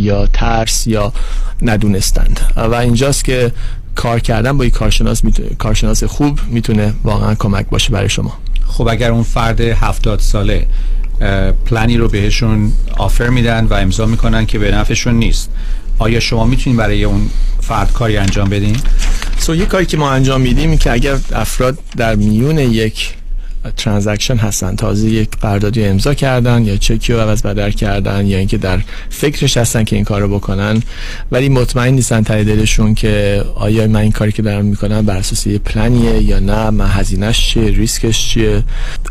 [0.00, 1.12] یا ترس یا
[1.62, 3.52] ندونستند و اینجاست که
[3.94, 5.22] کار کردن با یک کارشناس
[5.58, 10.66] کارشناس خوب می‌تونه واقعا کمک باشه برای شما خب اگر اون فرد هفتاد ساله
[11.66, 15.50] پلنی رو بهشون آفر میدن و امضا می‌کنن که به نفعشون نیست
[15.98, 17.30] آیا شما می‌تونید برای اون
[17.60, 18.76] فرد کاری انجام بدین؟
[19.38, 23.14] سو so, یه کاری که ما انجام میدیم که اگر افراد در میون یک
[23.76, 24.76] ترانزکشن هستن.
[24.76, 28.80] تازه یک قراردادی امضا کردن یا چکی رو عوض بدر کردن یا اینکه در
[29.10, 30.82] فکرش هستن که این کار رو بکنن.
[31.32, 35.46] ولی مطمئن نیستن ته دلشون که آیا من این کاری که دارم می‌کنم بر اساس
[35.46, 38.62] یه پلنیه یا نه من هزینهش چیه ریسکش چیه.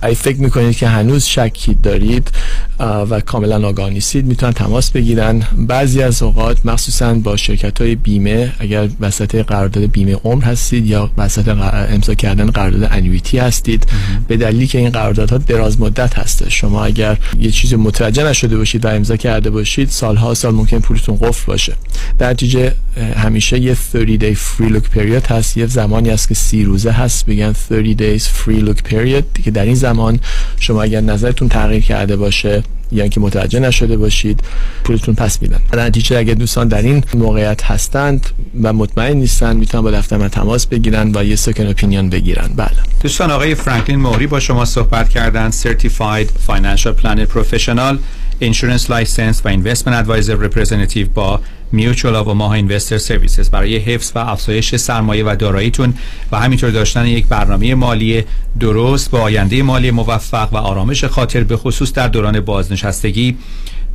[0.04, 2.32] ای فکر می‌کنید که هنوز شکی دارید
[2.80, 5.44] و کاملا آگاه نیستید می‌تونن تماس بگیرن.
[5.58, 11.12] بعضی از اوقات مخصوصا با شرکت های بیمه اگر وسط قرارداد بیمه عمر هستید یا
[11.18, 11.48] وسط
[11.90, 13.88] امضا کردن قرارداد انویتی هستید
[14.28, 18.86] به دلیلی که این قراردادها دراز مدت هسته شما اگر یه چیزی متوجه نشده باشید
[18.86, 21.74] و امضا کرده باشید سالها سال ممکن پولتون قفل باشه.
[22.20, 22.74] در نتیجه
[23.18, 25.58] همیشه یه 30 day free look period هست.
[25.58, 27.26] یه زمانی هست که سی روزه هست.
[27.26, 29.42] بگن 30 days free look period.
[29.44, 30.20] که در این زمان
[30.60, 34.40] شما اگر نظرتون تغییر کرده باشه یا اینکه متوجه نشده باشید
[34.84, 35.60] پولتون پس میدن.
[35.74, 38.30] نتیجه اگر دوستان در این موقعیت هستند
[38.64, 42.50] و مطمئن نیستن می‌تونن با دفتر من تماس بگیرن و یه سکن اپینیون بگیرن.
[42.56, 42.70] بله.
[43.02, 45.52] دوستان آقای فرانکلین موری با شما صحبت کردن.
[45.52, 47.96] Certified Financial Planner Professional
[48.42, 51.42] Insurance License و Investment Advisor Representative با
[51.72, 55.94] میوچول و ماها اینوستر سرویسز برای حفظ و افزایش سرمایه و داراییتون
[56.32, 58.24] و همینطور داشتن یک برنامه مالی
[58.60, 63.38] درست با آینده مالی موفق و آرامش خاطر به خصوص در دوران بازنشستگی.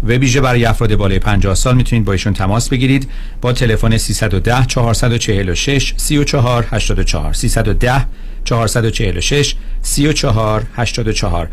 [0.03, 3.09] و ویژه برای افراد بالای 50 سال می‌تونید با ایشون تماس بگیرید.
[3.41, 8.07] با تلفن 310 446 34 84 310
[8.45, 11.49] 446 34 84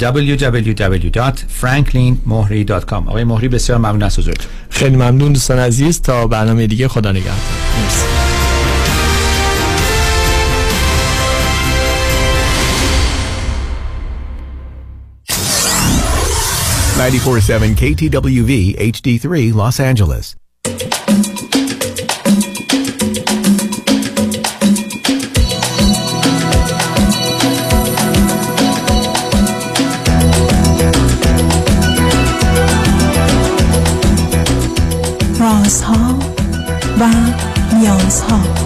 [0.00, 4.46] www.franklinmohri.com آقای مهری بسیار ممنون از حضورتون.
[4.70, 6.02] خیلی ممنون دوستان عزیز.
[6.02, 7.34] تا برنامه دیگه خدا نگهدار.
[7.82, 8.04] مرسی.
[16.96, 20.45] 94.7 KTWV HD3 Los Angeles.
[35.66, 36.18] رازها
[37.00, 37.08] و
[37.74, 38.65] نیازها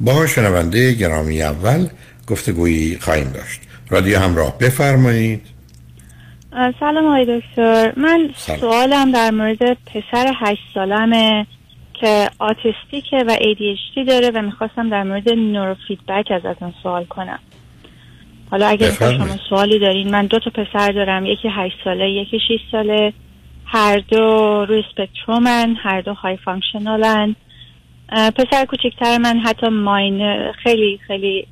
[0.00, 1.86] با شنونده گرامی اول
[2.28, 3.60] گفتگویی خواهیم داشت.
[3.90, 5.42] رادیو همراه بفرمایید.
[6.80, 7.92] سلام آقای دکتر.
[7.96, 8.30] من
[8.60, 11.46] سوالم در مورد پسر هشت سالمه
[11.94, 17.38] که آتیستیکه و ADHD داره و می‌خواستم در مورد نورو فیدبک ازتون سوال کنم.
[18.50, 21.26] حالا اگر شما سوالی دارین من دو تا پسر دارم.
[21.26, 23.12] یکی هشت ساله یکی 6 ساله.
[23.64, 27.36] هر دو روی spectrum ن هر دو high functional ن
[28.08, 31.46] پسر کوچکتر من حتی ماین خیلی خیلی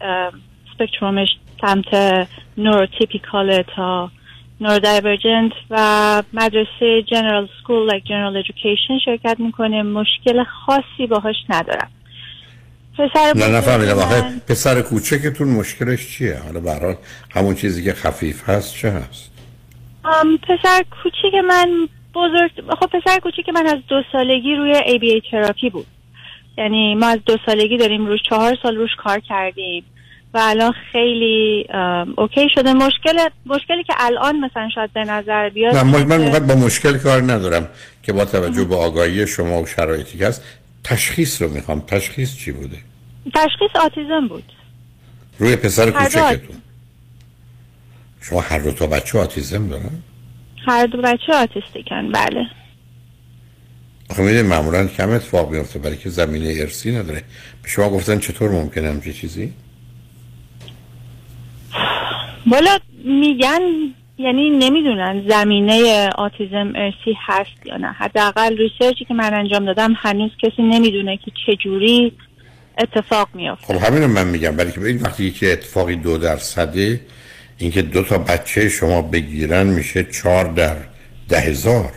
[0.75, 1.29] spectrum ش
[1.61, 1.95] سمت
[2.59, 4.11] neurotypical تا
[4.61, 9.83] neurodivergent و مدرسه general school like general education شرکت می‌کنه.
[9.83, 11.91] مشکل خاصی باهاش ندارم.
[12.99, 13.99] پسر نه نفهمیدم.
[13.99, 16.95] آخه پسر کوچکتون مشکلش چیه؟ حالا به هر حال
[17.31, 19.33] همون چیزی که خفیف هست چه هست؟
[20.43, 22.51] پسر کوچیک من بزرگ
[22.81, 25.87] خب پسر کوچیک من از دو سالگی روی ABA تراپی بود.
[26.59, 29.85] یعنی ما از دو سالگی داریم روش چهار سال روش کار کردیم
[30.35, 31.67] و الان خیلی
[32.17, 32.73] اوکی شده.
[32.73, 37.69] مشکل مشکلی که الان مثلا شاید به نظر بیاد من من با مشکل کار ندارم
[38.03, 40.43] که با توجه به آگاهی شما و شرایطی که هست
[40.85, 41.81] تشخیص رو می‌خوام.
[41.81, 42.77] تشخیص چی بوده؟
[43.35, 44.53] تشخیص آتیزم بود.
[45.39, 46.57] روی پسر کوچکتون.
[48.21, 50.03] شما هر دو تا بچه آتیزم دارن؟
[50.67, 52.47] هر دو بچه آتیستیکن بله.
[54.11, 57.23] می‌دونی معمولا کم اتفاق میفته برای که زمینه ارسی نداره.
[57.63, 59.53] به شما گفتن چطور ممکنه همچین چیزی؟
[62.51, 63.61] والا میگن
[64.19, 67.93] یعنی نمی‌دونن زمینه آتیزم ارسی هست یا نه.
[67.93, 72.13] حداقل ریسرچی که من انجام دادم هنوز کسی نمی‌دونه که چجوری
[72.79, 73.67] اتفاق میافته.
[73.67, 77.01] خب همین من میگم برای که این وقتی که اتفاقی دو درصده
[77.59, 80.77] اینکه دو تا بچه شما بگیرن میشه چهار در
[81.29, 81.93] ده هزار.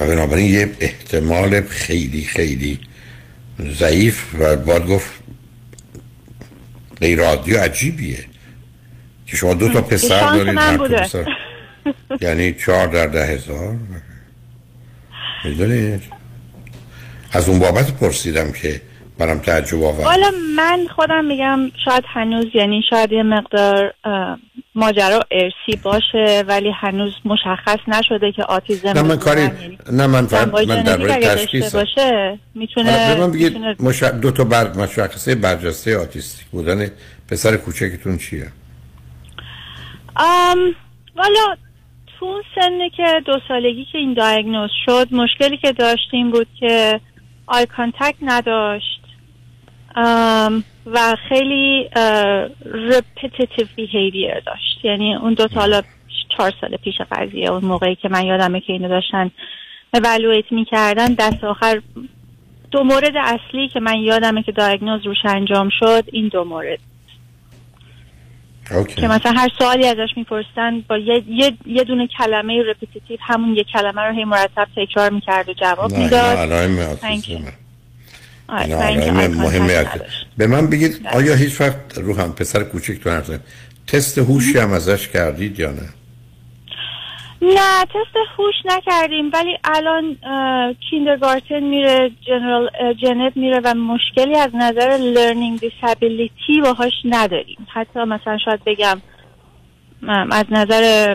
[0.00, 2.80] و بنابراین یه احتمال خیلی خیلی
[3.60, 5.10] ضعیف و باید گفت
[7.00, 8.24] غیر عادی و عجیبیه
[9.26, 10.76] که شما دو تا پسر دارید هر.
[10.76, 11.26] پسر.
[12.20, 13.76] یعنی چهار در ده هزار.
[15.44, 16.02] می‌دونید
[17.32, 18.82] از اون بابت پرسیدم که
[19.18, 23.94] برام تعجب آورد والا من خودم میگم شاید هنوز یعنی شاید یه مقدار
[24.74, 29.40] ماجرا ارسی باشه ولی هنوز مشخص نشده که آتیزم نه من کاری.
[29.40, 33.76] یعنی نه من دنبال من در داشته تشخیص باشه می‌تونه حالا به من بگید میتونه-
[33.80, 34.02] مش...
[34.02, 34.72] دو تا بر...
[34.72, 36.90] مشخصه برجسته آتیستیک بودن
[37.30, 38.46] پسر کوچکتون چیه؟
[40.16, 40.58] ام
[41.16, 41.56] والا
[42.18, 47.00] تو اون سنه که دو سالگی که این diagnose شد مشکلی که داشتیم بود که
[47.46, 49.05] eye contact نداشت.
[50.86, 51.90] و خیلی
[52.64, 54.84] repetitive behavior داشت.
[54.84, 55.82] یعنی اون دو تا حالا
[56.36, 59.30] چهار سال پیش قضیه اون موقعی که من یادمه که اینو داشتن
[59.96, 61.14] evaluate می‌کردن.
[61.14, 61.82] دست آخر
[62.70, 66.78] دو مورد اصلی که من یادمه که diagnose روش انجام شد این دو مورد.
[68.70, 73.56] اوکی که مثلا هر سوالی ازش می‌پرسن با یه, یه, یه دونه کلمه رپتیتیو همون
[73.56, 77.52] یه کلمه رو هی مرتب تکرار می‌کرد و جواب می‌داد علائم Thank آتیسمه آره،
[78.48, 79.74] اینا و اینکه علائم مهمی.
[79.74, 80.26] نداشت.
[80.36, 83.40] به من بگید آیا هیچ وقت رو هم پسر کوچکتون حرف زدیم
[83.86, 85.88] تست هوشی هم ازش کردید یا نه
[87.42, 90.16] نه تست هوش نکردیم ولی الان
[90.90, 92.70] کیندرگارتن میره جنرال
[93.02, 99.00] جنت میره و مشکلی از نظر لرنینگ دیسابیلیتی باهاش نداریم حتی مثلا شاید بگم
[100.30, 101.14] از نظر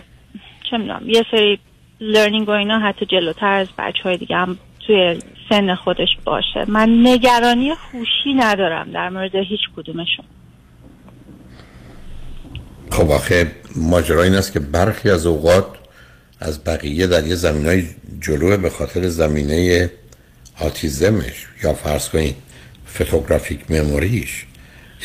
[0.70, 1.60] چه می‌دونم یه سری
[2.02, 4.58] لرنینگ و اینا حتی جلوتر از بچه های دیگه هم
[4.92, 6.66] توی سن خودش باشه.
[6.68, 10.26] من نگرانی هوشی ندارم در مورد هیچ کدومشون.
[12.92, 15.66] خب آخه ماجرا این است که برخی از اوقات
[16.40, 17.84] از بقیه در یه زمین های
[18.22, 19.90] جلوه به خاطر زمینه
[20.62, 22.36] آتیزمش یا فرض کنید
[22.88, 24.46] فتوگرافیک مموریش.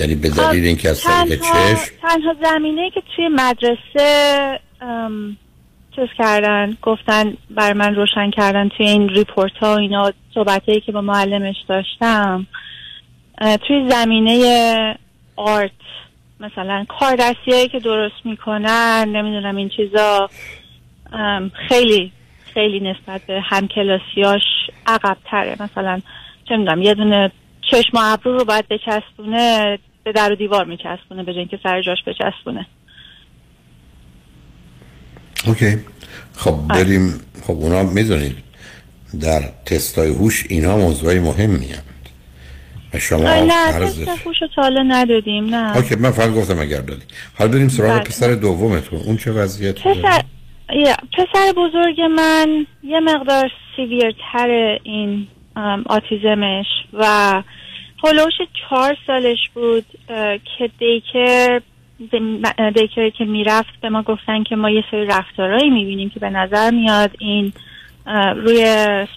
[0.00, 5.36] یعنی به دلیل اینکه از طریق چشم تنها زمینه که توی مدرسه ام،
[5.96, 10.92] چیز کردن گفتن بر من روشن کردن توی این ریپورت ها و اینا صحبت که
[10.92, 12.46] با معلمش داشتم.
[13.38, 14.98] توی زمینه
[15.36, 15.70] آرت
[16.40, 20.30] مثلا کار دستی که درست می‌کنن نمی‌دونم این چیزا
[21.68, 22.12] خیلی
[22.54, 24.42] خیلی نسبت به همکلاسیاش
[24.86, 26.00] عقب تره مثلا
[26.48, 27.32] چه می‌دونم یه دونه
[27.70, 31.98] چشم و رو باید بچسبونه به در و دیوار میچسبونه به جای اینکه سر جاش
[32.06, 32.66] بچسبونه.
[35.46, 35.78] okay.
[36.36, 37.20] خب بریم.
[37.42, 38.36] خب اونا می‌دونید
[39.20, 41.82] در تستای هوش اینا موضوعی مهم میان
[42.94, 45.76] و شما نه تست هوش رو تا حالا ندادیم نه.
[45.76, 47.02] okay من فقط گفتم اگر دادی
[47.38, 48.00] حالا بریم سراغ بله.
[48.00, 49.00] پسر دومتون.
[49.00, 50.22] اون چه وضعیتی پسر
[51.12, 55.26] پسر بزرگ من یه مقدار severe تر این
[55.86, 57.42] autism ش و
[58.04, 59.84] هلوش چهار سالش بود
[60.58, 61.60] که daycare
[62.74, 66.70] daycare که می‌رفت به ما گفتن که ما یه سری رفتارهایی می‌بینیم که به نظر
[66.70, 67.52] میاد این
[68.36, 68.66] روی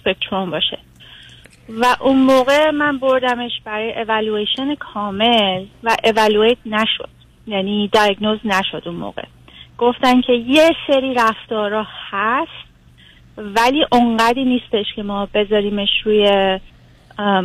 [0.00, 0.78] spectrum باشه.
[1.68, 7.08] و اون موقع من بردمش برای اولویشن کامل و evaluate نشد.
[7.46, 9.22] یعنی diagnose نشد اون موقع.
[9.78, 12.70] گفتن که یه سری رفتارا هست
[13.36, 16.58] ولی اونقدی نیستش که ما بذاریمش روی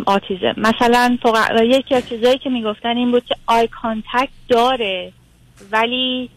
[0.06, 0.54] autism.
[0.58, 5.12] مثلا فوق- یکی از چیزایی که می‌گفتن این بود که eye contact داره.
[5.72, 6.30] ولی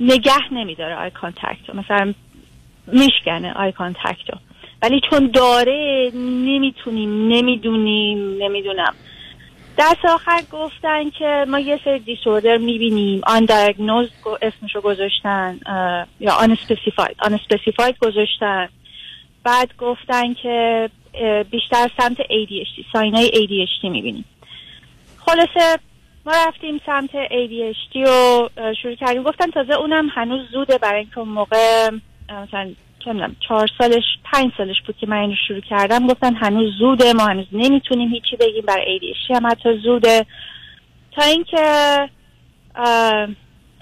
[0.00, 1.76] نگه نمیداره eye contact رو.
[1.76, 2.14] مثلا
[2.86, 4.38] میشکنه eye contact رو.
[4.82, 8.94] ولی چون داره نمی‌تونیم نمی‌دونیم نمی‌دونم.
[9.78, 13.20] دست آخر گفتن که ما یه سری disorder می‌بینیم.
[13.26, 14.08] undiagnose
[14.42, 15.58] اسمشو گذاشتن
[16.20, 18.68] یا unspecified unspecified گذاشتن.
[19.44, 20.90] بعد گفتن که
[21.50, 24.24] بیشتر سمت ADHD sign ای ADHD می‌بینیم.
[25.18, 25.78] خلاصه
[26.26, 28.48] ما رفتیم سمت ADHD و
[28.82, 29.22] شروع کردیم.
[29.22, 31.90] گفتن تازه اونم هنوز زوده برای اینکه موقع
[32.28, 32.70] مثلا
[33.04, 33.14] چه
[33.48, 36.06] چهار سالش پنج سالش بود که من اینو شروع کردم.
[36.06, 40.26] گفتن هنوز زوده ما هنوز نمی‌تونیم هیچی بگیم برای ADHD هم حتی زوده.
[41.12, 41.64] تا اینکه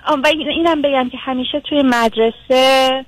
[0.07, 3.05] و اینم بگم که همیشه توی مدرسه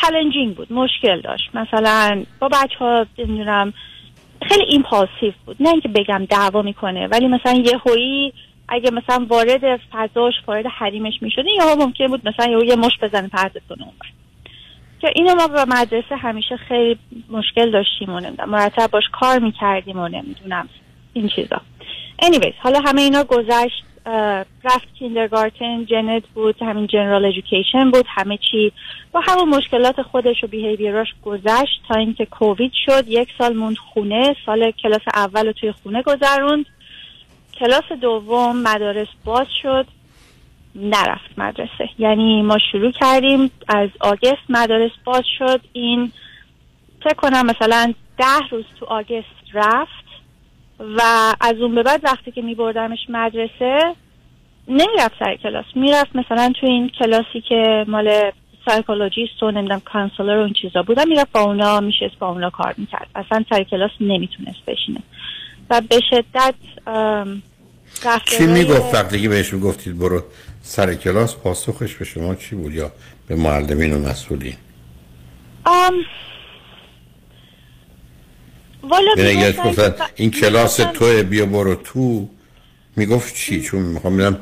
[0.00, 1.50] challenging بود مشکل داشت.
[1.54, 3.72] مثلا با بچه ها نمی‌دونم
[4.48, 5.56] خیلی impulsive بود.
[5.60, 8.32] نه اینکه بگم دعوا می‌کنه ولی مثلا یه هویی
[8.68, 13.52] اگه مثلا وارد فضاش وارد حریمش می‌شده یا ممکن بود مثلا یه مشت بزنه پرت
[13.68, 13.92] کنه اون
[15.00, 16.98] که اینو ما با مدرسه همیشه خیلی
[17.30, 20.68] مشکل داشتیم و نمی‌دونم مرتب باش کار می‌کردیم و نمی‌دونم
[21.12, 21.60] این چیزا.
[22.22, 23.85] Anyways حالا همه اینا گذشت.
[24.64, 28.72] رفت کیندرگارتن جنت بود همین جنرال ایژوکیشن بود همه چی.
[29.12, 33.08] با همون مشکلات خودش و بیهیویراش گذشت تا اینکه کووید شد.
[33.08, 36.66] یک سال موند خونه سال کلاس اول رو توی خونه گذروند.
[37.60, 39.86] کلاس دوم مدارس باز شد
[40.74, 41.88] نرفت مدرسه.
[41.98, 45.60] یعنی ما شروع کردیم از آگست مدارس باز شد.
[45.72, 46.12] این
[47.04, 50.05] فکر کنم مثلا ده روز تو August رفت.
[50.80, 51.02] و
[51.40, 53.94] از اون به بعد وقتی که می بردمش مدرسه
[54.68, 55.64] نمی‌رفت سر کلاس.
[55.74, 58.30] می‌رفت مثلا تو این کلاسی که مال
[58.68, 62.74] psychologist و نمی‌دونم counselor و این چیزا بودن می‌رفت با اونا میشست با اونا کار
[62.78, 63.08] می‌کرد.
[63.14, 65.00] اصلا سر کلاس نمی‌تونست بشینه.
[65.70, 66.54] و به شدت
[68.24, 70.22] چی می‌گفت وقتی که بهش می‌گفتید برو
[70.62, 72.92] سر کلاس پاسخش به شما چی بود یا
[73.28, 74.56] به معلمین و مسئولین؟
[78.88, 79.14] والا
[80.16, 82.28] این کلاس توه بیا برو تو.
[82.96, 84.38] می‌گفت چی؟ چون می‌خوام ببینم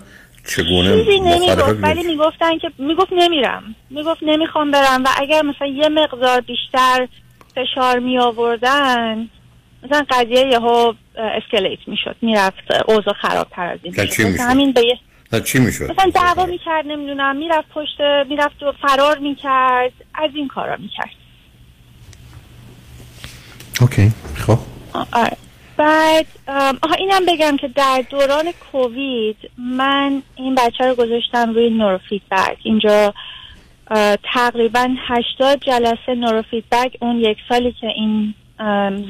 [0.47, 3.75] چگونه چیزی نمی‌گفت ولی می‌گفتن که می‌گفت نمیرم.
[3.91, 7.09] می‌گفت نمی‌خوام برم و اگر مثلا یه مقدار بیشتر
[7.55, 9.29] فشار می آوردن
[9.83, 15.59] مثلا قضیه یهو اسکلیت می‌شد می‌رفت اوضاع خراب تر از این می‌شد؟ همین به چی
[15.59, 21.11] می‌شد؟ مثلا دعوا می‌کرد نمی‌دونم می‌رفت پشت می‌رفت و فرار می‌کرد از این کارا می‌کرد.
[23.81, 24.13] okay.
[24.35, 24.59] خب.
[25.13, 25.37] آره.
[25.77, 26.27] بعد
[26.83, 32.59] آها اینم بگم که در دوران کووید من این بچه رو گذاشتم روی نوروفیدبک.
[32.63, 33.15] اینجا
[34.35, 36.97] تقریبا 80 جلسه نوروفیدبک.
[37.01, 38.35] اون یک سالی که این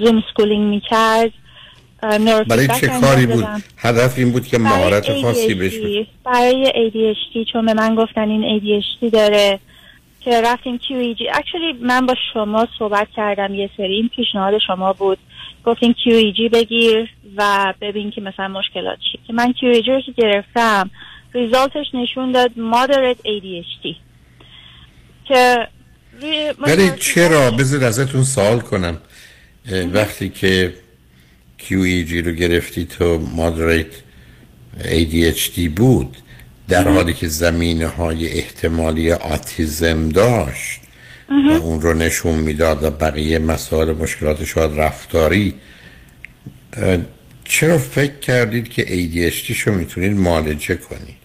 [0.04, 1.30] Zoom schooling می‌کرد
[2.48, 7.74] برای چه کاری بود؟ هدف این بود که مهارت خاصی بشه برای ADHD چون به
[7.74, 9.60] من گفتن این ADHD داره.
[10.24, 13.94] که رفتیم QEG actually من با شما صحبت کردم یه سری.
[13.94, 15.18] این پیشنهاد شما بود.
[15.64, 20.90] گفتین QEG بگیر و ببین که مثلا مشکلات چی که من QEG رو که گرفتم
[21.34, 23.96] ریزالتش نشون داد moderate ADHD
[25.28, 25.68] که
[26.58, 28.98] ولی چرا؟ بذار ازتون سوال کنم.
[29.92, 30.74] وقتی که
[31.58, 33.94] QEG رو گرفتی تو moderate
[34.82, 36.16] ADHD بود
[36.68, 40.80] در حالی که زمینه های احتمالی آتیزم داشت
[41.28, 45.54] و اون رو نشون می‌داد و بقیه مسائل مشکلات شاید رفتاری
[47.44, 51.24] چرا فکر کردید که ADHD شو می‌تونید معالجه کنید؟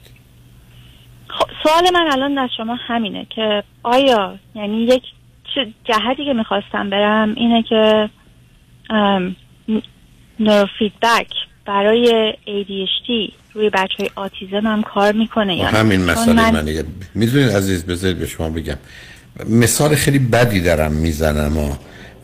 [1.28, 5.04] خب، سوال من الان از شما همینه که آیا یعنی یک
[5.84, 8.10] جهتی که می‌خواستم برم اینه که
[10.40, 11.34] نوروفیدبک
[11.66, 16.52] برای ADHD روی بچه های آتیزم هم کار می‌کنه یا همین مسئله من...
[16.52, 16.84] منه.
[17.16, 18.78] می‌دونید عزیز بذارید به شما بگم.
[19.50, 21.76] مثال خیلی بدی دارم می‌زنم و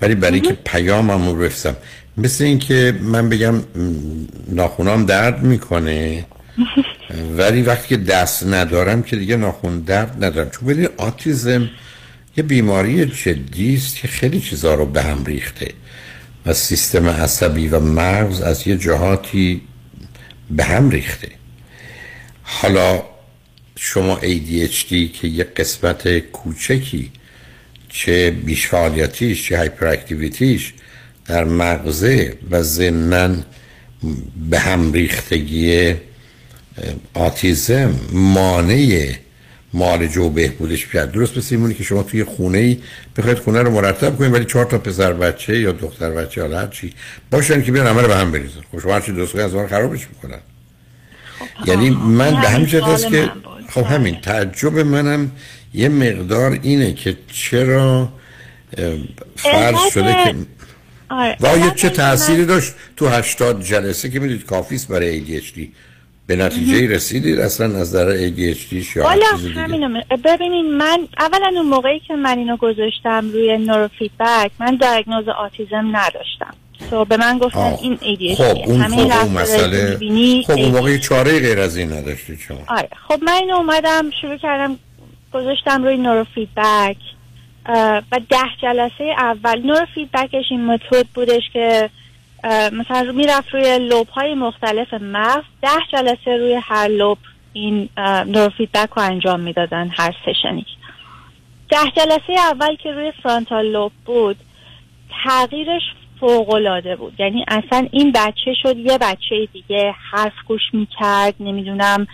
[0.01, 1.75] ولی برای که پیامم رو رفتم
[2.17, 3.55] مثل اینکه من بگم
[4.47, 6.25] ناخونام درد می‌کنه.
[7.37, 10.49] ولی وقتی که دست ندارم که دیگه ناخون درد ندارم.
[10.49, 11.69] چون ببینید آتیزم
[12.37, 15.71] یه بیماری جدی است که خیلی چیزها رو به هم ریخته.
[16.45, 19.61] و سیستم عصبی و مغز از یه جهاتی
[20.51, 21.31] به هم ریخته.
[22.43, 23.03] حالا
[23.75, 27.11] شما ADHD که یه قسمت کوچکی
[27.89, 30.73] چه بیش فعالیتیش چه هایپراکتیویتیش
[31.25, 33.35] در مغزه و ضمنا
[34.49, 35.93] به هم ریختگی
[37.13, 39.15] آتیزم مانع
[39.75, 42.77] معالجه و بهبودش کرد درست مثل اینمونی که شما توی خونه ای
[43.17, 46.67] بخواید خونه رو مرتب کنید ولی چهار تا پسر بچه یا دختر بچه یا هر
[46.67, 46.93] چی
[47.31, 48.61] باشن که بیان عمل به هم بریزن.
[48.71, 50.39] خب شما هرچی دوست از آن خرابش می‌کنن.
[51.39, 53.31] خب یعنی من به همین جهت است که
[53.69, 55.31] خب همین تعجب منم.
[55.73, 58.09] یه مقدار اینه که چرا
[59.35, 60.35] فرض شده که
[61.09, 61.73] آره.
[61.75, 65.59] چه تأثیری داشت تو 80 جلسه که می‌دید کافیست برای ADHD
[66.27, 71.99] به نتیجه رسیدید اصلا از نظر ADHD یا چیز همینو ببینین من اولا اون موقعی
[71.99, 76.53] که من اینو گذاشتم روی نورو فیدبک من diagnose autism نداشتم.
[76.89, 77.79] so به من گفتن آه.
[77.81, 79.97] این ADHD خب اون خب اون رفتارهایی که مسئله
[80.43, 80.75] خب اون ADHD.
[80.75, 82.57] موقع چاره غیر از این نداشتید شما.
[82.67, 82.89] آره.
[83.07, 84.79] خب من اینو اومدم شروع کردم
[85.33, 86.97] گذاشتم روی نورو فیدبک
[88.11, 89.61] و ده جلسه اول.
[89.61, 91.89] نورو فیدبکش این متد بودش که
[92.71, 95.43] مثلا می‌رفت روی لوب های مختلف مغز.
[95.61, 97.17] ده جلسه روی هر لوب
[97.53, 97.89] این
[98.27, 100.65] نورو فیدبک رو انجام می‌دادن هر سشنی
[101.69, 104.37] ده جلسه اول که روی فرانتال لوب بود
[105.23, 105.81] تغییرش
[106.19, 107.13] فوقالعاده بود.
[107.19, 112.07] یعنی اصلا این بچه شد یه بچه دیگه حرف گوش می‌کرد نمی‌دونم.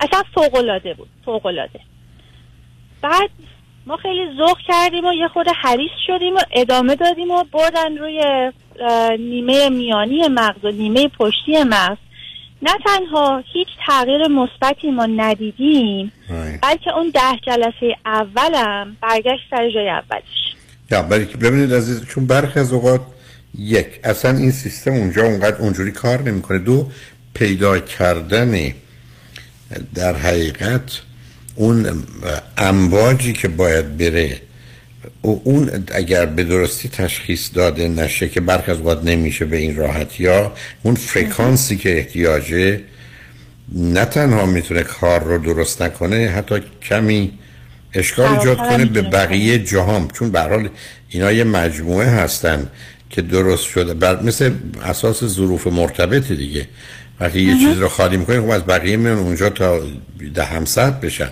[0.00, 1.80] اصلا فوقالعاده بود فوقالعاده.
[3.02, 3.30] بعد
[3.86, 8.52] ما خیلی ذوق کردیم و یه خود حریص شدیم و ادامه دادیم و بردن روی
[9.18, 11.96] نیمه میانی مغز و نیمه پشتی مغز.
[12.62, 16.12] نه تنها هیچ تغییر مثبتی ما ندیدیم.
[16.62, 20.54] بلکه اون ده جلسه اولم برگشت سر جای اولش
[20.90, 23.00] یا برای که ببینید عزیز چون برخی از اوقات
[23.58, 26.58] یک اصلا این سیستم اونجا اونقدر اونجوری کار نمی‌کنه.
[26.58, 26.90] دو
[27.34, 28.72] پیدا کردن
[29.94, 31.00] در حقیقت
[31.54, 32.04] اون
[32.58, 34.40] امواجی که باید بره
[35.22, 40.22] اون اگر به درستی تشخیص داده نشه که برخی از اوقات نمیشه به این راحتی
[40.22, 42.80] یا اون فرکانسی که احتیاجه
[43.74, 47.32] نه تنها می‌تونه کار رو درست نکنه حتی کمی
[47.94, 50.08] اشکال ایجاد کنه به بقیه جهان.
[50.08, 50.68] چون به حال
[51.08, 52.66] اینا یه مجموعه هستن
[53.10, 53.94] که درست شده.
[53.94, 54.50] بر مثل
[54.84, 56.68] اساس ظروف مرتبط دیگه.
[57.20, 59.80] وقتی یه چیز رو خالی می‌کنی خب از بقیه میان اونجا تا
[60.34, 61.30] ده همسد بشن.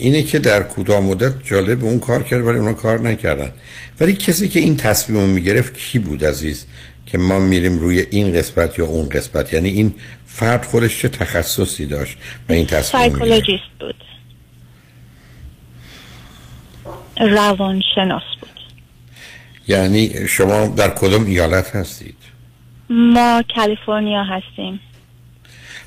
[0.00, 3.52] اینه که در کوتاه مدت جالب اون کار کرد ولی اونا کار نکردن.
[4.00, 6.66] ولی کسی که این تصمیم رو می‌گرفت کی بود عزیز؟
[7.06, 9.94] که ما میریم روی این قسمت یا اون قسمت؟ یعنی این
[10.26, 13.94] فرد خودش چه تخصصی داشت و این تصمیم سایکولوژیست بود.
[17.20, 18.50] روانشناس بود.
[19.68, 22.16] یعنی شما در کدام ایالت هستید؟
[22.90, 24.80] ما کالیفرنیا هستیم.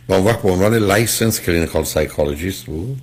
[0.07, 3.01] اون وقت به عنوان licensed clinical psychologist بود؟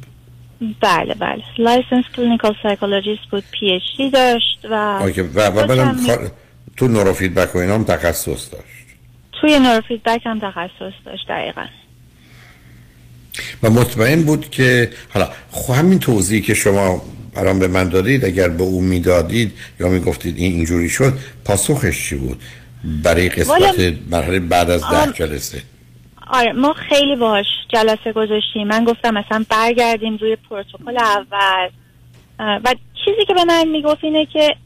[0.80, 1.42] بله بله.
[1.58, 6.30] licensed clinical psychologist بود PhD داشت و okay و و بعدم کار-
[6.76, 8.86] تو نورو فیدبک و اینا هم تخصص داشت.
[9.40, 11.66] توی نوروفیدبک هم تخصص داشت دقیقا.
[13.62, 17.02] و مطمئن بود که حالا خب همین توضیحی که شما
[17.36, 22.14] الان به من دادید اگر به او می‌دادید یا می‌گفتید این اینجوری شد پاسخش چی
[22.16, 22.42] بود؟
[23.02, 25.12] برای قسمت مرحله بعد از ده.
[25.12, 25.62] جلسه.
[26.32, 28.68] آره ما خیلی باش جلسه گذاشتیم.
[28.68, 31.68] من گفتم مثلا برگردیم روی پروتکل اول.
[32.38, 34.56] و چیزی که به من می‌گفت اینه که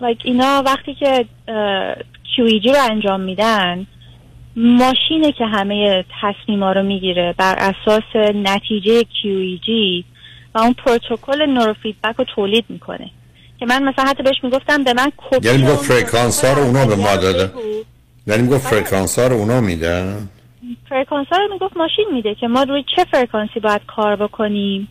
[0.00, 1.26] like اینا وقتی که
[2.36, 3.86] QEG رو انجام میدن
[4.56, 9.68] ماشینه که همه تصمیما رو می‌گیره بر اساس نتیجه QEG
[10.54, 13.10] و اون پروتکل نوروفیدبک رو تولید می‌کنه.
[13.60, 16.86] که من مثلا حتی بهش می‌گفتم به من کپی یعنی می‌گفت فرکانس ها رو اونا
[16.86, 17.60] به ما؟ بگو.
[18.26, 20.28] یعنی می‌گفت فرکانس ها رو اونا میدن؟
[20.88, 24.88] فرکانس ها رو می‌گفت ماشین میده که ما روی چه فرکانسی باید کار بکنیم.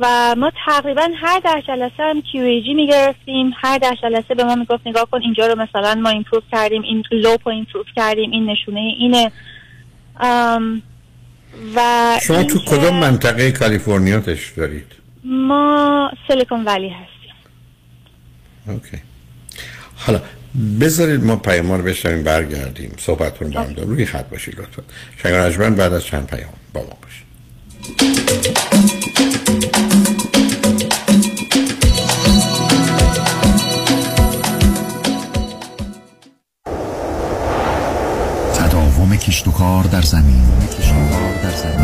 [0.00, 3.52] و ما تقریبا هر ده جلسه هم QEEG می‌گرفتیم.
[3.56, 7.02] هر ده جلسه به ما می‌گفت نگاه کن اینجا رو مثلا ما improve کردیم این
[7.10, 9.32] lobe رو improve کردیم این نشونه اینه.
[10.20, 10.82] ام،
[11.76, 11.80] و
[12.22, 14.22] شما تو کدام منطقه کالیفرنیا
[14.56, 14.86] دارید؟
[15.24, 17.34] ما سیلیکون ولی هستیم.
[18.68, 18.98] اوکی.
[19.96, 20.20] حالا
[20.80, 22.92] بذارید ما پیام رو بشنویم برگردیم.
[22.98, 23.74] صحبتتون با هم.
[23.76, 24.82] روی خط باشید لطفا.
[25.22, 27.22] شنگ رجمن بعد از چند پیام با ما باشید.
[38.54, 40.42] تداوم کشت و کار در زمین.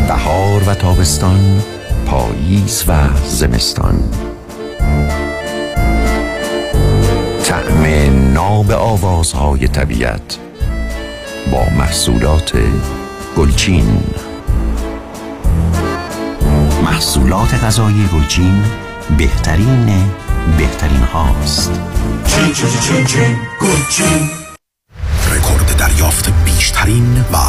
[0.07, 1.63] بهار و تابستان
[2.05, 2.93] پاییز و
[3.25, 4.03] زمستان.
[8.59, 10.37] ناب آوازهای طبیعت
[11.51, 12.53] با محصولات
[13.37, 14.03] گلچین.
[16.83, 18.63] محصولات غذایی گلچین
[19.17, 20.11] بهترین
[20.57, 21.71] بهترین هاست.
[25.31, 27.48] رکورد دریافت بیشترین و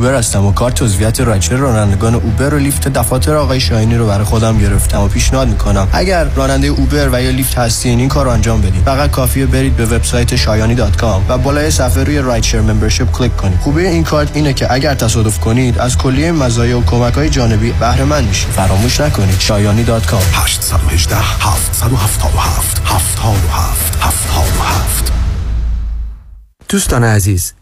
[0.00, 4.24] اوبر هستم و کارت عضویت rideshare رانندگان اوبر و لیفت دفاتر آقای شایانی رو برای
[4.24, 5.88] خودم گرفتم و پیشنهاد می‌کنم.
[5.92, 9.76] اگر راننده اوبر و یا لیفت هستین این کار رو انجام بدید فقط کافیه برید
[9.76, 13.58] به وبسایت شایانی dot com و بالای صفحه روی rideshare membership کلیک کنید.
[13.60, 17.72] خوبی این کارت اینه که اگر تصادف کنید از کلیه مزایا و کمک های جانبی
[17.72, 18.48] بهره مند میشید.
[18.48, 19.40] فراموش نکنید.
[19.40, 20.22] شایانی dot com.
[20.32, 25.12] 818 777 77 77
[26.68, 27.59] دوستان عزیز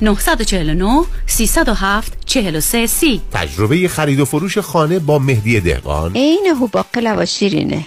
[0.00, 3.20] 949 307 43 سی.
[3.32, 6.12] تجربه خرید و فروش خانه با مهدی دهقان.
[6.14, 7.86] عین هوباقلا و شیرینه.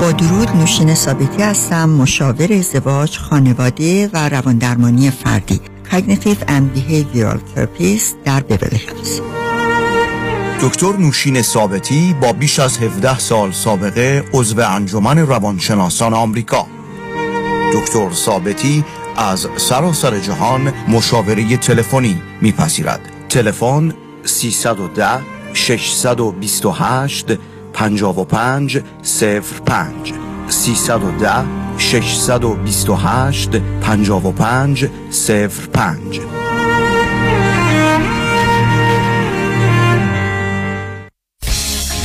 [0.00, 5.60] با درود نوشین ثابتی هستم مشاور ازدواج خانواده و رواندرمانی فردی.
[5.90, 9.20] Cognitive and Behavioral Therapist در بیبلی هلز
[10.62, 16.66] دکتر نوشین ثابتی با بیش از 17 سال سابقه عضو انجمن روانشناسان آمریکا.
[17.72, 18.84] دکتر ثابتی
[19.16, 23.00] از سراسر جهان مشاوره تلفنی میپذیرد.
[23.28, 23.92] تلفن
[24.24, 25.20] 310
[25.52, 27.26] 628
[27.72, 28.82] 55
[29.66, 30.14] 05
[30.48, 31.44] 310
[31.78, 33.50] 628
[33.82, 34.88] 55
[35.72, 36.47] 05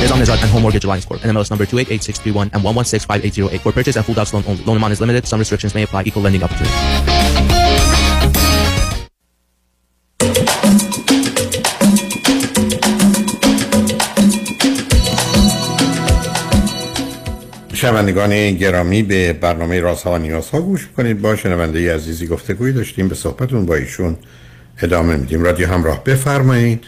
[0.00, 1.20] Nizam Nizad and Home Mortgage Alliance Corp.
[1.20, 3.60] NMLS number 288631 and 1165808.
[3.60, 4.64] For purchase and full docs loan only.
[4.64, 5.26] Loan amount is limited.
[5.26, 6.04] Some restrictions may apply.
[6.06, 7.38] Equal lending opportunity.
[17.78, 23.14] شنوندگان گرامی به برنامه رازها و نیازها گوش کنید با شنونده عزیزی گفتگوی داشتیم به
[23.14, 24.16] صحبتون با ایشون
[24.82, 26.84] ادامه میدیم رادیو همراه بفرمایید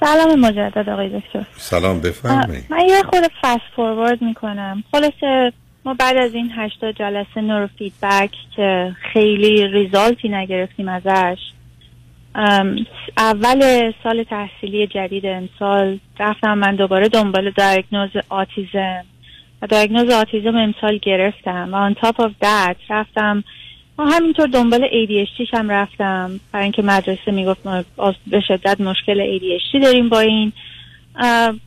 [0.00, 1.44] سلام مجدد آقای دکتر.
[1.56, 2.64] سلام بفرمایید.
[2.70, 4.84] من یه خود فست فوروارد می‌کنم.
[4.92, 5.52] خلاصه
[5.84, 11.38] ما بعد از این هشتا جلسه نورو فیدبک که خیلی ریزالتی نگرفتیم ازش
[13.16, 19.04] اول سال تحصیلی جدید امسال رفتم من دوباره دنبال دیاگنوز آتیزم
[19.62, 21.68] و diagnose autism امسال گرفتم.
[21.72, 23.44] و on top of that رفتم
[23.98, 27.84] و همینطور دنبال ADHD هم رفتم برای اینکه مدرسه می‌گفت ما
[28.26, 30.52] به شدت مشکل ADHD داریم با این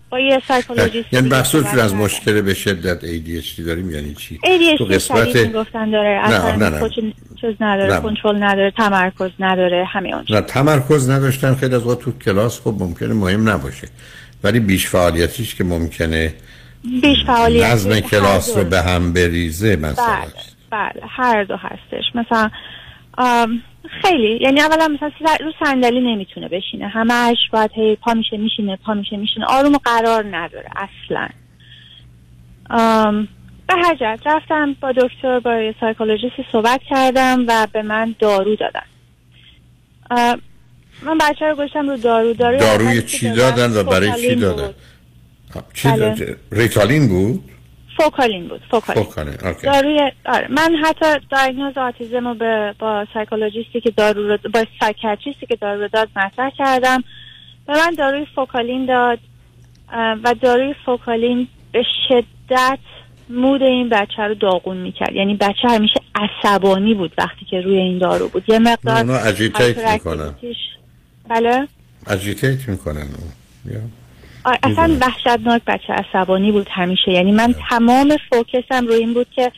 [0.09, 1.93] با یه psychologist یعنی صحبت از.
[1.93, 4.39] مشکل به شدت ADHD داریم یعنی چی
[4.77, 6.89] تو ADHD قسمت شدید می‌گفتن داره نه، اصلا نه، نه.
[6.89, 8.01] کچ- چیز نداره نه.
[8.01, 12.75] کنترل نداره تمرکز نداره همه اون نه تمرکز نداشتن خیلی از وقت تو کلاس خب
[12.79, 13.87] ممکنه مهم نباشه
[14.43, 16.33] ولی بیش فعالیتیش که ممکنه
[17.01, 19.75] بیش فعالیت نظم کلاس رو به هم بریزه.
[19.75, 20.21] مثلا
[20.71, 22.03] بله هر دو هستش.
[22.15, 22.49] مثلا
[24.01, 26.87] خیلی یعنی اولا مثلا رو صندلی نمی‌تونه بشینه.
[26.87, 29.45] همش باید هی پا میشه میشینه پا میشه میشینه.
[29.45, 31.29] آروم و قرار نداره اصلا.
[33.67, 38.85] به هر رفتم با دکتر با یه سایکولوژیستی صحبت کردم و به من دارو دادن.
[41.03, 42.33] من بچه رو گذاشتم رو دارو.
[42.33, 44.75] دارو داروی چی دادن و برای چی دادن؟ بود.
[45.73, 46.37] چی بله.
[46.51, 47.43] Ritalin بود؟
[47.97, 49.03] Focalin بود Focalin.
[49.03, 49.67] Focalin okay.
[49.67, 54.65] داروی آره من حتی diagnose autism رو به با psychologist ی که دارو رو با
[54.79, 57.03] psychiatrist ی که دارو رو داد مطرح کردم.
[57.67, 59.19] به من داروی Focalin داد
[60.23, 62.79] و داروی Focalin به شدت
[63.29, 65.15] mood این بچه رو داغون می‌کرد.
[65.15, 68.43] یعنی بچه همیشه عصبانی بود وقتی که روی این دارو بود.
[68.47, 70.35] یه مقدار agitate می‌کنن.
[71.29, 71.67] بله؟
[72.07, 73.07] اجیتیت می‌کنن.
[74.45, 77.11] اصلا وحشتناک بچه عصبانی بود همیشه.
[77.11, 79.51] یعنی من تمام فوکسم روی این بود که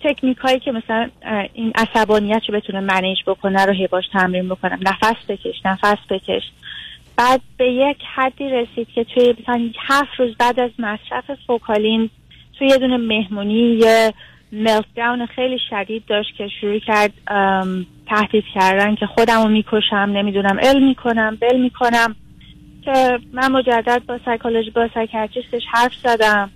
[0.00, 1.08] تکنیک هایی که مثلا
[1.54, 4.78] این عصبانیت رو بتونه منیج بکنه رو هی باش تمرین بکنم.
[4.82, 6.42] نفس بکش نفس بکش.
[7.16, 12.10] بعد به یک حدی رسید که توی مثلا هفت روز بعد از مصرف فوکالین
[12.58, 14.14] توی یه دونه مهمونی یه
[14.52, 17.12] ملت داون خیلی شدید داشت که شروع کرد
[18.08, 22.16] تهدید کردن که خودم رو می‌کشم نمی‌دونم ال می‌کنم بل می‌کنم.
[22.86, 26.50] که من مجدد با سایکولوژی با سایکیاتریستش حرف زدم.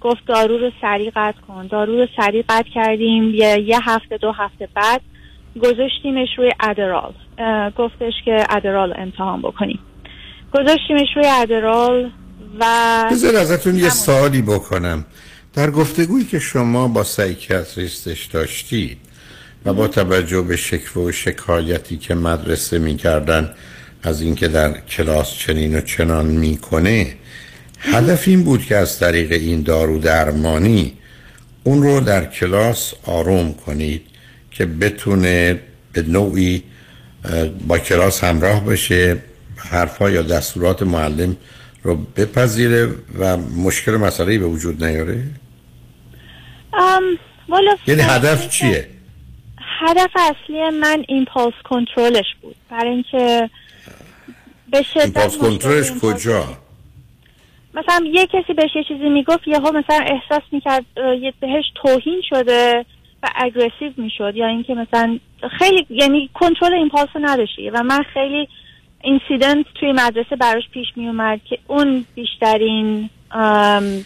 [0.00, 1.66] گفت دارو رو سریع قطع کن.
[1.66, 3.34] دارو رو سریع قطع کردیم.
[3.34, 5.00] یه, یه هفته دو هفته بعد
[5.62, 7.12] گذاشتیمش روی ادرال
[7.78, 9.78] گفتش که ادرال امتحان بکنیم.
[10.54, 12.10] گذاشتیمش روی ادرال
[12.60, 15.04] و بذار ازتون یه سوالی بکنم.
[15.54, 18.98] در گفتگویی که شما با سایکیاتریستش داشتید
[19.64, 23.54] و با توجه به شکوه و شکایتی که مدرسه می‌کردن
[24.02, 27.14] از اینکه در کلاس چنین و چنان می‌کنه
[27.78, 30.92] هدف این بود که از طریق این دارو درمانی
[31.64, 34.02] اون رو در کلاس آروم کنید
[34.50, 35.60] که بتونه
[35.92, 36.62] به نوعی
[37.68, 39.16] با کلاس همراه بشه
[39.56, 41.36] حرفها یا دستورات معلم
[41.82, 45.22] رو بپذیره و مشکل مسئله به وجود نیاره؟
[47.86, 48.88] یعنی هدف چیه؟
[49.80, 52.56] هدف اصلی من impulse control ش بود.
[52.70, 53.50] برای اینکه
[54.70, 56.44] به شدت کنترلش کجا؟
[57.74, 60.84] مثلا یه کسی بهش یه چیزی می‌گفت یهو مثلا احساس می‌کرد
[61.40, 62.84] بهش توهین شده
[63.22, 64.32] و aggressive می‌شد.
[64.36, 65.18] یا اینکه مثلا
[65.58, 68.48] خیلی یعنی کنترل impulse رو نداشتی و من خیلی
[69.02, 73.10] incident توی مدرسه براش پیش میومد که اون بیشترین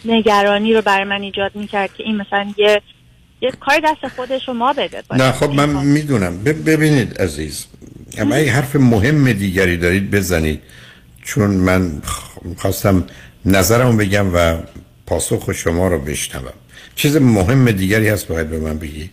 [0.05, 2.81] نگرانی رو برای من ایجاد می‌کرد که این مثلا یه
[3.41, 5.03] یه کار دست خودش رو ما بده.
[5.11, 6.43] نه خب من می‌دونم.
[6.43, 7.67] ببینید عزیز
[8.17, 10.61] اما اگه حرف مهم دیگری دارید بزنید.
[11.23, 12.01] چون من
[12.57, 13.03] خواستم
[13.45, 14.57] نظرم بگم و
[15.05, 16.53] پاسخ شما رو بشنوم.
[16.95, 19.09] چیز مهم دیگری هست باید به من بگید؟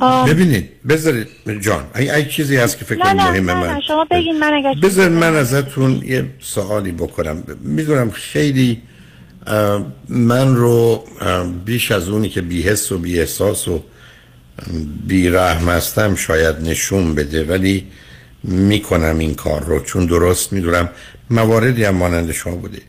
[0.00, 0.28] آه.
[0.28, 1.28] ببینید بذارید
[1.60, 3.80] جان اگه اگه چیزی هست که فکر مهمه من.
[3.80, 7.42] شما بگین من اگر بذار من ازتون یه سوالی بکنم.
[7.60, 8.82] می‌دونم خیلی
[10.08, 11.04] من رو
[11.64, 13.82] بیش از اونی که بیحس و بی احساس و
[15.06, 17.86] بی رحم هستم شاید نشون بده ولی
[18.44, 20.88] می‌کنم این کار رو چون درست می‌دونم
[21.30, 22.82] مواردی هم مانند شما بوده.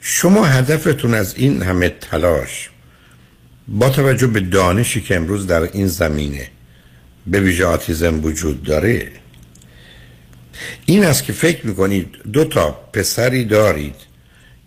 [0.00, 2.70] شما هدفتون از این همه تلاش
[3.68, 6.48] با توجه به دانشی که امروز در این زمینه
[7.26, 9.08] به ویژه آتیزم وجود داره
[10.86, 13.94] این است که فکر می‌کنید دو تا پسری دارید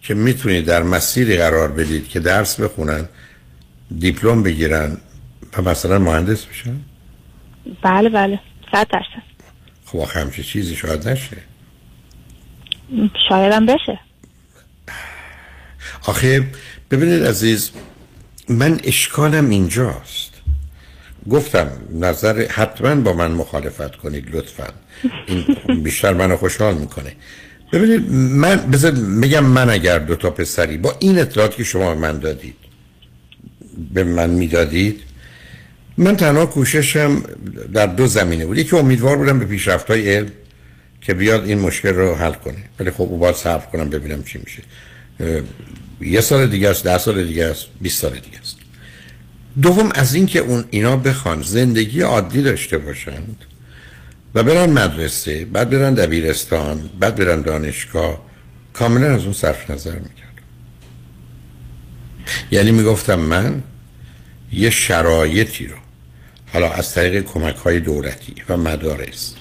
[0.01, 3.10] که می‌تونید در مسیری قرار بدید که درس بخونن
[3.99, 4.97] دیپلم بگیرن
[5.57, 6.79] و مثلا مهندس بشن
[7.81, 8.39] بله بله.
[8.71, 9.23] صد درصد.
[9.85, 11.37] خب آخه همچه چیزی شاید نشه.
[13.29, 13.99] شاید هم بشه.
[16.07, 16.47] آخه
[16.91, 17.71] ببینید عزیز
[18.49, 20.31] من اشکالم اینجاست.
[21.29, 24.67] گفتم نظر حتما با من مخالفت کنید لطفا.
[25.27, 25.45] این
[25.83, 27.15] بیشتر منو خوشحال می‌کنه.
[27.73, 32.19] ببینید من بذار میگم من اگر دو تا پسری با این اطلاعاتی که شما من
[32.19, 32.55] دادید
[33.93, 35.01] به من می‌دادید
[36.01, 37.23] من تنها کوششم
[37.73, 38.57] در دو زمینه بود.
[38.57, 40.31] یکی امیدوار بودم به پیشرفت های علم
[41.01, 42.63] که بیاد این مشکل رو حل کنه.
[42.79, 44.63] ولی خب باید صبر کنم ببینم چی میشه.
[46.01, 48.57] یه سال دیگه است ده سال دیگه است 20 سال دیگه است.
[49.61, 53.45] دوم از اینکه اون اینا بخوان زندگی عادی داشته باشند
[54.35, 58.25] و برن مدرسه بعد برن دبیرستان بعد برن دانشگاه
[58.73, 60.41] کاملا از اون صرف نظر می‌کرد
[62.51, 63.63] یعنی می‌گفتم من
[64.53, 65.75] یه شرایطی رو
[66.53, 69.35] حالا از طریق کمک های دولتی و مدارس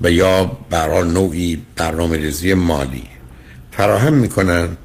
[0.00, 3.04] و یا برای نوعی برنامه ریزی مالی
[3.70, 4.76] فراهم می‌کنن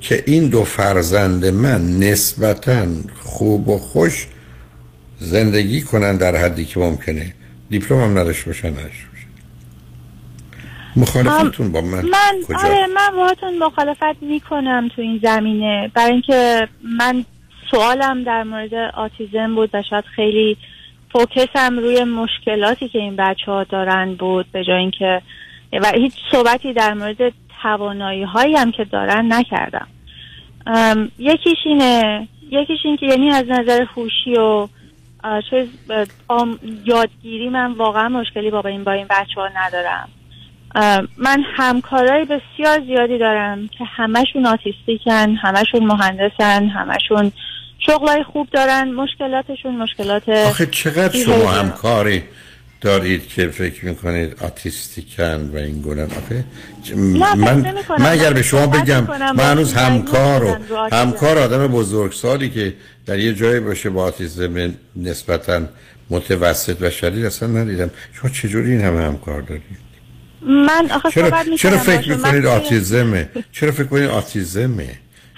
[0.00, 2.86] که این دو فرزند من نسبتا
[3.22, 4.26] خوب و خوش
[5.18, 7.34] زندگی کنن در حدی که ممکنه.
[7.70, 9.26] دیپلم هم نداشته باشن نداشته باشن.
[10.96, 15.90] مخالفتون با من من کجا؟ آره من باهاتون مخالفت می‌کنم تو این زمینه.
[15.94, 17.24] برای اینکه من
[17.70, 20.56] سوالم در مورد آتیزم بود و شاید خیلی
[21.12, 25.22] فوکسم روی مشکلاتی که این بچه ها دارن بود به جای اینکه
[25.72, 29.88] و هیچ صحبتی در مورد توانایی هایی هم که دارن نکردم.
[31.18, 34.68] یکیش اینه یکیش این که یعنی از نظر هوشی و
[35.50, 35.68] چیز
[36.84, 40.08] یادگیری من واقعا مشکلی با این با این بچه ها ندارم
[41.18, 47.32] من همکارای بسیار زیادی دارم که همشون آتیستیکن همشون مهندسن همشون
[47.86, 51.50] شغلای خوب دارن مشکلاتشون مشکلات آخه چقدر شما.
[51.50, 52.22] همکاری
[52.80, 56.44] دارید که فکر می‌کنید آتیستیکن و این گونن آخه
[56.96, 57.74] من.
[57.98, 60.56] من اگر به شما بگم من هنوز همکار و.
[60.92, 62.74] همکار آدم بزرگسالی که
[63.06, 65.62] در یه جایی باشه با آتیزم نسبتا
[66.10, 69.62] متوسط و شدید اصلا ندیدم شما چجوری این همه همکار دارید
[70.42, 74.88] من آخه چرا چرا فکر می‌کنید آتیزمه چرا فکر کنید آتیزمه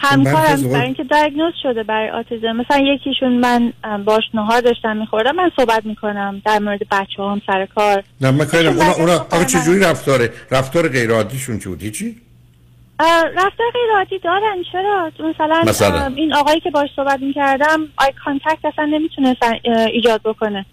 [0.02, 2.52] همکارم برای اینکه دیاگنوز شده برای آتیزم.
[2.52, 3.72] مثلا یکیشون من
[4.04, 8.04] باش نهار داشتم میخوردم من صحبت می‌کنم در مورد بچه هم سر کار.
[8.20, 12.16] نه من ایشون اونا اونا من- چجوری رفتاره رفتار غیر عادیشون چی بود؟ هیچی؟
[13.34, 14.56] رفتار غیر عادی دارن.
[14.72, 19.42] چرا؟ مثلا, مثلا؟ این آقایی که باش صحبت می‌کردم eye contact اصلا نمی‌تونست
[19.92, 20.66] ایجاد بکنه.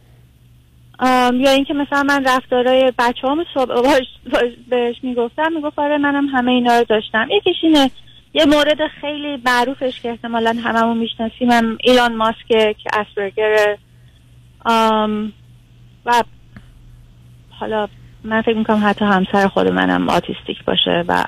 [1.34, 6.52] یا اینکه مثلا من رفتارای بچه هم باش باش- بهش می‌گفتم می‌گفت آره منم همه
[6.52, 7.28] اینا رو داشتم.
[7.32, 7.92] یکیش اینه
[8.34, 13.78] یه مورد خیلی معروفش که احتمالا هممون می‌شناسیم هم ایلان ماسک که اسپرگر
[14.66, 15.34] ام،
[16.06, 16.24] و
[17.50, 17.88] حالا
[18.24, 21.26] من فکر می‌کنم حتی همسر خود منم آتیستیک باشه و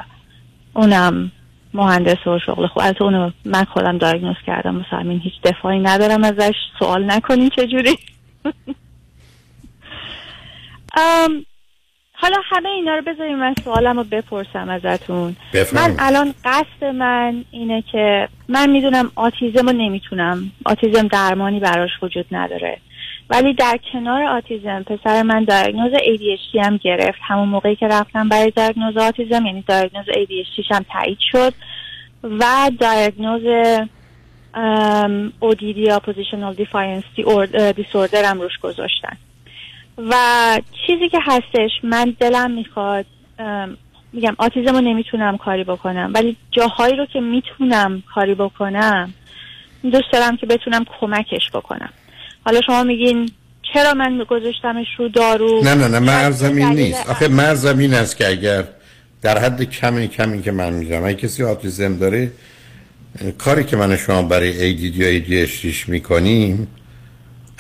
[0.74, 1.32] اونم
[1.74, 2.84] مهندس و شغل خوب.
[2.84, 4.78] البته اونو من خودم دایگنوز کردم.
[4.78, 6.56] واسه همین هیچ دفاعی ندارم ازش.
[6.80, 7.98] سوال نکنین چجوری.
[12.22, 15.36] حالا همه اینا رو بذاریم من سوالم رو بپرسم ازتون.
[15.74, 20.52] من الان قصد من اینه که من می‌دونم آتیزم رو نمی‌تونم.
[20.66, 22.78] آتیزم درمانی براش وجود نداره.
[23.30, 27.20] ولی در کنار آتیزم پسر من دیاگنوز ADHD هم گرفت.
[27.28, 31.54] همون موقعی که رفتم برای دیاگنوز آتیزم یعنی دیاگنوز ADHD هم تایید شد
[32.24, 33.42] و دیاگنوز
[34.54, 37.22] ام، ODD Oppositional Defiance
[37.78, 39.18] Disorder هم روش گذاشتن.
[39.98, 40.16] و
[40.88, 43.06] چیزی که هستش من دلم می‌خواد
[44.14, 49.14] میگم آتیزم رو نمی‌تونم کاری بکنم ولی جاهایی رو که می‌تونم کاری بکنم
[49.84, 51.90] دوست دارم که بتونم کمکش بکنم.
[52.46, 53.32] حالا شما میگین
[53.74, 57.10] چرا من گذاشتمش رو دارو؟ نه نه نه مرزم این نیست.
[57.10, 58.64] آخه مرزم این است که اگر
[59.22, 62.32] در حد کمی کمی که من می‌دونم اگه کسی آتیزم داره
[63.38, 66.68] کاری که من شما برای ADD یا ADHD می‌کنیم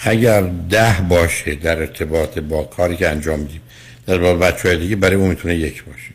[0.03, 3.61] اگر ده باشه در ارتباط با کاری که انجام میدیم
[4.05, 6.11] در با بچه های دیگه برای اون می‌تونه یک باشه.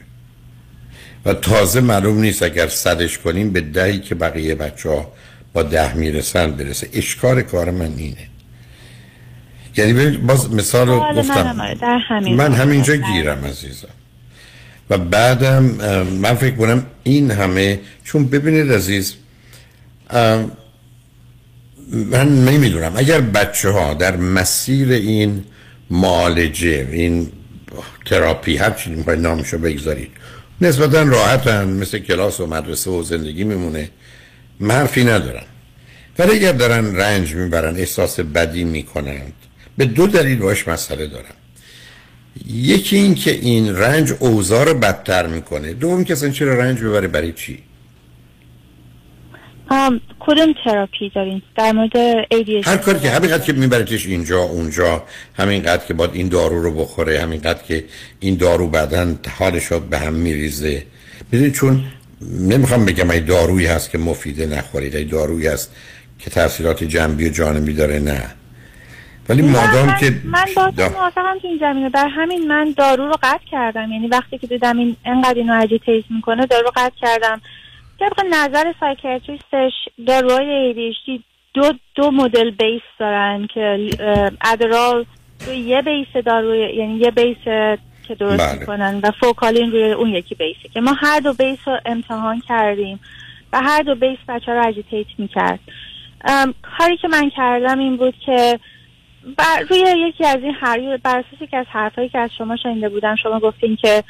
[1.24, 5.12] و تازه معلوم نیست اگر صدش کنیم به دهی که بقیه بچه ها
[5.52, 6.88] با ده می‌رسن برسه.
[6.92, 8.28] اشکار کار من اینه.
[9.76, 12.52] یعنی ببین باز مثال رو گفتم منم آره، همین من.
[12.52, 13.88] همینجا گیرم عزیزم.
[14.90, 15.64] و بعدم
[16.02, 19.14] من فکر کنم این همه چون ببینید عزیز
[21.92, 22.92] من نمی‌دونم.
[22.96, 25.44] اگر بچه ها در مسیر این
[25.90, 27.32] معالجه این
[28.04, 30.10] تراپی هر چی می‌خواید نامشو بگذارید
[30.60, 33.90] نسبتا راحتن مثل کلاس و مدرسه و زندگی میمونه
[34.60, 35.44] حرفی ندارم
[36.18, 39.32] ولی اگر دارن رنج می‌برن احساس بدی می‌کنند
[39.76, 41.34] به دو دلیل باش مسئله دارم
[42.46, 45.72] یکی این که این رنج اوضاع رو بدتر می‌کنه.
[45.72, 47.58] دوم که اصلا چرا رنج ببره برای چی؟
[50.20, 55.02] کدوم تراپی دارین؟ در مورد ADHD هر کاری که همینقدر که میبرتش اینجا اونجا
[55.34, 57.84] همینقدر که باید این دارو رو بخوره همینقدر که
[58.20, 60.82] این دارو بعدا حالش به هم میریزه.
[61.32, 61.84] ببینید چون
[62.40, 65.76] نمی‌خوام بگم ای دارویی هست که مفیده نخورید ای دارویی هست
[66.18, 68.24] که تاثیرات جنبی و جانبی داره نه.
[69.28, 71.90] ولی مادام من که من با موافقم تو این زمینه.
[71.90, 73.92] بر همین من دارو رو قطع کردم.
[73.92, 77.40] یعنی وقتی که دیدم این انقدر اینو agitate می‌کنه دارو رو قطع کردم.
[78.00, 79.72] طبق نظر psychiatrist ش
[80.06, 81.22] داروهای ADHD
[81.54, 83.90] دو دو مدل base دارن که
[84.44, 85.04] Adderall
[85.46, 87.44] روی یه base دارو یعنی یه base
[88.08, 88.60] که درست بله.
[88.60, 92.42] می‌کنن و Focalin روی اون یکی base ی که ما هر دو base رو امتحان
[92.48, 93.00] کردیم
[93.52, 95.60] و هر دو base بچه رو agitate می‌کرد
[96.78, 98.58] کاری که من کردم این بود که
[99.38, 99.78] بر روی
[100.08, 103.40] یکی از این هر بر اساس یکی از حرفایی که از شما شنیده بودم شما
[103.40, 104.04] گفتین که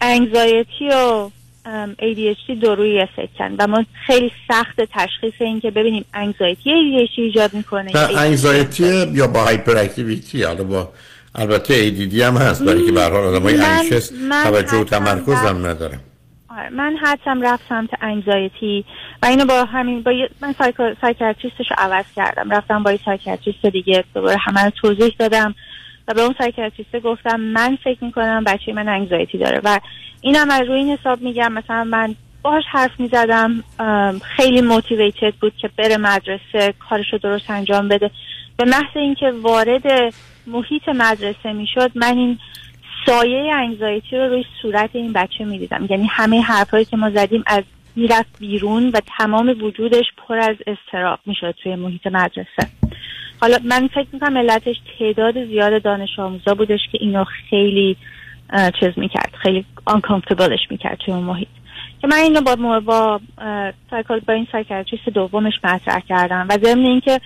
[0.00, 1.30] انگزایتی و
[1.98, 7.54] ADHD دو روی افکتن و ما خیلی سخت تشخیص این که ببینیم انگزایتی ADHD ایجاد
[7.54, 10.88] می‌کنه نه انگزایتی یا با هایپر اکتیویتی حالا با
[11.34, 14.84] البته ADD هم هست برای که به هر حال آدمای من- انشس من توجه و
[14.84, 16.00] تمرکز هم ندارم.
[16.58, 18.84] آره، من حدسم رفت سمت انگزایتی
[19.22, 20.12] و اینو با همین با
[20.42, 22.50] من psycho- psychiatrist ش رو عوض کردم.
[22.50, 25.54] رفتم با یه psychiatrist دیگه دوباره همه رو توضیح دادم.
[26.08, 29.60] و به اون psychiatrist گفتم من فکر می‌کنم بچه من anxiety داره.
[29.64, 29.80] و
[30.20, 33.64] اینم از روی این حساب میگم مثلا من باهاش حرف می‌زدم
[34.36, 38.10] خیلی motivated بود که بره مدرسه کارش رو درست انجام بده.
[38.56, 40.14] به محض اینکه وارد
[40.46, 42.38] محیط مدرسه می‌شد من این
[43.06, 45.86] سایه anxiety رو روی صورت این بچه می‌دیدم.
[45.90, 47.62] یعنی همه حرفایی که ما زدیم از
[47.96, 52.68] می‌رفت بیرون و تمام وجودش پر از استراب می‌شد توی محیط مدرسه.
[53.44, 57.96] حالا من فکر می‌کنم علتش تعداد زیاد دانش آموزا بودش که اینو خیلی
[58.80, 61.48] چیز می‌کرد خیلی uncomfortableش می‌کرد توی اون محیط.
[62.00, 63.20] که من اینو با با
[63.90, 67.20] سایکل با این سایکیاتریست دومش مطرح کردم و ضمن اینکه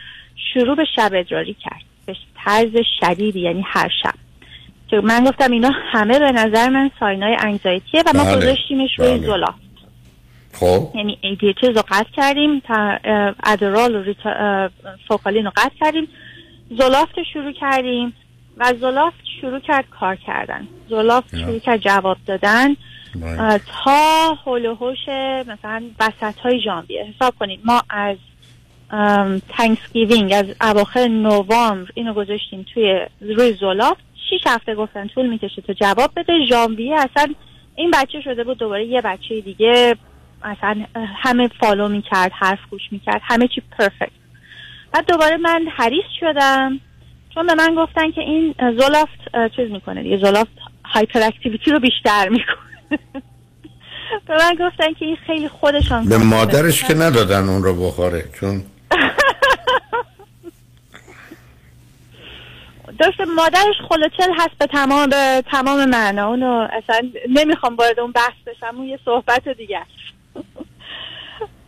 [0.55, 1.83] شروع به شب ادراری کرد.
[2.07, 4.14] به طرز شدیدی یعنی هر شب.
[4.89, 9.09] که من گفتم اینا همه به نظر من ساینای انگزایتیه و ما بله، گذاشتیمش روی
[9.09, 9.27] بله.
[9.27, 9.55] زولا
[10.53, 10.88] خب.
[10.94, 12.62] یعنی ADHD رو قطع کردیم
[13.45, 14.14] Adderall و
[15.09, 16.09] Focalin رو قطع کردیم.
[16.70, 18.14] Zoloft رو شروع کردیم
[18.57, 20.68] و Zoloft شروع کرد کار کردن.
[20.89, 22.76] Zoloft شروع کرد جواب دادن
[23.22, 25.09] اه، تا هول و هوش
[25.46, 27.05] مثلا وسط های ژانویه.
[27.05, 28.16] حساب کنید ما از
[29.49, 35.72] Thanksgiving از اواخر نوامبر اینو گذاشتیم توی روی Zoloft شیش هفته گفتن طول می‌کشه تا
[35.72, 36.46] جواب بده.
[36.49, 37.34] ژانویه اصلا
[37.76, 39.96] این بچه شده بود دوباره یه بچه دیگه
[40.43, 40.84] اصلا
[41.22, 44.11] همه follow می‌کرد حرف گوش می‌کرد همه چی perfect
[44.93, 46.80] بعد دوباره من حریص شدم
[47.34, 52.59] چون به من گفتن که این Zoloft چیز می‌کنه دیگه Zoloft hyperactivity رو بیشتر می‌کنه.
[54.26, 58.62] به من گفتن که این خیلی خودشان به مادرش که ندادن اون رو بخوره چون؟
[62.99, 66.28] داشته مادرش خلوچل هست به تمام به تمام معنا.
[66.28, 70.18] اونو اصلا نمی‌خوام وارد اون بحث بشم اون یه صحبت دیگه است.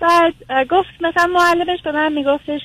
[0.00, 0.34] بعد
[0.70, 2.60] گفت مثلا معلمش به من میگفتش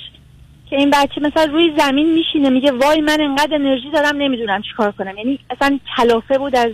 [0.69, 4.91] که این بچه مثلا روی زمین میشینه میگه وای من انقدر انرژی دارم نمی‌دونم چیکار
[4.91, 5.17] کنم.
[5.17, 6.71] یعنی اصلا کلافه بود از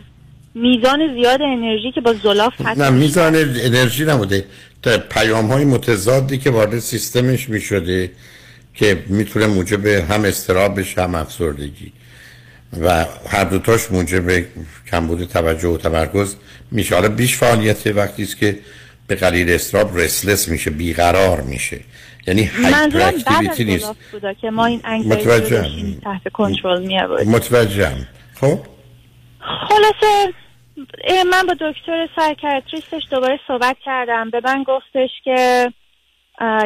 [0.56, 4.46] میزان زیاد انرژی که با زلاف هست نه میزان انرژی نبوده.
[4.82, 8.12] تا پیام های متضادی که وارد سیستمش می‌شده
[8.74, 11.92] که می‌تونه موجب هم استرابش هم افسردگی.
[12.82, 14.46] و هر دوتاش موجب
[14.92, 16.36] کمبود توجه و تمرکز
[16.72, 16.96] میشه.
[16.96, 18.60] حالا بیش فعالیت وقتی است که
[19.12, 21.80] به قلیل استراب رسلس میشه بیقرار میشه.
[22.28, 23.96] یعنی هایپر اکتیویتی نیست.
[24.12, 26.00] بودا که ما این متوجهم.
[26.04, 27.32] تحت کنترل می آوردیم.
[27.32, 28.08] متوجهم.
[28.34, 28.60] خب؟
[29.70, 30.34] خلاصه
[31.32, 34.30] من با دکتر سایکیاتریستش دوباره صحبت کردم.
[34.30, 35.72] به من گفتش که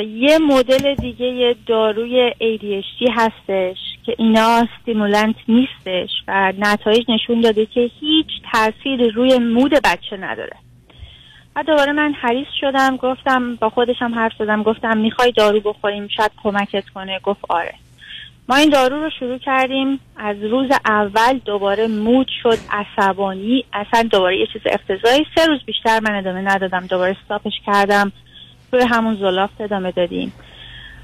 [0.07, 7.65] یه مدل دیگه یه داروی ADHD هستش که اینا استیمولانت نیستش و نتایج نشون داده
[7.65, 10.55] که هیچ تاثیر روی مود بچه نداره.
[11.55, 16.31] و دوباره من حریص شدم گفتم با خودشم حرف زدم گفتم می‌خوای دارو بخوریم شاید
[16.43, 17.19] کمکت کنه.
[17.19, 17.73] گفت آره.
[18.49, 19.99] ما این دارو رو شروع کردیم.
[20.17, 23.65] از روز اول دوباره مود شد عصبانی.
[23.73, 25.25] اصلا دوباره یه چیز افتضاحی.
[25.35, 26.87] سه روز بیشتر من ادامه ندادم.
[26.87, 28.11] دوباره استاپش کردم.
[28.71, 30.33] روی همون زلافت ادامه دادیم.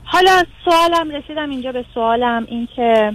[0.04, 3.14] حالا سوالم رسیدم اینجا به سوالم این که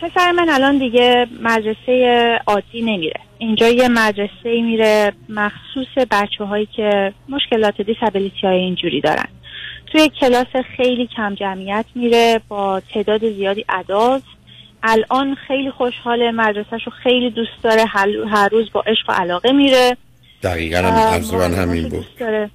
[0.00, 3.20] پسر من الان دیگه مدرسه عادی نمیره.
[3.38, 9.28] اینجا یه مدرسه میره مخصوص بچه هایی که مشکلات دیسابیلیتی های اینجوری دارن.
[9.92, 14.22] توی کلاس خیلی کم جمعیت میره با تعداد زیادی عداد
[14.82, 17.84] الان خیلی خوشحاله مدرسهشو خیلی دوست داره
[18.26, 19.96] هر روز با عشق و علاقه میره.
[20.42, 21.92] دقیقا هم من همین بود.
[21.92, 22.50] دوست داره.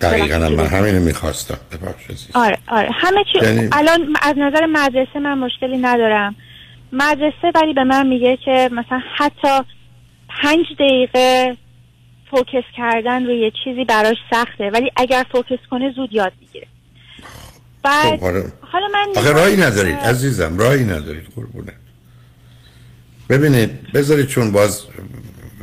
[0.00, 1.58] دقیقا من همین می‌خواستم.
[2.34, 2.88] آره آره.
[2.92, 6.36] همه چی یعنی- الان از نظر مدرسه من مشکلی ندارم.
[6.92, 9.60] مدرسه ولی به من میگه که مثلا حتی
[10.42, 11.56] پنج دقیقه
[12.30, 14.70] فوکس کردن روی یه چیزی براش سخته.
[14.70, 16.66] ولی اگر فوکس کنه زود یاد می‌گیره.
[17.82, 18.52] بعد خب، آره.
[18.60, 21.72] حالا من آخه راهی ندارید عزیزم راهی ندارید قربونه
[23.28, 24.86] ببینید بذارید چون باز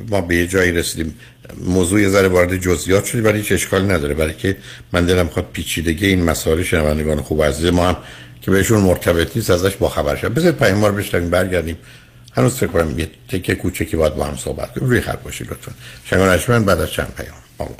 [0.09, 1.19] ما به یه جایی رسیدیم.
[1.65, 4.13] موضوع یه ذره وارد جزئیات شدی ولی هیچ اشکالی نداره.
[4.13, 4.57] برای که
[4.91, 7.97] من دلم خواهد پیچیدگی این مسائل شنوندگان خوب عزیز ما هم
[8.41, 11.77] که بهشون مرتبط نیست ازش با خبر شد بذارید پیام ما رو بشنویم برگردیم.
[12.33, 14.89] هنوز فکر کنم یه تکه کوچکی باید با هم صحبت کنیم.
[14.89, 15.71] روی خط باشید لطفا.
[16.05, 17.75] شنگان بعد از چند پیام با ما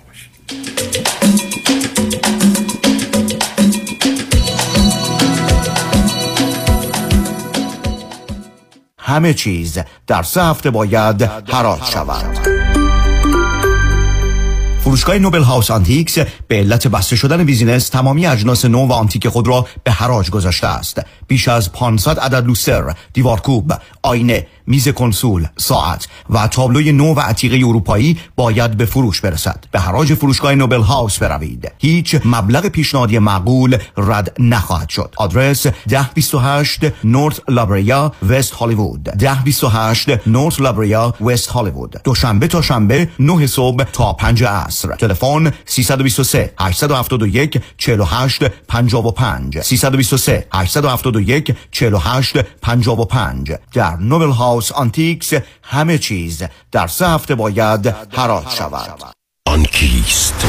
[9.14, 12.73] همه چیز در سه هفته باید حراج شود.
[14.84, 16.18] فروشگاه Noble House Antiques
[16.48, 20.68] به علت بسته شدن business تمامی اجناس نو و آنتیک خود را به حراج گذاشته
[20.68, 21.02] است.
[21.28, 23.74] بیش از 500 عدد لوستر دیوارکوب
[24.04, 29.66] آینه میز کنسول ساعت و تابلوی نو و عتیقه اروپایی باید به فروش برسد.
[29.72, 31.72] به حراج فروشگاه Noble House بروید.
[31.78, 35.14] هیچ مبلغ پیشنهادی معقول رد نخواهد شد.
[35.18, 39.10] آدرس 1028 North La Brea West Hollywood.
[39.10, 42.02] 1028 North La Brea West Hollywood.
[42.04, 44.73] دوشنبه تا شنبه 9 صبح تا 5 عصر.
[44.82, 55.34] تلفن 323 871 48 55 323 871 48 55 در Noble House Antiques
[55.64, 59.14] همه چیز در سه هفته باید حراج شود.
[59.48, 60.46] آن کیست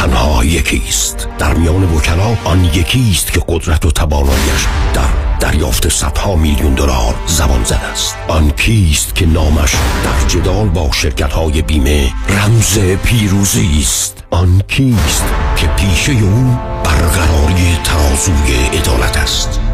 [0.00, 6.74] تنها یکیست در میان وکلا آن یکیست که قدرت و توانایش در دریافت صدها میلیون
[6.74, 8.16] دلار زبان زد است.
[8.28, 9.74] آن کیست که نامش
[10.04, 15.24] در جدال با شرکت های بیمه رمز پیروزی است؟ آن کیست
[15.56, 19.60] که پیشه او برقراری ترازوی عدالت است؟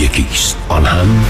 [0.00, 0.56] یکیست.
[0.68, 1.24] آن هم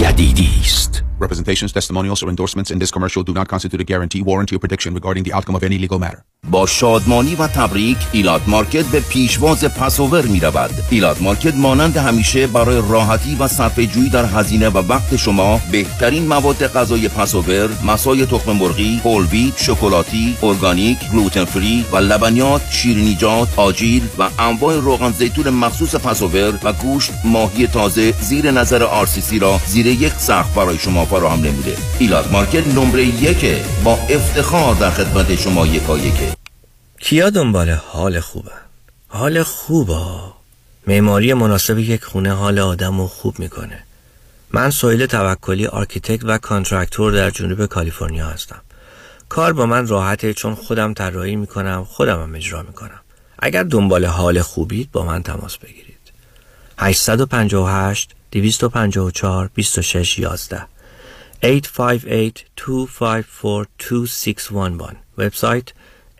[0.00, 4.54] یدیدی است Representations, testimonials, or endorsements in this commercial do not constitute a guarantee, warranty,
[4.54, 6.24] or prediction regarding the outcome of any legal matter.
[6.50, 12.46] با شادمانی و تبریک Elat Market به پیشواز Passover می رود Elat Market مانند همیشه
[12.46, 18.20] برای راحتی و صرفه جویی در هزینه و وقت شما بهترین مواد غذای Passover matzah
[18.20, 24.74] ی تخم مرغی whole wheat شکلاتی organic gluten free و لبنیات شیرینیجات آجیل و انواع
[24.74, 30.54] روغن زیتون مخصوص Passover و گوشت ماهی تازه زیر نظر RCC را زیر یک سقف
[30.54, 31.76] برای شما فراهم نموده.
[31.98, 36.32] Elat Market نمره یک با افتخار در خدمت شما یکایکه
[37.00, 38.50] کیا دنبال حال خوبه؟
[39.08, 40.06] حال خوبه
[40.86, 43.82] معماری مناسب یک خونه حال آدم رو خوب می‌کنه.
[44.50, 48.60] من سویل توکلی architect و contractor در جنوب کالیفرنیا هستم.
[49.28, 53.00] کار با من راحته چون خودم طراحی می‌کنم خودم هم اجرا می‌کنم.
[53.38, 55.98] اگر دنبال حال خوبید با من تماس بگیرید.
[56.78, 60.66] 858 254 26 11
[61.42, 61.46] 858-254-2611
[65.18, 65.68] وبسایت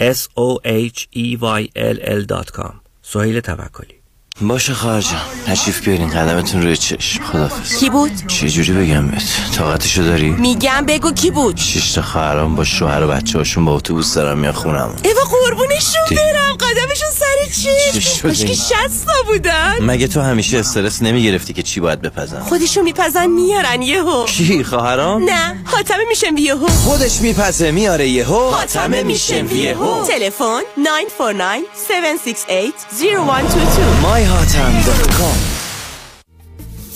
[0.00, 3.94] s-o-h-e-y-l-l.com سهیل توکلی
[4.40, 5.04] باشه خواهر
[5.46, 6.10] تشریف بیارین.
[6.10, 7.24] قدمتون روی چشم.
[7.24, 9.22] خدافز کی بود؟ چه جوری بگم بهت؟
[9.54, 13.76] طاقتشو داری؟ میگم بگو کی بود؟ شش تا خواهرام با شوهر و بچه هاشون با
[13.76, 16.56] اتوبوس دارن میان خونم ایوا قربونشون برم.
[16.56, 21.80] قدمشون سر چی چی؟ شده؟ مشکی شستا بودن مگه تو همیشه استرس نمی‌گرفتی که چی
[21.80, 28.08] باید بپزن؟ خودشون میپزن میارن یهو کی خواهرام؟ نه حاتمه میشم یهو خودش میپزه میاره
[28.08, 35.58] یهو حاتمه میشم یهو تلفن 949 768 0122 myhatam.com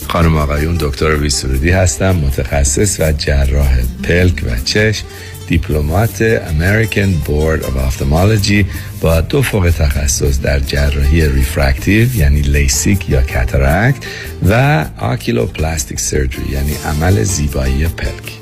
[0.08, 5.04] خانم آقایون دکتر ویسرودی هستم متخصص و جراح پلک و چشم
[5.52, 8.64] دیپلمات American Board of Ophthalmology
[9.00, 14.04] با دو فوق تخصص در جراحی refractive یعنی لیسیک یا cataract
[14.48, 18.41] و oculoplastic surgery یعنی عمل زیبایی پلک.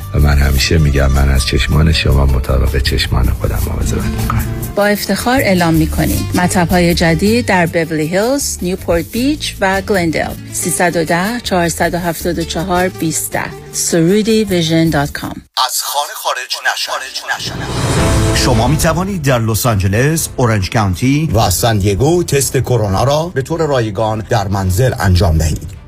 [0.13, 4.45] و من همیشه میگم من از چشمان شما مطابق چشمان خودم مواظبت می‌کنم.
[4.75, 6.29] با افتخار اعلام می‌کنیم.
[6.35, 13.37] مطب های جدید در Beverly Hills، Newport Beach و گلندل 310 474 20
[13.71, 15.41] Soroudi Vision dot com.
[15.67, 17.53] از خانه خارج نشن
[18.35, 23.41] شما می توانید در لس آنجلس، Orange County و San Diego تست کرونا را به
[23.41, 25.80] طور رایگان در منزل انجام دهید.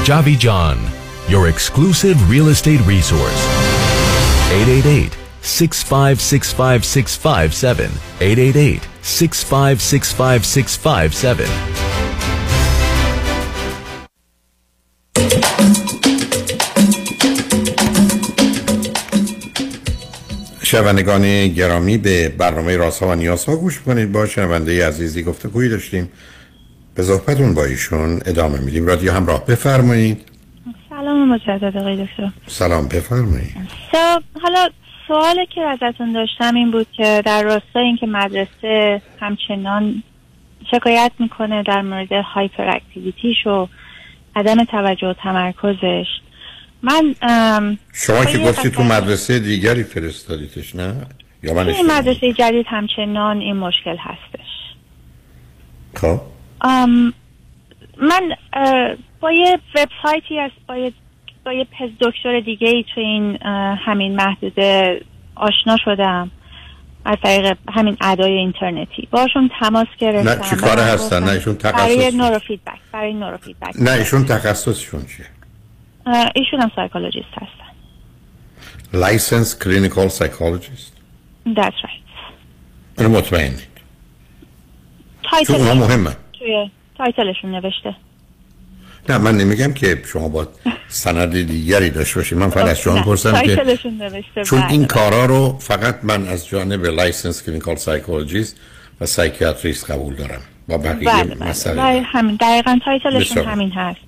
[0.00, 0.78] c k.org seek.org Kajabi John,
[1.28, 3.46] your exclusive real estate resource.
[4.50, 7.90] 888 6565657.
[8.20, 11.48] 888 6565657.
[20.62, 26.10] شنوندگان گرامی به برنامه راسا و نیاسا گوش کنید با شنونده عزیزی گفته گویی داشتیم
[27.00, 28.86] به صحبتون با ایشون ادامه میدیم.
[28.86, 30.24] رادیو همراه بفرمایید.
[30.90, 32.30] سلام مجدد آقای دکتر.
[32.46, 33.56] سلام بفرمایید.
[34.42, 34.68] حالا
[35.08, 40.02] سوالی که ازتون داشتم این بود که در راستای اینکه مدرسه همچنان
[40.70, 43.68] شکایت می‌کنه در مورد هایپر اکتیویتیش و
[44.36, 46.06] عدم توجه و تمرکزش
[46.82, 47.14] من
[47.92, 50.94] شما که گفتی تو مدرسه دیگری فرستادیتش نه؟
[51.42, 54.50] یا من این مدرسه جدید همچنان این مشکل هستش.
[55.94, 56.20] خب.
[56.62, 58.36] من
[59.20, 60.92] با یه وبسایتی از با یه,
[61.46, 63.38] با یه پز دکتر دیگه ای تو این
[63.86, 65.00] همین محدوده
[65.34, 66.30] آشنا شدم
[67.04, 69.08] از طریق همین ad های اینترنتی.
[69.10, 70.42] باشون تماس گرفتم.
[70.42, 73.74] نه چی کار هستن؟ نه ایشون تخصص برای نورو فیدبک برای نورو فیدبک.
[73.78, 75.26] نه ایشون تخصصشون چیه؟
[76.34, 77.70] ایشون هم psychologist هستن.
[78.92, 80.92] licensed clinical psychologist
[81.48, 83.02] That's right.
[83.02, 83.68] مطمئنید؟
[85.22, 87.94] title مهمه توی title شون نوشته
[89.08, 90.48] نه من نمیگم که شما با
[90.88, 94.70] سند دیگری داشته باشید من فقط از شما پرسم که نوشته چون بله.
[94.70, 98.60] این کارا رو فقط من از جانب licensed clinical psychologist
[99.00, 101.48] و psychiatrist قبول دارم با بقیه بله بله.
[101.48, 103.44] مسئله بله همین دقیقا title شون.
[103.44, 104.00] همین هست.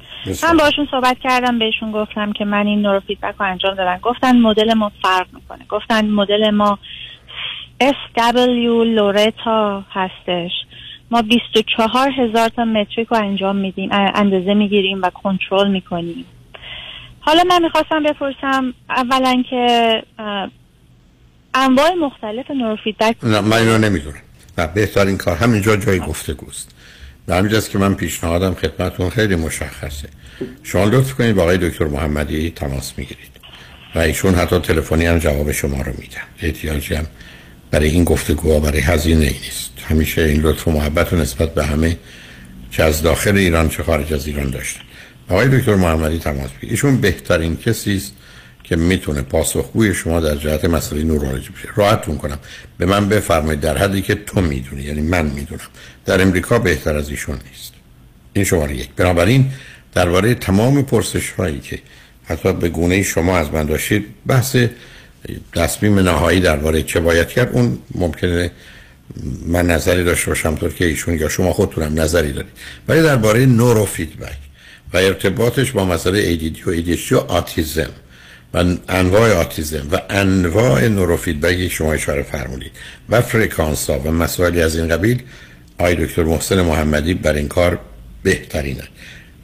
[0.43, 4.37] من باشون صحبت کردم بهشون گفتم که من این نورو فیدبک رو انجام دادم گفتن
[4.37, 6.78] مدل ما فرق می‌کنه گفتن مدل ما
[7.83, 8.37] SW
[8.87, 10.53] LORETA هستش
[11.13, 16.25] ما 24 هزار تا metric رو انجام میدیم اندازه می‌گیریم و کنترل می‌کنیم.
[17.21, 20.03] حالا من می‌خواستم بپرسم اولا که
[21.55, 24.17] انواع مختلف نورو فیدبک نه من اینو نمی‌دونم.
[24.59, 26.75] نه بهترین کار همینجا جای گفتگوست.
[27.27, 30.09] به همینجاست که من پیشنهادم خدمتتون خیلی مشخصه.
[30.63, 33.33] شما لطف کنید با آقای دکتر محمدی تماس می‌گیرید.
[33.95, 36.23] و ایشون حتی تلفنی هم جواب شما رو میدن.
[36.43, 37.07] احتیاجی هم
[37.73, 39.70] برای این گفتگوها برای هزینه ای نیست.
[39.89, 41.97] همیشه این لطف و محبت رو نسبت به همه
[42.70, 44.81] چه از داخل ایران چه خارج از ایران داشتن.
[45.29, 46.70] آقای دکتر محمدی تماس بگیرید.
[46.70, 48.12] ایشون بهترین کسی است
[48.64, 51.68] که می‌تونه پاسخگوی شما در جهت مسئله نورولوژی بشه.
[51.77, 52.39] راحتتون کنم.
[52.79, 55.61] به من بفرمایید در حدی که تو می‌دونی یعنی من می‌دونم.
[56.05, 57.73] در امریکا بهتر از ایشون نیست.
[58.33, 58.89] این شماره یک.
[58.97, 59.51] بنابراین
[59.95, 61.79] درباره تمام پرسش هایی که
[62.25, 64.57] حتی به گونه شما از من داشتید بحث
[65.55, 68.51] تصمیم نهایی درباره چه باید کرد اون ممکنه
[69.47, 72.51] من نظری داشته باشم طور که ایشون یا شما خودتونم نظری دارید.
[72.89, 74.37] ولی درباره نورو فیدبک
[74.95, 77.91] و ارتباطش با مسئله ADD و ADHD و آتیزم
[78.55, 82.73] و انواع آتیزم و انواع نورو فیدبکی شما اشاره فرمودید
[83.09, 85.23] و فرکانس ها و مسائلی از این قبیل
[85.79, 87.79] آقای دکتر محسن محمدی بر این کار
[88.23, 88.85] بهترینه.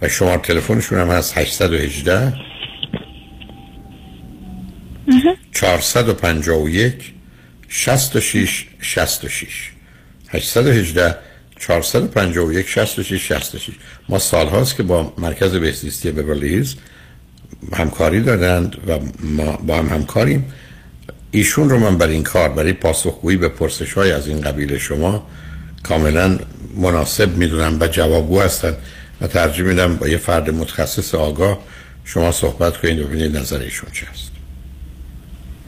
[0.03, 2.33] و شما تلفنشون هم هست 818
[5.53, 7.13] 451
[7.69, 9.71] 66 66
[10.29, 11.17] 818
[11.59, 13.71] 451 66 66
[14.09, 16.67] ما سال هاست که با مرکز بهزیستی بورلی
[17.73, 20.53] همکاری دادند و ما با هم همکاریم.
[21.31, 25.27] ایشون رو من برای این کار برای پاسخگویی به پرسش های از این قبیل شما
[25.83, 26.39] کاملا
[26.77, 28.77] مناسب می‌دونم و جوابگو هستن
[29.21, 31.59] و ترجیح میدم با یه فرد متخصص آگاه
[32.05, 34.38] شما صحبت کنید و ببینید نظر ایشون چی هست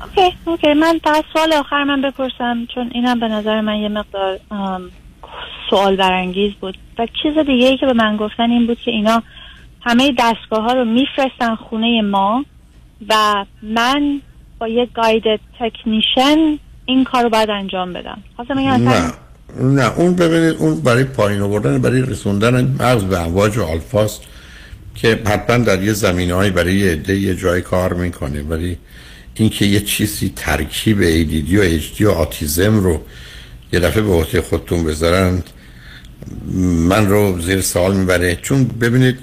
[0.02, 4.40] OK OK من فقط سوال آخر من بپرسم چون اینم به نظر من یه مقدار
[5.70, 6.78] سوال برانگیز بود.
[6.98, 9.22] و چیز دیگه ای که به من گفتن این بود که اینا
[9.80, 12.44] همه دستگاه ها رو میفرستن خونه ما
[13.08, 14.20] و من
[14.58, 18.18] با یه گاید تکنیشن این کار رو باید انجام بدم.
[18.78, 19.12] نه
[19.60, 24.22] نه اون ببینید اون برای پایین آوردن برای رسوندن مغز به امواج و الفاست
[24.94, 28.78] که حتما در یه زمین های برای یه عده یه جای کار می‌کنه ولی
[29.34, 33.02] اینکه یه چیزی ترکیب ADD و HD و آتیزم رو
[33.72, 35.50] یه دفعه به عهده خودتون بذارند
[36.90, 38.36] من رو زیر سوال می‌بره.
[38.36, 39.18] چون ببینید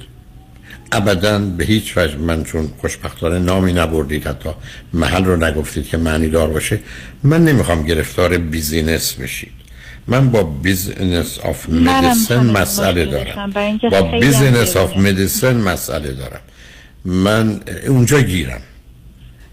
[0.91, 4.49] ابدا به هیچ وجه من چون خوشبختانه نامی نبردید حتی
[4.93, 6.79] محل رو نگفتید که معنی دار باشه
[7.23, 9.51] من نمی‌خوام گرفتار business بشید.
[10.07, 13.53] من با business of medicine مسئله دارم.
[13.91, 16.41] با بیزینس of medicine مسئله دارم.
[17.05, 18.61] من اونجا گیرم.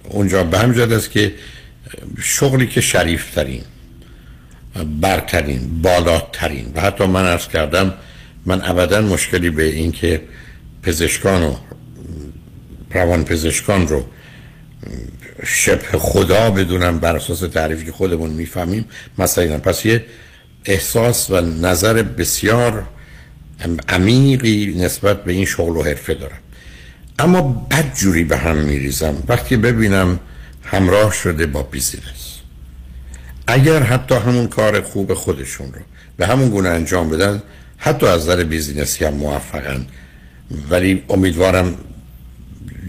[0.05, 1.35] اونجا به همجاد است که
[2.23, 3.63] شغلی که شریفترین
[5.01, 7.95] برترین بالاترین و حتی من ارز کردم
[8.47, 10.21] من ابدا مشکلی به این که
[10.83, 11.57] پزشکان و
[12.91, 14.05] روان پزشکان رو
[15.47, 18.85] شبه خدا بدونم بر اساس تعریفی که خودمون می‌فهمیم.
[19.19, 20.05] مثلا پس یه
[20.65, 22.87] احساس و نظر بسیار
[23.89, 26.39] عمیقی نسبت به این شغل و حرفه دارم.
[27.19, 29.23] اما بد جوری به هم میریزم.
[29.29, 30.21] وقتی ببینم
[30.65, 32.35] همراه شده با business.
[33.47, 35.81] اگر حتی همون کار خوب خودشون رو
[36.17, 37.43] به همون گونه انجام بدن
[37.79, 39.87] حتی از نظر business ی هم موفقن.
[40.71, 41.77] ولی امیدوارم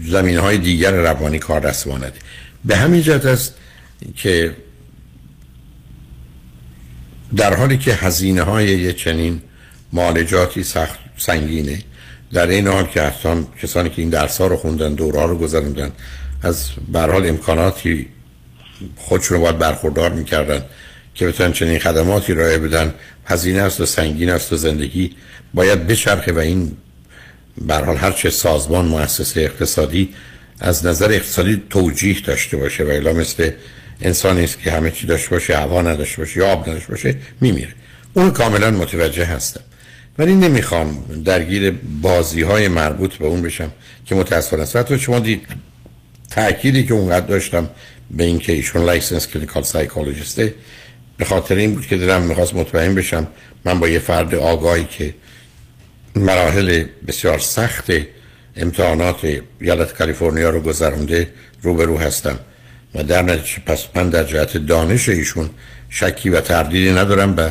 [0.08, 1.88] زمین های دیگر روانی کار دست
[2.64, 3.54] به همین جهت است
[4.16, 4.56] که
[7.36, 9.42] در حالی که هزینه های یه چنین
[9.92, 11.82] معالجاتی سخت سنگینه
[12.36, 15.92] در این حال که اصلا کسانی که این درس ها رو خوندن دوره رو گذروندن
[16.42, 18.06] از برحال امکاناتی
[18.96, 20.62] خودشون رو باید برخوردار می‌کردن
[21.14, 22.94] که بتونن چنین خدماتی رای بدن.
[23.24, 25.16] هزینه است و سنگین است و زندگی
[25.54, 26.76] باید بچرخه و این
[27.60, 30.14] برحال هر چه سازمان مؤسسه اقتصادی
[30.60, 33.50] از نظر اقتصادی توجیه داشته باشه و الا مثل
[34.00, 37.74] انسانی است که همه چی داشته باشه هوا نداشته باشه یا آب نداشته باشه میمیره.
[38.14, 39.60] اون کاملا متوجه هستم.
[40.18, 41.70] ولی نمی‌خوام درگیر
[42.02, 43.72] بازی های مربوط به اون بشم
[44.04, 45.46] که متاسفانه است شما دید.
[46.30, 47.70] تأکیدی که اونقدر داشتم
[48.10, 50.54] به اینکه ایشون licensed clinical psychologist ه
[51.16, 53.26] به خاطر این بود که دلم می‌خواست مطمئن بشم
[53.64, 55.14] من با یه فرد آگاهی که
[56.16, 57.92] مراحل بسیار سخت
[58.56, 61.30] امتحانات ایالت کالیفرنیا رو گذرونده
[61.62, 62.38] روبرو هستم.
[62.94, 65.50] و در نتیجه پس من در جهت دانش ایشون
[65.88, 67.50] شکی و تردیدی ندارم و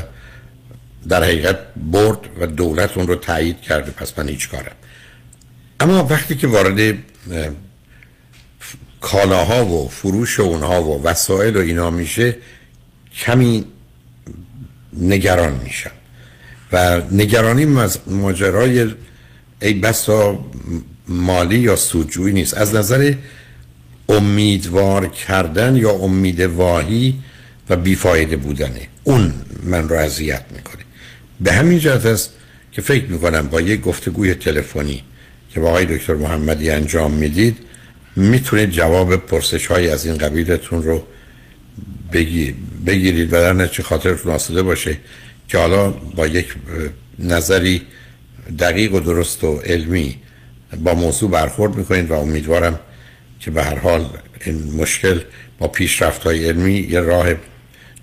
[1.10, 1.60] در حقیقت
[1.92, 3.92] برد و دولت اون رو تایید کرده.
[3.92, 4.76] پس من هیچ کارم
[5.80, 6.98] اما وقتی که وارد
[9.02, 12.38] کالاها و فروش اونها و وسایل و اینا میشه
[13.18, 13.66] کمی
[14.94, 15.92] نگران میشم.
[16.72, 17.66] و نگرانی
[18.08, 18.94] ماجرای
[19.62, 20.46] ای بسا
[21.08, 22.54] مالی یا سودجویی نیست.
[22.54, 23.14] از نظر
[24.10, 27.20] امیدوار کردن یا امید واهی
[27.70, 28.88] و بیفایده بودنه.
[29.04, 29.34] اون
[29.64, 30.85] من رو اذیت می‌کنه.
[31.42, 32.30] به همین جهت است
[32.72, 35.04] که فکر می‌کنم با یک گفتگوی تلفنی
[35.54, 37.58] که با آقای دکتر محمدی انجام می‌دید
[38.16, 41.04] می‌تونید جواب پرسش های از این قبیلتون رو
[42.86, 44.98] بگیرید و در نتیجه خاطرتون آسوده باشه
[45.48, 46.56] که حالا با یک
[47.20, 47.82] نظری
[48.60, 50.20] دقیق و درست و علمی
[50.84, 52.80] با موضوع برخورد می‌کنید و امیدوارم
[53.40, 54.10] که به هر حال
[54.46, 55.20] این مشکل
[55.60, 57.28] با پیشرفت های علمی یه راه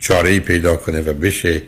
[0.00, 1.62] چاره پیدا کنه و بشه.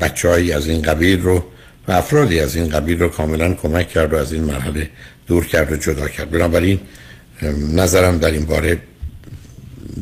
[0.00, 1.44] بچه از این قبیل رو
[1.88, 4.90] و افرادی از این قبیل رو کاملا کمک کرد و از این مرحله
[5.26, 6.30] دور کرد و جدا کرد.
[6.30, 6.80] بنابراین
[7.74, 8.78] نظرم در این باره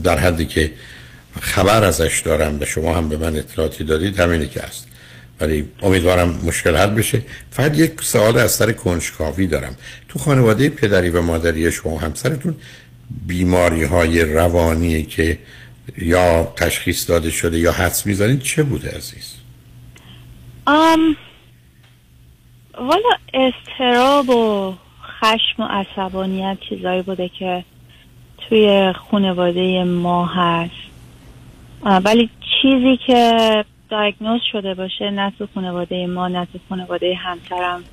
[0.05, 0.71] در حدی که
[1.41, 4.87] خبر ازش دارم به شما هم به من اطلاعاتی دادید همینی که هست.
[5.41, 7.23] ولی امیدوارم مشکل حل بشه.
[7.51, 9.77] فقط یک سوال از سر کنجکاوی دارم.
[10.09, 12.57] تو خانواده پدری و مادری شما و همسرتون
[13.27, 15.39] بیماری های روانی که
[15.99, 19.35] یا تشخیص داده شده یا حدس می‌زنید چه بوده عزیز؟
[20.67, 21.17] ام
[22.79, 24.75] والا استراب و
[25.21, 27.65] خشم و عصبانیت چیزایی بوده که
[28.49, 30.71] توی خانواده ما هست.
[32.05, 32.31] ولی
[32.63, 37.85] چیزی که دایگنوز شده باشه نه تو خانواده ما نه تو خانواده همسرم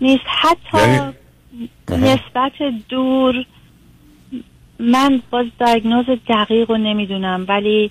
[0.00, 0.24] نیست.
[0.26, 0.78] حتی
[1.90, 2.52] یعنی- نسبت
[2.88, 3.44] دور
[4.78, 7.90] من باز دایگنوز دقیق رو نمی‌دونم ولی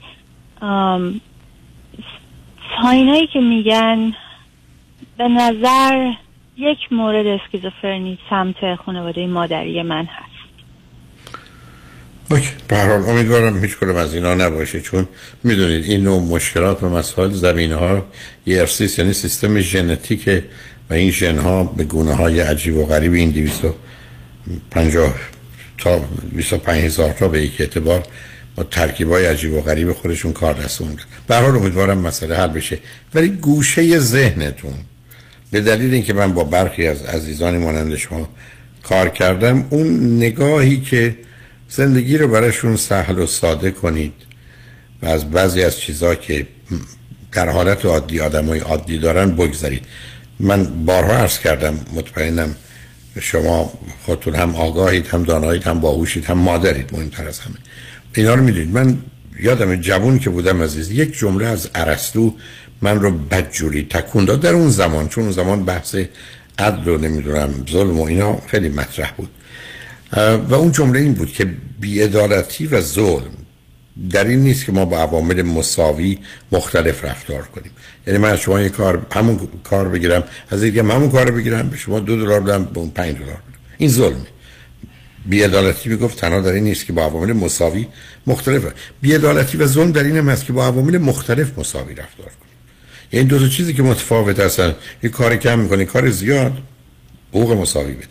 [2.81, 4.13] ساینایی که میگن
[5.17, 6.11] به نظر
[6.57, 10.36] یک مورد اسکیزوفرنی سمت خانواده مادری من هست.
[12.31, 12.49] اوکی.
[12.67, 15.07] به هر حال امیدوارم هیچ کدوم از اینا نباشه چون
[15.43, 18.05] می‌دونید این نوع مشکلات و مسائل زمینه ها
[18.45, 20.29] یه ارسیس یعنی سیستم ژنتیک
[20.89, 25.13] و این ژن ها به گونه های عجیب و غریب این 250
[25.78, 25.99] تا
[26.32, 28.03] 25 هزار تا به یک اعتبار
[28.55, 32.47] با ترکیب های عجیب و غریب خودشون کار دست میدن به حال امیدوارم مسئله حل
[32.47, 32.80] بشه.
[33.13, 34.73] ولی گوشه ذهنتون
[35.51, 38.30] به دلیل اینکه من با برخی از عزیزان مانند شما
[38.84, 41.15] کار کردم اون نگاهی که
[41.69, 44.13] زندگی رو براشون سهل و ساده کنید
[45.01, 46.47] و از بعضی از چیزها که
[47.32, 49.86] در حالت عادی آدمای عادی دارن بگذارید
[50.39, 52.55] من بارها عرض کردم مطمئنم
[53.22, 53.74] شما
[54.05, 57.55] خودتون هم آگاهید هم دانایید هم باهوشید هم مادرید مهمتر از همه.
[58.16, 58.70] اینا رو می‌دونید.
[58.70, 58.97] من
[59.39, 62.34] یادم جوون که بودم عزیز یک جمله از ارسطو
[62.82, 64.41] من رو بدجوری تکون داد.
[64.41, 65.95] در اون زمان چون اون زمان بحث
[66.59, 69.30] عدل و نمی‌دونم ظلم و اینا خیلی مطرح بود.
[70.49, 71.47] و اون جمله این بود که
[71.80, 73.32] بیعدالتی و ظلم
[74.11, 76.17] در این نیست که ما با عوامل مساوی
[76.51, 77.71] مختلف رفتار کنیم.
[78.07, 81.77] یعنی من از شما یه کار همون کار بگیرم از دیگه همون کار بگیرم به
[81.77, 83.59] شما دو دلار بدم به اون پنج دلار بدم.
[83.77, 84.27] این ظلمه
[85.25, 87.87] بیعدالتی می‌گفت تنها در این نیست که با عوامل مساوی
[88.27, 88.63] مختلف
[89.01, 92.55] بیعدالتی و ظلم در این هم که با عوامل مختلف مساوی رفتار کنیم.
[93.11, 94.75] یعنی دو تا چیزی که متفاوت هستن.
[95.03, 96.57] یه کار کم می‌کنی کار زیاد
[97.29, 98.07] حقوق مساوی بده.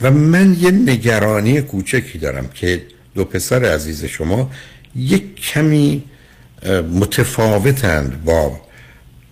[0.00, 2.82] و من یه نگرانی کوچکی دارم که
[3.14, 4.50] دو پسر عزیز شما
[4.96, 6.04] یک کمی
[6.92, 8.60] متفاوتند با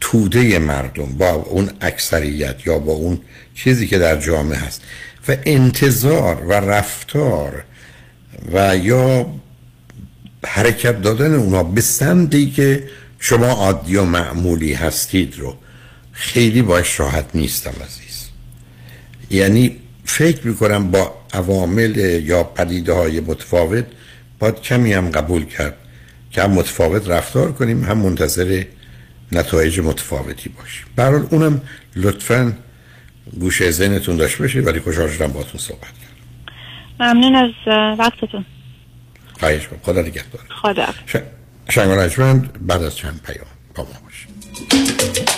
[0.00, 3.20] توده مردم با اون اکثریت یا با اون
[3.54, 4.82] چیزی که در جامعه هست.
[5.28, 7.64] و انتظار و رفتار
[8.52, 9.26] و یا
[10.46, 12.84] حرکت دادن اونا به سمتی که
[13.18, 15.56] شما عادی و معمولی هستید رو
[16.12, 18.28] خیلی باش راحت نیستم عزیز.
[19.30, 23.84] یعنی فکر می‌کنم با عوامل یا پدیده های متفاوت
[24.38, 25.76] باید کمی هم قبول کرد
[26.30, 28.64] که هم متفاوت رفتار کنیم هم منتظر
[29.32, 30.86] نتایج متفاوتی باشیم.
[30.96, 31.60] برحال اونم
[31.96, 32.52] لطفا
[33.40, 36.08] گوشه ذهنتون داشته باشید ولی خوشحال شدم باتون صحبت کرد
[37.00, 37.50] ممنون از
[37.98, 38.44] وقتتون.
[39.40, 40.42] خواهش کنم خدا نگهدار.
[40.62, 40.86] خدا.
[41.06, 41.16] ش...
[41.68, 45.37] شنگ بعد از چند پیام با ما باشید.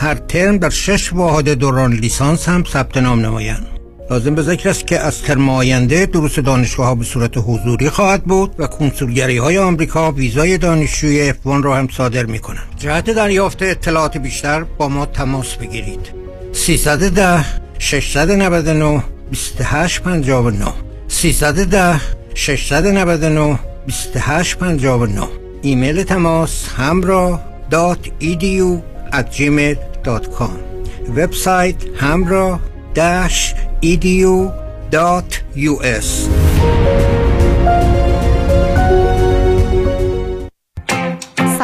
[0.00, 3.66] هر ترم در شش واحد دوران لیسانس هم ثبت نام نمایند.
[4.10, 8.24] لازم به ذکر است که از ترم آینده دروس دانشگاه ها به صورت حضوری خواهد
[8.24, 12.74] بود و کنسولگری های آمریکا ویزای دانشجوی F1 را هم صادر می کنند.
[12.78, 16.00] جهت دریافت اطلاعات بیشتر با ما تماس بگیرید.
[16.52, 17.44] 310
[17.78, 20.72] 699 2859
[21.08, 22.00] 310
[22.34, 25.28] 699 2859
[25.62, 27.40] ایمیل تماس همراه
[27.70, 28.82] دات edu
[29.12, 29.26] at
[30.04, 30.58] gmail.com
[31.16, 32.60] وبسایت همراه
[33.82, 34.48] edu.us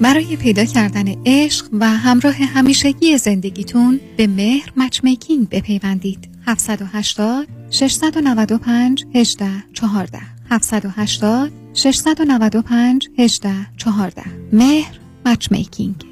[0.00, 6.28] برای پیدا کردن عشق و همراه همیشگی زندگیتون به مهر مچمیکینگ بپیوندید.
[6.46, 10.18] 780 695 18 14
[10.50, 14.22] 780 695 18 14
[14.52, 16.04] مهر مچمیکینگ.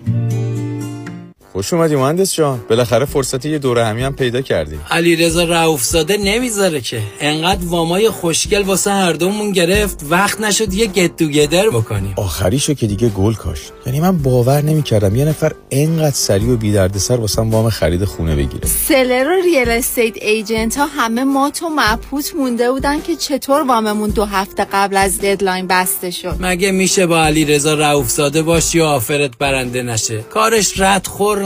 [1.57, 2.61] خوش اومدی مهندس جان.
[2.69, 4.79] بالاخره فرصت یه دوره همی هم پیدا کردی.
[4.91, 7.03] علی رضا رؤوفزاده نمی‌ذاره که.
[7.21, 12.15] انقدر وامای خوشگل واسه هر دومون گرفت وقت نشد یه گت توگیدر بکنیم.
[12.17, 13.73] آخریشو که دیگه گل کاشت.
[13.87, 18.37] یعنی من باور نمی‌کردم یه نفر انقدر سریع و بی دردسر واسه وام خرید خونه
[18.37, 18.69] بگیره.
[18.89, 24.11] seller و real estate agent ها همه مات و مبهوت مونده بودن که چطور واممون
[24.11, 26.37] دو هفته قبل از deadline بسته شد.
[26.41, 31.46] مگه میشه با علی رضا رؤوفزاده باشی و offer ت برنده نشه؟ کارش رد خور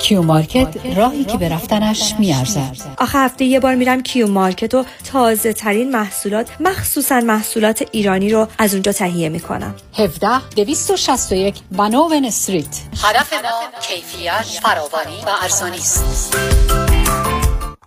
[0.00, 2.76] Q Market راهی که به رفتنش میارزد.
[2.98, 8.48] آخه هفته یه بار میرم Q Market و تازه ترین محصولات مخصوصا محصولات ایرانی رو
[8.58, 9.74] از اونجا تهیه می‌کنم.
[9.98, 12.80] 17 261 Vanowen Street.
[13.04, 16.36] هدف ما کیفیت فراوانی و ارزانی است.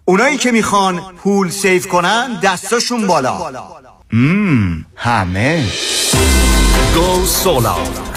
[0.06, 3.52] اونایی که می‌خوان پول save کنن دستاشون بالا.
[4.14, 5.66] مم همه.
[6.96, 8.17] go solar.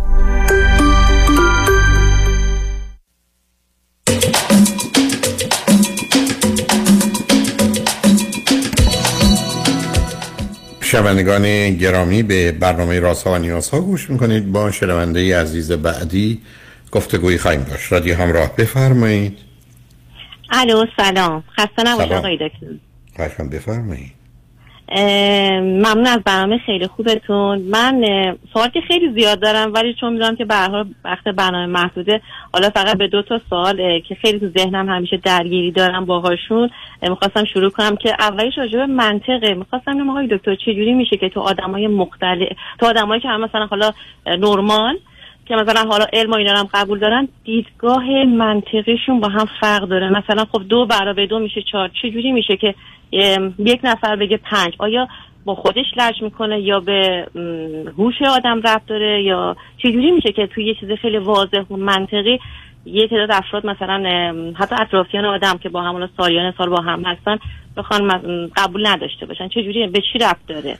[10.91, 14.51] شنوندگان گرامی به برنامه رازها و نیازها گوش می‌کنید.
[14.51, 16.41] با شنونده عزیز بعدی
[16.91, 17.91] گفتگویی خواهیم داشت.
[17.91, 19.37] رادیو همراه بفرمایید.
[20.49, 21.43] الو سلام.
[21.57, 22.19] خسته نباش سلام.
[22.19, 22.37] آقای
[23.17, 23.43] دکتر.
[23.43, 24.20] بفرمایید.
[24.93, 27.61] ممنون از برنامه خیلی خوبتون.
[27.61, 28.01] من
[28.53, 32.21] سوال که خیلی زیاد دارم ولی چون می‌دونم که حال وقت برنامه محدوده
[32.53, 36.69] حالا فقط به دو تا سوال که خیلی تو ذهنم همیشه درگیری دارم باهاشون
[37.01, 39.53] اه، می‌خواستم شروع کنم که اولیش راجع به منطقه.
[39.53, 42.47] می‌خواستم ببینم آقای دکتر چجوری میشه که تو آدمای مختلف
[42.79, 43.91] تو آدمایی که هم مثلا حالا
[44.25, 44.97] نرمال
[45.45, 50.09] که مثلا حالا علم و اینا هم قبول دارن دیدگاه منطقیشون با هم فرق داره.
[50.09, 51.89] مثلا خب دو برابر دو میشه چهار.
[52.01, 52.75] چجوری میشه که
[53.59, 54.73] یک نفر بگه پنج.
[54.77, 55.07] آیا
[55.45, 57.27] با خودش لج می‌کنه یا به
[57.97, 62.39] هوش آدم ربط داره یا چجوری میشه که توی یه چیز خیلی واضح و منطقی
[62.85, 64.03] یه تعداد افراد مثلا
[64.55, 67.37] حتی اطرافیان آدم که با همون سالیان سال با هم هستن
[67.77, 68.07] بخوان
[68.57, 70.77] قبول نداشته باشن؟ چجوری به چی ربط داره؟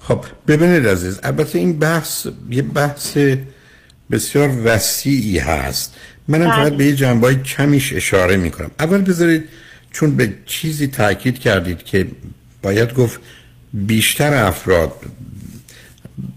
[0.00, 3.18] خب ببینید عزیز البته این بحث یه بحث
[4.10, 6.00] بسیار وسیعی هست.
[6.28, 6.54] منم بله.
[6.54, 8.70] فقط به یه جنبای کمیش اشاره می‌کنم.
[8.80, 9.48] اول بذارید
[9.92, 12.06] چون به چیزی تاکید کردید که
[12.62, 13.20] باید گفت
[13.72, 14.92] بیشتر افراد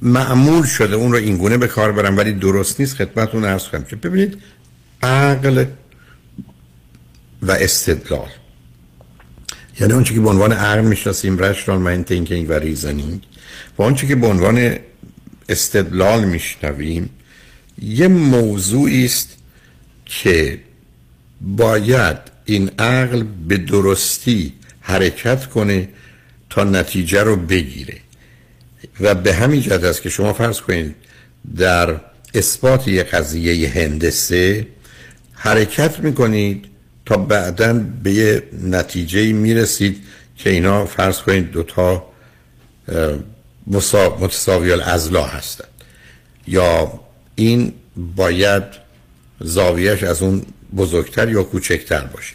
[0.02, 3.96] معمول شده اون رو اینگونه به کار برن ولی درست نیست خدمتتون عرض کنم که
[3.96, 4.38] ببینید
[5.04, 5.66] عقل
[7.42, 8.30] و استدلال.
[9.80, 13.22] یعنی اون که به عنوان عقل می‌شناسیم rational mind thinking و reasoning
[13.78, 14.76] و اون که به عنوان
[15.50, 17.10] استدلال میشنویم
[17.82, 19.30] یه موضوعی است
[20.06, 20.60] که
[21.42, 25.90] باید این عقل به درستی حرکت کنه
[26.50, 27.98] تا نتیجه رو بگیره.
[29.00, 30.96] و به همین جهت است که شما فرض کنید
[31.58, 32.00] در
[32.34, 34.68] اثبات یک قضیه هندسه
[35.34, 36.66] حرکت می‌کنید
[37.06, 37.74] تا بعدا
[38.04, 40.04] به یه نتیجه می‌رسید
[40.38, 42.06] که اینا فرض کنید دوتا
[44.20, 45.68] متساوی الازلا هستند.
[46.48, 47.00] یا
[47.36, 47.74] این
[48.16, 48.64] باید
[49.40, 50.42] زاویهش از اون
[50.78, 52.34] بزرگتر یا کوچکتر باشه.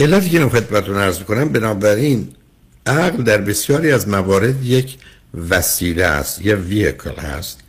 [0.00, 2.28] علتی که خدمتتون عرض کنم بنابراین
[2.86, 4.96] عقل در بسیاری از موارد یک
[5.50, 7.60] وسیله است یه ویکل هست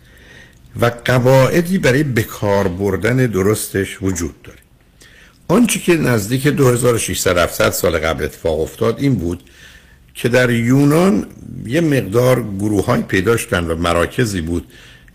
[0.82, 4.60] و قواعدی برای بکار بردن درستش وجود داره.
[5.48, 9.44] آنچه که نزدیک 2600 سال قبل اتفاق افتاد این بود
[10.14, 11.28] که در یونان
[11.66, 14.68] یه مقدار گروه های پیدا شدن و مراکزی بود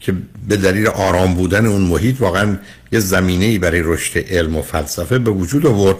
[0.04, 0.14] که
[0.48, 2.58] به دلیل آرام بودن اون محیط واقعا
[2.92, 5.96] یه زمینه برای رشد علم و فلسفه به وجود آورد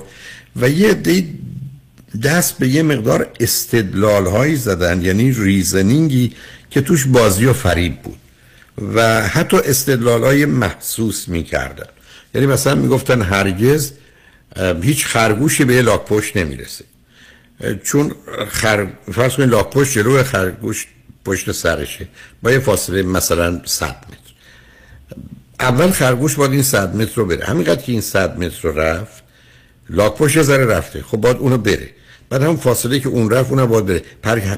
[0.57, 1.25] و یه عده
[2.23, 6.33] دست به یه مقدار استدلال هایی زدن یعنی ریزنینگی
[6.71, 8.19] که توش بازی و فریب بود
[8.95, 11.87] و حتی استدلال های محسوس می کردن
[12.35, 13.93] یعنی مثلا می گفتن هرگز
[14.83, 16.85] هیچ خرگوشی به پشت نمی‌رسه.
[17.83, 18.15] چون
[18.49, 18.87] خر...
[19.13, 20.87] فرض کنید لاک پشت جلو خرگوش
[21.25, 22.09] پشت سرشه.
[22.43, 24.35] با یه فاصله مثلا 100 متر.
[25.61, 27.45] اول خرگوش باید این 100 متر رو بره.
[27.45, 29.23] همینقدر که این 100 متر رو رفت
[29.91, 31.03] لاک پشت یه ذره رفته.
[31.03, 31.91] خب باید اونو بره.
[32.31, 34.03] بعد هم فاصله که اون رفت اونم باید بره.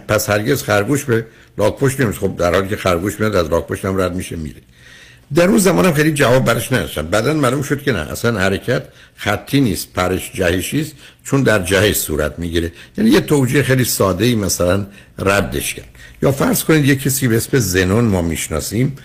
[0.09, 1.27] پس هرگز خرگوش به
[1.59, 4.37] لاک پشت نمیشه خب در حالی که خرگوش میاد از لاک پشت هم رد میشه
[4.37, 4.61] میره.
[5.35, 7.07] در اون هم خیلی جواب برش نداشتن.
[7.07, 7.99] بعدا معلوم شد که نه.
[7.99, 8.83] اصلا حرکت
[9.17, 9.93] خطی نیست.
[9.93, 10.93] پرش جهشی است
[11.25, 12.73] چون در جهش صورت می‌گیره.
[12.99, 14.87] یعنی یه توجیه خیلی ساده ای مثلا
[15.19, 15.89] ردش کرد.
[16.23, 18.97] یا فرض کنید یه کسی به اسم زنون ما می‌شناسیم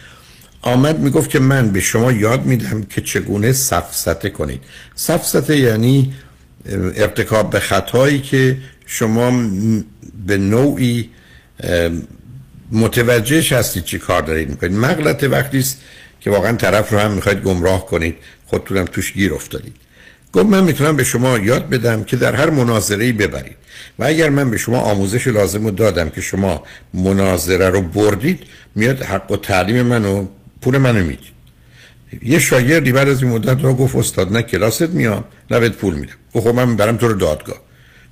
[0.62, 4.62] آمد می‌گفت که من به شما یاد میدم که چگونه سفسته کنید.
[4.95, 6.14] سفسته یعنی
[6.95, 9.49] ارتکاب به خطایی که شما
[10.28, 11.09] به نوعی
[11.59, 11.89] اه،
[12.72, 14.74] متوجهش هستید چی کار دارید می‌کنید.
[14.74, 15.82] مغلط وقتی است
[16.20, 19.76] که واقعا طرف رو هم می‌خواید گمراه کنید خودتونم توش گیر افتادید.
[20.34, 23.56] گفت من می‌تونم به شما یاد بدم که در هر مناظره ببرید.
[24.00, 26.64] و اگر من به شما آموزش لازم رو دادم که شما
[26.94, 28.40] مناظره رو بردید
[28.76, 30.28] میاد حق و تعلیم منو
[30.62, 31.32] پول منو می‌دید
[32.24, 35.94] یه شاگردی بعد از این مدت رو گفت استاد نه کلاست میام نه بهت پول
[35.94, 36.14] میدم.
[36.34, 37.58] گفت خب من برم تو رو دادگاه.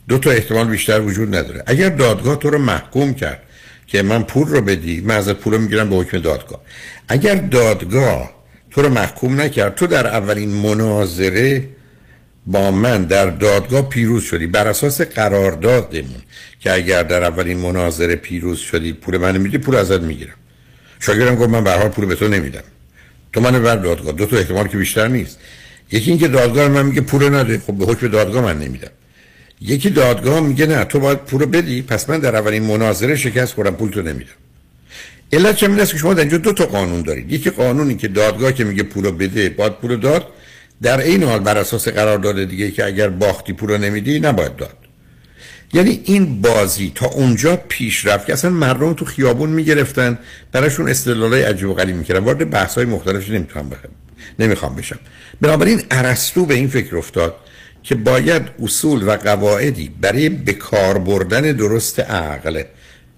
[0.07, 1.63] دو تا احتمال بیشتر وجود نداره.
[1.65, 3.43] اگر دادگاه تو رو محکوم کرد
[3.87, 6.61] که من پول رو بدی من ازت پول رو می‌گیرم به حکم دادگاه.
[7.07, 8.31] اگر دادگاه
[8.71, 11.63] تو رو محکوم نکرد تو در اولین مناظره
[12.49, 14.47] با من در دادگاه پیروز شدی.
[14.47, 16.21] بر اساس قراردادمون
[16.59, 20.33] که اگر در اولین مناظره پیروز شدی پول منو میدی پول ازت می‌گیرم.
[20.99, 22.63] شاگردم گفت من به هر حال پول به تو نمیدم.
[23.33, 24.13] تو منو بر دادگاه.
[24.13, 25.39] دو تا احتمال که بیشتر نیست.
[25.91, 27.61] یکی اینکه دادگاه من میگه پول نده.
[27.67, 28.91] خب به حکم دادگاه من نمیدم.
[29.61, 31.81] یکی دادگاه میگه نه تو باید پول بدی.
[31.81, 34.29] پس من در اولین مناظره شکست خوردم پول تو نمیدم.
[35.33, 37.31] علت چه؟ که شما در اینجا دو تا قانون دارید.
[37.31, 40.27] یکی قانونی که دادگاه که میگه پول بده باید پول داد.
[40.81, 44.77] در این حال بر اساس قرارداد دیگه که اگر باختی پول رو نمیدی نباید داد.
[45.73, 50.19] یعنی این بازی تا اونجا پیش رفت که اصلا مردم تو خیابون می‌گرفتن
[50.51, 52.19] براشون استدلالای عجیب و غریب می‌کردن.
[52.19, 53.93] وارد بحث های مختلفی نمی‌تونم بخوام
[54.39, 54.99] نمی‌خوام بشم.
[55.41, 57.35] بنابراین ارسطو به این فکر افتاد
[57.83, 62.63] که باید اصول و قواعدی برای بکار بردن درست عقل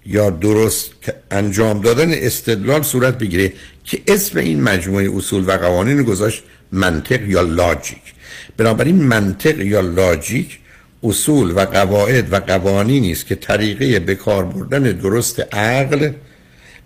[0.06, 0.90] یا درست
[1.30, 3.52] انجام دادن استدلال صورت بگیره
[3.84, 6.42] که اسم این مجموعه اصول و قوانین گذاشت
[6.72, 8.14] منطق یا لاجیک
[8.56, 10.58] بنابراین منطق یا لاجیک
[11.04, 16.10] اصول و قواعد و قوانینی است که طریقه به کار بردن درست عقل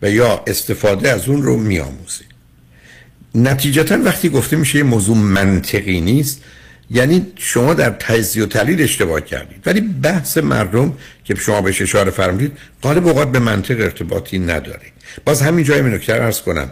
[0.02, 2.24] و یا استفاده از اون رو میآموزه.
[3.34, 6.42] نتیجتا وقتی گفته میشه یه موضوع منطقی نیست
[6.90, 9.62] یعنی شما در تجزیه و تحلیل اشتباه کردید.
[9.66, 10.92] ولی بحث مردم
[11.24, 12.52] که شما بهش اشاره فرمودید
[12.82, 14.86] غالب اوقات به منطق ارتباطی نداره.
[15.24, 16.70] باز همین جای ارز کنم.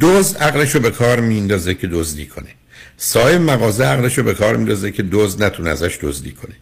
[0.00, 2.48] دوز عقلش رو به کار میندازه که دزدی کنه.
[2.96, 6.54] صاحب مغازه عقلش رو به کار میندازه که دزد نتونه ازش دزدی کنه.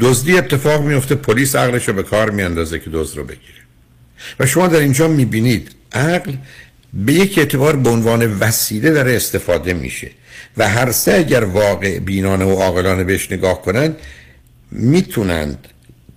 [0.00, 3.64] دزدی اتفاق میفته پلیس عقلش رو به کار میاندازه که دزد رو بگیره.
[4.40, 6.32] و شما در اینجا می‌بینید عقل
[6.94, 10.10] به یک اعتبار به عنوان وسیله داره استفاده میشه.
[10.56, 13.96] و هر سه اگر واقع بینانه و عاقلانه بهش نگاه کنند
[14.70, 15.68] می‌تونند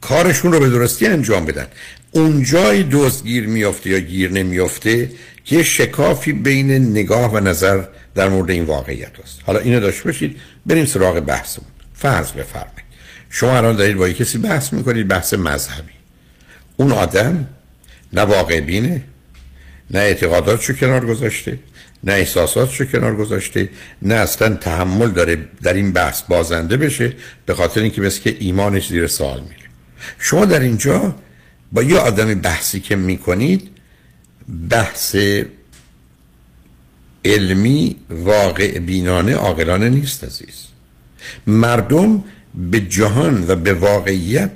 [0.01, 1.67] کارشون رو به درستی انجام بدن.
[2.11, 5.11] اونجای دوست گیر میافته یا گیر نمیافته
[5.47, 7.83] که شکافی بین نگاه و نظر
[8.15, 11.67] در مورد این واقعیت هست حالا اینو داشته باشید بریم سراغ بحثمون.
[11.93, 12.87] فرض بفرمایید.
[13.29, 15.91] شما الان دارید با کسی بحث می‌کنید بحث مذهبی.
[16.77, 17.47] اون آدم
[18.13, 19.03] نه واقع بینه
[19.91, 21.59] نه اعتقاداتشو کنار گذاشته
[22.03, 23.69] نه احساساتشو کنار گذاشته
[24.01, 27.13] نه اصلا تحمل داره در این بحث بازنده بشه
[27.45, 29.69] به خاطر اینکه مثل که ایمانش زیر سوال میره.
[30.19, 31.15] شما در اینجا
[31.71, 33.76] با یه آدم بحثی که می‌کنید
[34.69, 35.15] بحث
[37.25, 40.67] علمی واقع بینانه عاقلانه نیست عزیز.
[41.47, 42.23] مردم
[42.55, 44.51] به جهان و به واقعیت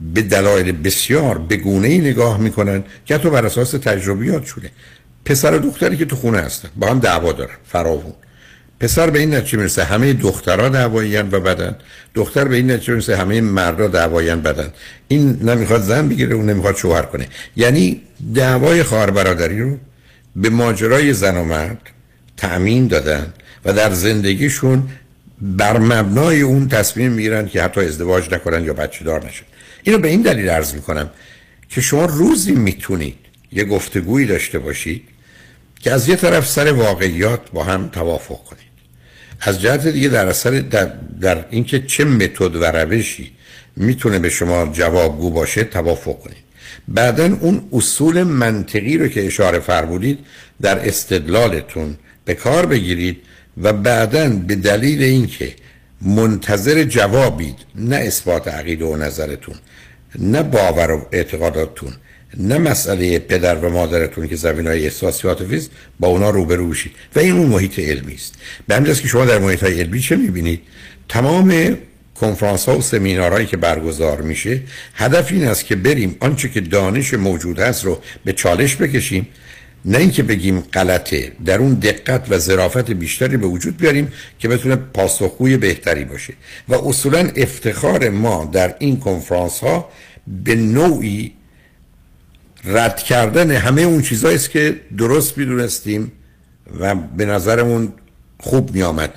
[0.00, 4.70] به دلایل بسیار به گونه ای نگاه می‌کنن که حتی بر اساس تجربیات شده
[5.24, 8.14] پسر و دختری که تو خونه هستن با هم دعوا دارن فراوون.
[8.80, 11.76] پسر به این نتیجه می‌رسه همه دخترها دعوایین و بدن.
[12.14, 14.72] دختر به این نتیجه می‌رسه همه مردا دعوایین بدن.
[15.08, 17.28] این نمی‌خواد زن بگیره اون نمی‌خواد شوهر کنه.
[17.56, 18.02] یعنی
[18.34, 19.78] دعوای خواهر برادری رو
[20.36, 21.80] به ماجرای زن و مرد
[22.36, 23.32] تأمین دادن
[23.64, 24.88] و در زندگیشون
[25.40, 29.44] بر مبنای اون تصمیم می‌گیرن که حتی ازدواج نکنن یا بچه دار نشن.
[29.82, 31.10] اینو به این دلیل عرض می‌کنم
[31.68, 33.16] که شما روزی می‌تونید
[33.52, 35.02] یه گفتگویی داشته باشید
[35.80, 38.67] که از یه طرف سر واقعیات با هم توافق کنید.
[39.40, 43.32] از جهت دیگه در اثر در, در اینکه چه متد و روشی
[43.76, 46.48] می‌تونه به شما جوابگو باشه توافق کنید.
[46.88, 50.18] بعدا اون اصول منطقی رو که اشاره فرمودید
[50.60, 53.16] در استدلالتون به کار بگیرید
[53.62, 55.54] و بعدا به دلیل اینکه
[56.02, 59.54] منتظر جوابید نه اثبات عقیده و نظرتون
[60.18, 61.92] نه باور و اعتقاداتتون
[62.36, 65.68] نه مسئله پدر و مادرتون که زمین های احساسی عاطفی
[66.00, 66.92] با اونا روبرو بشید.
[67.16, 68.34] و این اون محیط علمی است.
[68.66, 70.60] به همین که شما در محیط های علمی چه می‌بینید؟
[71.08, 71.78] تمام
[72.14, 74.60] کنفرانس ها و سمینارهایی که برگزار میشه
[74.94, 79.26] هدف این است که بریم آنچه که دانش موجود هست رو به چالش بکشیم.
[79.84, 81.32] نه اینکه بگیم غلطه.
[81.44, 86.32] در اون دقت و ظرافت بیشتری به وجود بیاریم که بتونه پاسخگوی بهتری باشه.
[86.68, 89.88] و اصولا افتخار ما در این کنفرانس ها
[90.44, 91.32] به نوعی
[92.64, 96.12] رد کردن همه اون چیزهایی است که درست می‌دونستیم
[96.80, 97.92] و به نظرمون
[98.40, 99.14] خوب می آمد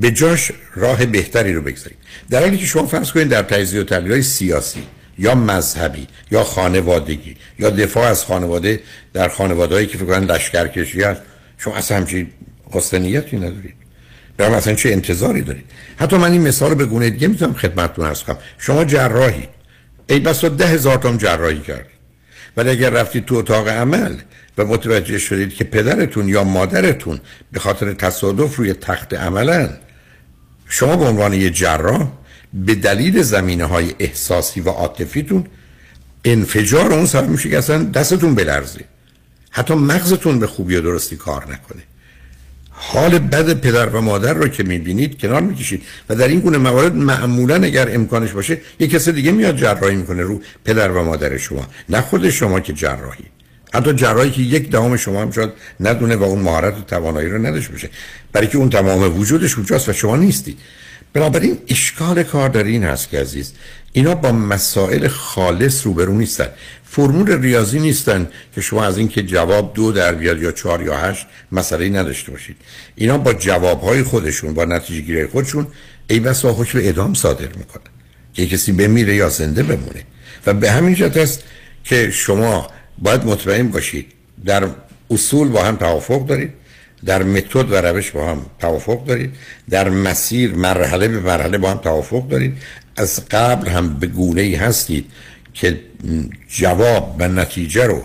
[0.00, 1.98] به جاش راه بهتری رو بگذاریم.
[2.30, 4.82] در حالی که شما فرض کنید در تجزیه و تحلیل سیاسی
[5.18, 8.80] یا مذهبی یا خانوادگی یا دفاع از خانواده
[9.12, 11.20] در خانواده که فکر کنن لشکرکشی هست
[11.58, 12.30] شما اصلا همچین
[12.74, 13.74] قصد ندارید.
[14.36, 15.64] برام اصلا چه انتظاری دارید؟
[15.96, 18.38] حتی من این مثال رو به گونه دیگه می‌تونم خدمتتون ارز کنم.
[18.58, 19.48] شما جراحی
[20.08, 21.86] ای بسا ده هزار تا جراحی کرد
[22.56, 24.16] ولی اگر رفتید تو اتاق عمل
[24.58, 27.20] و متوجه شدید که پدرتون یا مادرتون
[27.52, 29.70] به خاطر تصادف روی تخت عملن
[30.68, 32.08] شما به عنوان یه جراح
[32.54, 35.46] به دلیل زمینه های احساسی و عاطفیتون
[36.24, 38.84] انفجار اون سبب میشه که اصلا دستتون بلرزه.
[39.50, 41.82] حتی مغزتون به خوبی و درستی کار نکنه.
[42.76, 46.94] حال بد پدر و مادر رو که می‌بینید کنار می‌کشید و در این گونه موارد
[46.94, 51.66] معمولا اگر امکانش باشه یک کسی دیگه میاد جراحی می‌کنه رو پدر و مادر شما
[51.88, 53.24] نه خود شما که جراحی.
[53.74, 57.46] حتی جراحی که یک دهم شما هم شاید ندونه و اون مهارت و توانایی رو
[57.46, 57.90] نداشته باشه.
[58.32, 60.58] برای که اون تمام وجودش اونجاست و شما نیستید
[61.14, 63.52] بنابراین اشکال کار در این هست که عزیز
[63.92, 66.48] اینا با مسائل خالص روبرو نیستن.
[66.84, 71.26] فرمول ریاضی نیستن که شما از اینکه جواب دو در بیاد یا چهار یا هشت
[71.52, 72.56] مسئله نداشته باشید.
[72.94, 75.66] اینا با جوابهای خودشون با نتیجه گیری خودشون
[76.10, 77.90] ای بسا حکم اعدام صادر می‌کنن.
[78.34, 80.04] که کسی بمیره یا زنده بمونه.
[80.46, 81.42] و به همین جهت است
[81.84, 82.68] که شما
[82.98, 84.06] باید مطمئن باشید
[84.44, 84.68] در
[85.10, 86.52] اصول با هم توافق دارید.
[87.06, 89.34] در متد و روش با هم توافق دارید.
[89.70, 92.58] در مسیر مرحله به مرحله با هم توافق دارید.
[92.96, 95.06] از قبل هم به گونه ای هستید
[95.54, 95.80] که
[96.48, 98.02] جواب و نتیجه رو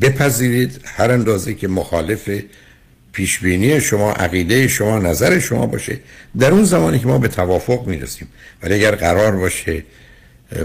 [0.00, 0.80] بپذیرید.
[0.84, 2.30] هر اندازه که مخالف
[3.12, 5.98] پیشبینی شما عقیده شما نظر شما باشه.
[6.38, 8.28] در اون زمانی که ما به توافق می‌رسیم.
[8.62, 9.82] ولی اگر قرار باشه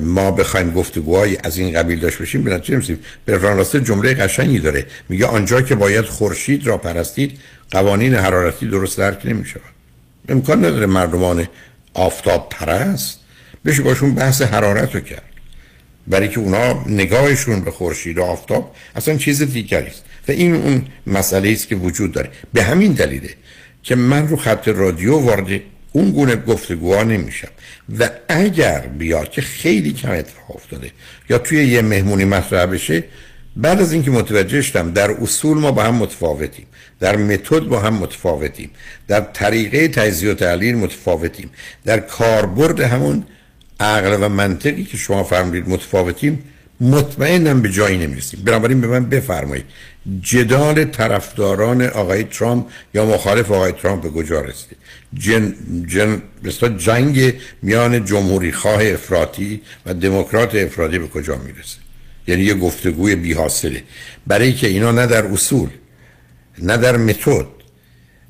[0.01, 2.97] ما بخوایم گفتگوهای از این قبیل داشت باشیم به نتیجه
[3.27, 4.85] راسته جمله قشنگی داره.
[5.09, 7.39] میگه آنجا که باید خورشید را پرستید
[7.71, 9.59] قوانین حرارتی درست درک نمیشه
[10.29, 11.47] امکان نداره مردمان
[11.93, 13.19] آفتاب پرست
[13.65, 15.23] بشه باشون بحث حرارت رو کرد.
[16.07, 20.03] برای که اونا نگاهشون به خورشید و آفتاب اصلا چیز دیگری است.
[20.27, 22.29] و این اون مسئله است که وجود داره.
[22.53, 23.29] به همین دلیله
[23.83, 25.61] که من رو خط رادیو وارد
[25.95, 27.47] اون گونه گفتگوها نمیشم.
[27.99, 30.91] و اگر بیاد که خیلی کم اتفاق افتاده
[31.29, 33.03] یا توی یه مهمونی مطرح بشه
[33.55, 36.65] بعد از اینکه متوجه شدم در اصول ما با هم متفاوتیم
[36.99, 38.69] در متد با هم متفاوتیم
[39.07, 41.49] در طریقه تجزیه و تحلیل متفاوتیم
[41.85, 43.23] در کاربرد همون
[43.79, 46.43] عقل و منطقی که شما فرمودید متفاوتیم
[46.81, 48.39] مطمئنم به جایی نمی‌رسیم.
[48.45, 49.65] بنابراین به من بفرمایید
[50.21, 54.77] جدال طرفداران آقای ترامپ یا مخالف آقای ترامپ به کجا رسید
[55.13, 55.55] جن,
[55.87, 56.21] جن
[56.77, 61.77] جنگ میان جمهوری خواه افراطی و دموکرات افراطی به کجا می‌رسه؟
[62.27, 63.83] یعنی یه گفتگوی بی حاصله
[64.27, 65.69] برای که اینا نه در اصول
[66.61, 67.45] نه در متد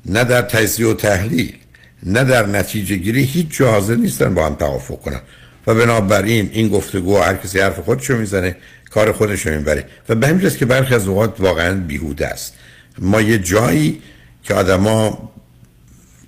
[0.06, 1.54] نه در تجزیه و تحلیل
[2.02, 5.20] نه در نتیجه گیری هیچ جا حاضر نیستن با هم توافق کنن.
[5.66, 8.56] و بنابراین این گفتگو هر کسی حرف خودشو می‌زنه
[8.90, 9.84] کار خودشو می‌بره.
[10.08, 12.54] و به همین که برخی از اوقات واقعا بیهوده است.
[12.98, 14.02] ما یه جایی
[14.42, 15.32] که آدما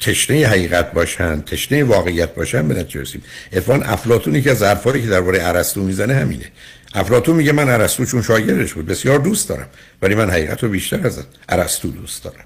[0.01, 3.23] تشنه حقیقت باشن تشنه واقعیت باشن به نتیجه رسیم.
[3.53, 6.51] افلان افلاطون که از حرفایی که درباره ارسطو می‌زنه همینه.
[6.95, 9.67] افلاطون میگه من ارسطو چون شاگردش بود بسیار دوست دارم
[10.03, 11.19] ولی من حقیقت رو بیشتر از
[11.49, 12.45] ارسطو دوست دارم.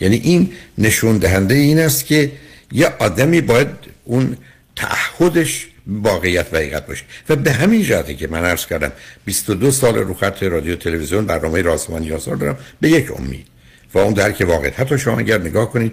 [0.00, 2.32] یعنی این نشون دهنده این است که
[2.72, 3.68] یه آدمی باید
[4.04, 4.36] اون
[4.76, 7.04] تعهدش واقعیت و حقیقت باشه.
[7.28, 8.92] و به همین جهته که من عرض کردم
[9.24, 13.46] 22 سال رو خط رادیو تلویزیون برنامه رازمان یاسار دارم به یک امید.
[13.94, 14.80] و اون درک واقعیت.
[14.80, 15.92] حتی شما اگر نگاه کنید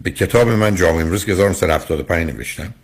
[0.00, 2.74] به کتاب من جامعه امروز که 1975 نوشتم.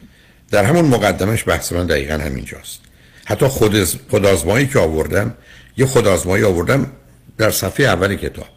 [0.50, 2.80] در همون مقدمش بحث من دقیقا همینجاست.
[3.24, 5.34] حتی خود خودآزمایی که آوردم
[5.76, 6.92] یه خودآزمایی آوردم
[7.38, 8.55] در صفحه اول کتاب.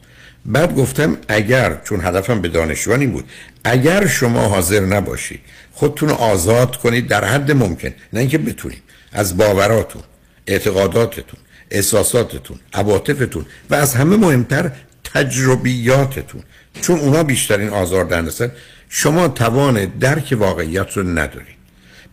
[0.50, 3.26] بعد گفتم اگر چون هدفم به دانشجویان این بود
[3.64, 5.40] اگر شما حاضر نباشید
[5.72, 7.90] خودتون آزاد کنید در حد ممکن.
[8.14, 8.82] نه اینکه بتونید.
[9.12, 10.02] از باوراتون
[10.48, 11.40] اعتقاداتتون
[11.72, 14.72] احساساتتون عواطفتون و از همه مهمتر
[15.04, 16.42] تجربیاتتون.
[16.82, 18.52] چون اونا بیشترین آزار دهنده
[18.90, 21.60] شما توان درک واقعیت رو ندارید.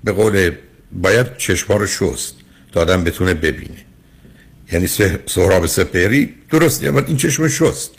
[0.04, 0.50] به قول
[0.92, 2.34] باید چشما رو شست.
[2.72, 3.84] تا آدم بتونه ببینه.
[4.72, 4.86] یعنی
[5.26, 6.84] سهراب سپری درست.
[6.84, 7.90] اما این چشم شست.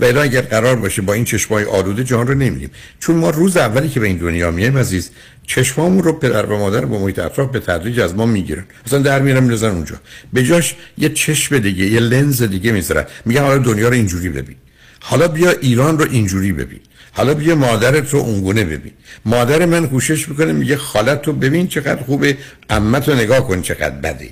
[0.00, 3.56] و الا اگر قرار باشه با این چشمای آلوده جان رو نمیدیم چون ما روز
[3.56, 5.10] اولی که به این دنیا میایم عزیز
[5.46, 8.64] چشمامون رو پدر و مادر با محیط اطراف به تدریج از ما می‌گیرن.
[8.86, 9.94] مثلا در میرن میرزن اونجا.
[10.32, 13.04] به جاش یه چشم دیگه یه لنز دیگه می‌ذارن.
[13.24, 14.56] میگن حالا دنیا رو اینجوری ببین.
[15.00, 16.80] حالا بیا ایران رو اینجوری ببین.
[17.12, 18.92] حالا بیا مادرت رو اونگونه ببین.
[19.24, 22.36] مادر من کوشش می‌کنه میگه خالت رو ببین چقدر خوبه.
[22.70, 24.30] امت رو نگاه کن چقدر بده.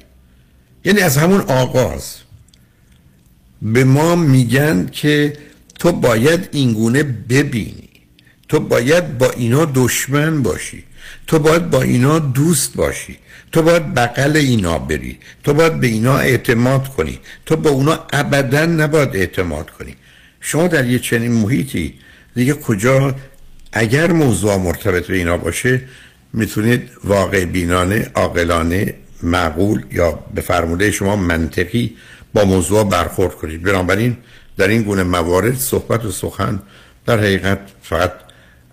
[0.85, 2.17] یعنی از همون آغاز
[3.63, 5.33] به ما میگن که
[5.83, 7.89] تو باید اینگونه ببینی.
[8.49, 10.85] تو باید با اینا دشمن باشی.
[11.27, 13.19] تو باید با اینا دوست باشی.
[13.53, 15.19] تو باید بغل اینا بری.
[15.45, 17.19] تو باید به اینا اعتماد کنی.
[17.47, 19.97] تو با اونا ابدا نباید اعتماد کنی.
[20.41, 21.95] شما در یه چنین محیطی
[22.35, 23.15] دیگه کجا
[23.73, 25.81] اگر موضوع مرتبط به اینا باشه
[26.33, 31.97] می‌تونید واقع بینانه عاقلانه معقول یا به فرموده شما منطقی
[32.35, 33.63] با موضوع برخورد کنید.
[33.63, 34.17] بنابراین
[34.57, 36.63] در این گونه موارد صحبت و سخن
[37.07, 38.13] در حقیقت فقط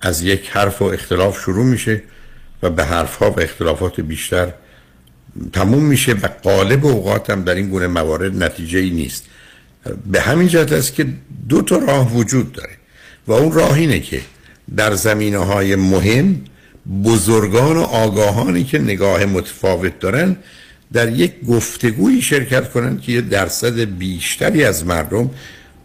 [0.02, 2.04] از یک حرف و اختلاف شروع میشه
[2.64, 4.54] و به حرفها و اختلافات بیشتر
[5.54, 9.24] تموم میشه و قالب اوقات هم در این گونه موارد نتیجه ای نیست.
[10.12, 11.08] به همین جهت است که
[11.50, 12.74] دو تا راه وجود داره
[13.28, 14.22] و اون راه اینه که
[14.76, 16.42] در زمینه های مهم
[17.04, 20.38] بزرگان و آگاهانی که نگاه متفاوت دارن
[20.94, 25.30] در یک گفتگویی شرکت کنند که یه درصد بیشتری از مردم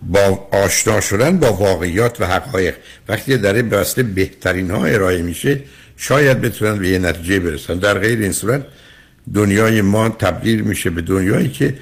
[0.09, 2.75] با آشنا شدن با واقعیات و حقایق.
[3.09, 5.61] وقتی در واسطه بهترین ها ارائه میشه
[5.97, 7.79] شاید بتونن به یه نتیجه برسن.
[7.79, 8.67] در غیر این صورت
[9.35, 11.75] دنیای ما تبدیل میشه به دنیایی که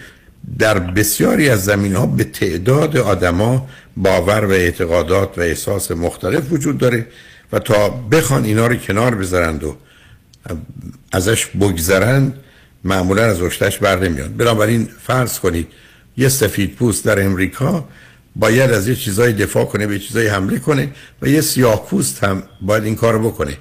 [0.59, 6.79] در بسیاری از زمین ها به تعداد آدما باور و اعتقادات و احساس مختلف وجود
[6.79, 7.07] داره
[7.53, 9.77] و تا بخوان اینا رو کنار بذارند و
[11.13, 12.35] ازش بگذرند
[12.85, 14.37] معمولا از اشتش بر نمیاد.
[14.37, 15.67] بنابراین فرض کنید
[16.17, 17.89] یه سفید پوست در امریکا
[18.37, 20.89] باید از یه چیزای دفاع کنه به چیزای حمله کنه
[21.23, 23.57] و یه سیاه پوست هم باید این کارو بکنه.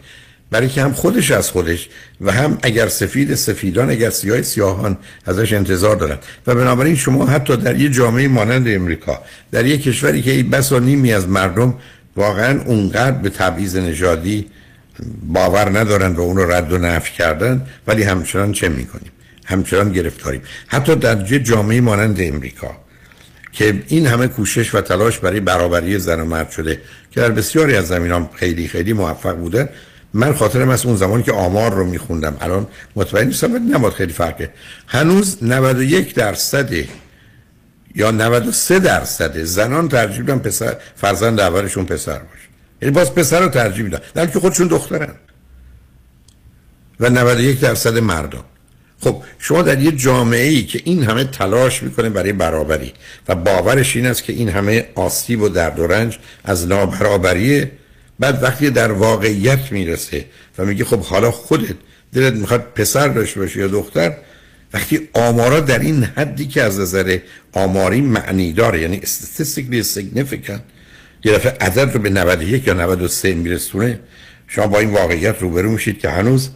[0.52, 1.90] برای که هم خودش از خودش
[2.22, 6.18] و هم اگر سفید سفیدان اگر سیاه سیاهان ازش انتظار دارن.
[6.48, 9.22] و بنابراین شما حتی در یه جامعه مانند امریکا
[9.52, 11.76] در یه کشوری که بس و نیمی از مردم
[12.16, 14.46] واقعا اونقدر به تبعیض نژادی
[15.24, 19.12] باور ندارن و اون رد و نفی کردن ولی همچنان چه می‌کنیم؟
[19.46, 20.42] همچنان گرفتاریم.
[20.68, 22.78] حتی در جامعه مانند امریکا
[23.52, 27.76] که این همه کوشش و تلاش برای برابری زن و مرد شده که در بسیاری
[27.76, 29.70] از زمین خیلی خیلی موفق بوده.
[30.14, 32.38] من خاطرم از اون زمان که آمار رو میخوندم.
[32.42, 34.50] الان مطمئن نیستم نباید خیلی فرقه.
[34.88, 36.70] هنوز 91 درصد
[37.96, 42.48] یا 93 درصد زنان ترجیح میدن پسر فرزند اولشون پسر باشه.
[42.82, 44.00] یعنی باز پسر رو ترجیح میدن.
[44.14, 45.16] در که خودشون دخترن.
[47.00, 48.44] و 91 درصد مردم
[49.02, 52.94] خب شما در یه جامعه ای که این همه تلاش می‌کنه برای برابری
[53.28, 57.72] و باورش این است که این همه آسیب و درد و رنج از نابرابریه
[58.20, 60.26] بعد وقتی در واقعیت می‌رسه
[60.58, 61.76] و میگه خب حالا خودت
[62.14, 64.18] دلت می‌خواد پسر داشته باشی یا دختر
[64.74, 67.18] وقتی آمارا در این حدی که از نظر
[67.54, 70.62] آماری معنی داره یعنی statistically significant
[71.24, 74.00] یه دفعه عدد رو به 91 یا 93 میرسونه
[74.48, 76.50] شما با این واقعیت روبرو میشید که هنوز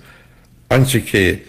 [0.69, 1.39] آنچه که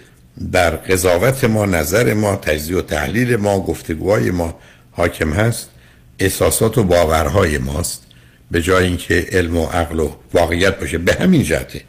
[0.53, 4.59] در قضاوت ما نظر ما تجزیه و تحلیل ما گفتگوهای ما
[4.93, 5.71] حاکم هست.
[6.19, 8.03] احساسات و باورهای ماست.
[8.51, 11.83] به جای اینکه علم و عقل و واقعیت باشه به همین جهته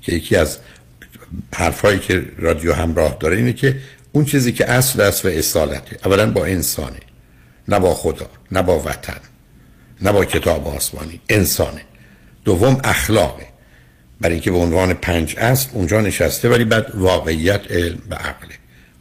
[0.00, 0.58] که یکی از
[1.54, 3.76] حرفایی که رادیو همراه داره اینه که
[4.12, 5.98] اون چیزی که اصل است و اصالته.
[6.04, 7.00] اولا با انسانه
[7.68, 9.20] نه با خدا نه با وطن
[10.02, 11.80] نه با کتاب آسمانی انسانه.
[12.44, 13.46] دوم اخلاقه.
[14.24, 18.54] برای اینکه به عنوان پنج اصل اونجا نشسته ولی بعد واقعیت علم و عقله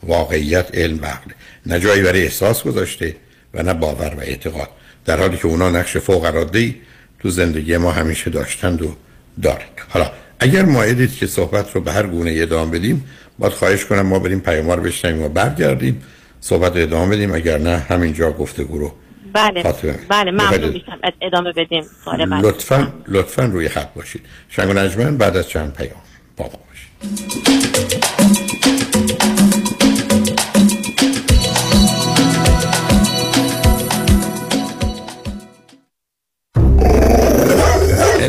[0.03, 1.33] واقعیت علم و عقله
[1.65, 3.15] نه جایی برای احساس گذاشته
[3.53, 4.69] و نه باور و اعتقاد.
[5.05, 6.75] در حالی که اونا نقش فوق العاده
[7.19, 8.95] تو زندگی ما همیشه داشتند و
[9.41, 9.81] دارند.
[9.89, 13.03] حالا اگر مایلید که صحبت رو به هر گونه ادامه بدیم
[13.39, 16.03] باید خواهش کنم ما بریم پیاموار بشنیم و برگردیم
[16.41, 17.33] صحبت رو ادامه بدیم.
[17.33, 18.93] اگر نه همینجا گفتگو رو
[19.33, 19.63] بله.
[20.09, 20.69] بله ممنون.
[20.69, 20.99] میشم.
[21.21, 21.85] ادامه بدیم.
[22.05, 22.45] سوال بعد.
[22.45, 24.21] لطفا لطفا روی خط باشید.
[24.49, 26.01] شنگ و بعد از چند پیام
[26.37, 27.72] با ما باشید.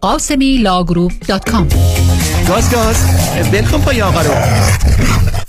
[0.00, 1.68] قاسمی Law Group dot com
[2.48, 2.96] گاز گاز
[3.52, 4.34] ولکن پای آقا رو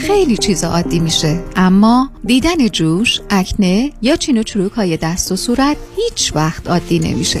[0.06, 5.36] خیلی چیز عادی میشه اما دیدن جوش، اکنه یا چین و چروک های دست و
[5.36, 7.40] صورت هیچ وقت عادی نمیشه.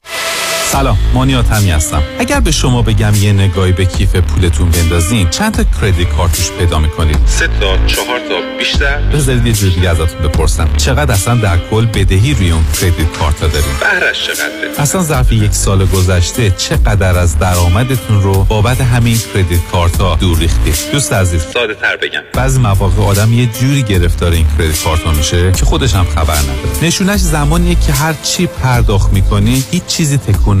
[0.71, 2.03] سلام مانیات همی هستم.
[2.19, 6.79] اگر به شما بگم یه نگاهی به کیف پولتون بندازین چند تا کردیت کارتوش پیدا
[6.79, 10.69] می‌کنید؟ سه تا چهار تا بیشتر؟ بذارید یه جور دیگه ازتون بپرسم.
[10.77, 15.53] چقدر اصلا در کل بدهی روی اون کردیت کارت داریم بهرش چقدره؟ اصلا ظرف یک
[15.53, 21.41] سال گذشته چقدر از درآمدتون رو بابت همین کردیت کارت ها دور ریختید؟ دوست عزیز.
[21.53, 22.21] ساده تر بگم.
[22.33, 26.37] بعضی مواقع آدم یه جوری گرفتار این کردیت کارت ها میشه که خودش هم خبر
[26.37, 26.83] نداره.
[26.83, 30.60] نشونش زمانیه که هر چی پرداخت می‌کنی هیچ چیزی تکون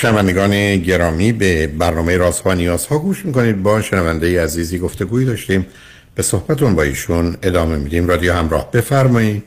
[0.00, 3.62] شنوندگان گرامی به برنامه رازها و نیازها گوش می‌کنید.
[3.62, 5.66] با شنونده عزیزی گفتگویی داشتیم.
[6.14, 8.08] به صحبتون با ایشون ادامه میدیم.
[8.08, 9.42] رادیو همراه بفرمایید.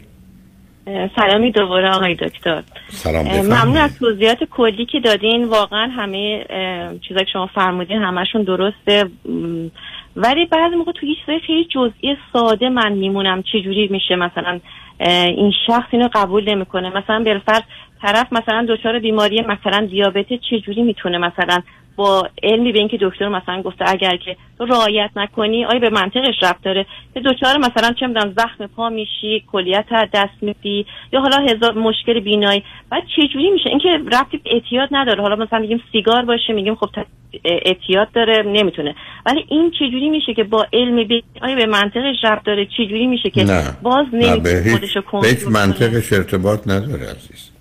[1.15, 2.63] سلامی دوباره آقای دکتر.
[2.89, 5.43] سلام ممنون از توضیحات کلی که دادین.
[5.43, 6.45] واقعا همه
[7.07, 9.05] چیزایی که شما فرمودین همشون درسته.
[10.15, 14.59] ولی بعضی موقع تو چیزای خیلی جزئی ساده من میمونم چجوری میشه مثلا
[15.27, 16.89] این شخص اینو قبول نمی‌کنه.
[16.89, 17.61] مثلا بالفرض
[18.03, 21.61] طرف مثلا دچار بیماری مثلا دیابت چجوری می‌تونه مثلا
[21.95, 26.35] با علمی به اینکه دکتر مثلا گفته اگر که تو رعایت نکنی آیا به منطقش
[26.41, 31.19] رفت داره؟ که دچار مثلا چه می‌دونم زخم پا میشی کلیت از دست میدی یا
[31.21, 32.63] حالا هزار مشکل بینایی.
[32.89, 35.21] بعد چجوری میشه؟ اینکه ربطی به اعتیاد نداره.
[35.21, 36.89] حالا مثلا میگیم سیگار باشه میگیم خب
[37.45, 38.95] اعتیاد داره نمی‌تونه.
[39.25, 43.29] ولی این چجوری میشه که با علم به آیا به منطقش ربط داره؟ چجوری میشه
[43.29, 43.63] که نه.
[43.81, 47.52] باز نمی‌تونه خودش هیچ منطقش ارتباط نداره عزیز.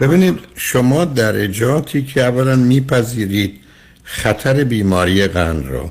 [0.00, 3.60] ببینید شما درجاتی که اولا میپذیرید
[4.04, 5.90] خطر بیماری قند رو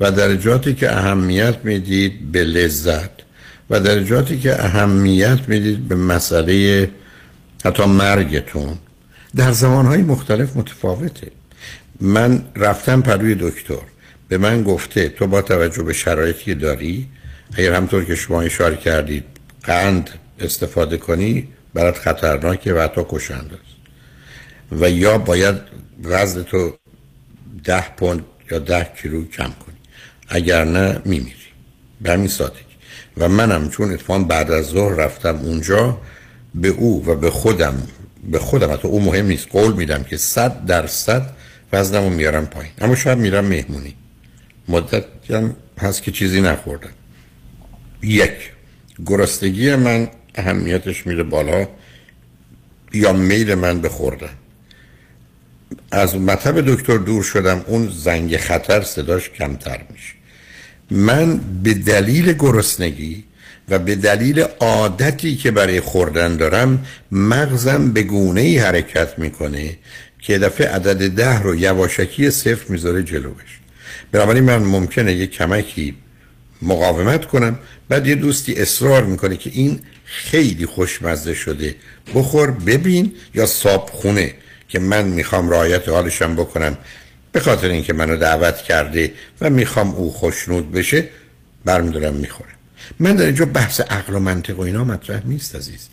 [0.00, 3.10] و درجاتی که اهمیت می‌دید به لذت
[3.70, 6.90] و درجاتی که اهمیت می‌دید به مسئله
[7.64, 8.78] حتی مرگتون
[9.36, 11.30] در زمانهای مختلف متفاوته.
[12.00, 13.74] من رفتم پروی دکتر.
[14.28, 17.06] به من گفته تو با توجه به شرایطی داری
[17.54, 19.24] اگر همطور که شما اشاره کردید
[19.62, 20.10] قند
[20.42, 23.80] استفاده کنی برات خطرناکه و حتی کشنده است.
[24.72, 25.54] و یا باید
[26.04, 26.74] وزن تو
[27.64, 29.76] ده پوند یا ده کیلو کم کنی.
[30.28, 31.34] اگر نه میمیری.
[32.00, 32.60] به همین سادگی.
[33.16, 35.98] و منم چون اتفاقا بعد از ظهر رفتم اونجا
[36.54, 37.82] به او و به خودم
[38.30, 39.48] به خودم حتی او مهم نیست.
[39.48, 41.30] قول میدم که صد درصد
[41.72, 42.72] وزنم رو میارم پایین.
[42.80, 43.94] اما شاید میرم مهمونی.
[44.68, 46.90] مدت هم هست که چیزی نخوردم.
[48.02, 48.52] یک
[49.06, 51.68] گرستگی من اهمیتش میره بالا
[52.92, 54.30] یا میل من به خوردن
[55.90, 60.14] از مطب دکتر دور شدم اون زنگ خطر صداش کمتر میشه.
[60.90, 63.24] من به دلیل گرسنگی
[63.68, 69.76] و به دلیل عادتی که برای خوردن دارم مغزم به گونه ای حرکت می‌کنه
[70.18, 73.60] که دفعه عدد ده رو یواشکی صفر می‌ذاره جلوش.
[74.12, 75.94] بنابراین من ممکنه یه کمکی
[76.62, 77.58] مقاومت کنم
[77.88, 79.80] بعد یه دوستی اصرار می‌کنه که این
[80.12, 81.76] خیلی خوشمزه شده.
[82.14, 84.34] بخور ببین یا صاب خونه
[84.68, 86.78] که من می‌خوام رعایت حالشم بکنم.
[87.32, 91.08] به خاطر اینکه منو دعوت کرده و می‌خوام او خوشنود بشه
[91.64, 92.50] برمیدارم می‌خورم.
[92.98, 95.88] من در اینجا بحث عقل و منطق و اینا مطرح نیست عزیز.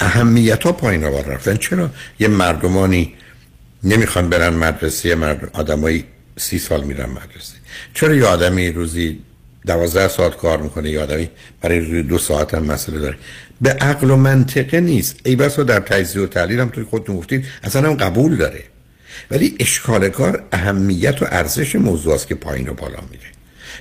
[0.00, 1.56] اهمیت ها پایین آور رفتن.
[1.56, 1.90] چرا؟
[2.20, 3.14] یه مردمانی
[3.84, 6.04] نمی‌خوان برن مدرسه مردم آدمایی
[6.36, 7.54] سی سال میرن مدرسه.
[7.94, 9.20] چرا یه آدمی روزی
[9.66, 11.30] دوازده ساعت کار می‌کنه یه آدمی
[11.60, 13.16] برای دو ساعت هم مسئله داره.
[13.60, 15.16] به عقل و منطقه نیست.
[15.24, 18.62] ای بسا در تجزیه و تحلیل هم توی خودتون گفتید اصلا هم قبول داره.
[19.30, 23.22] ولی اشکال کار اهمیت و ارزش موضوع است که پایین و بالا میره.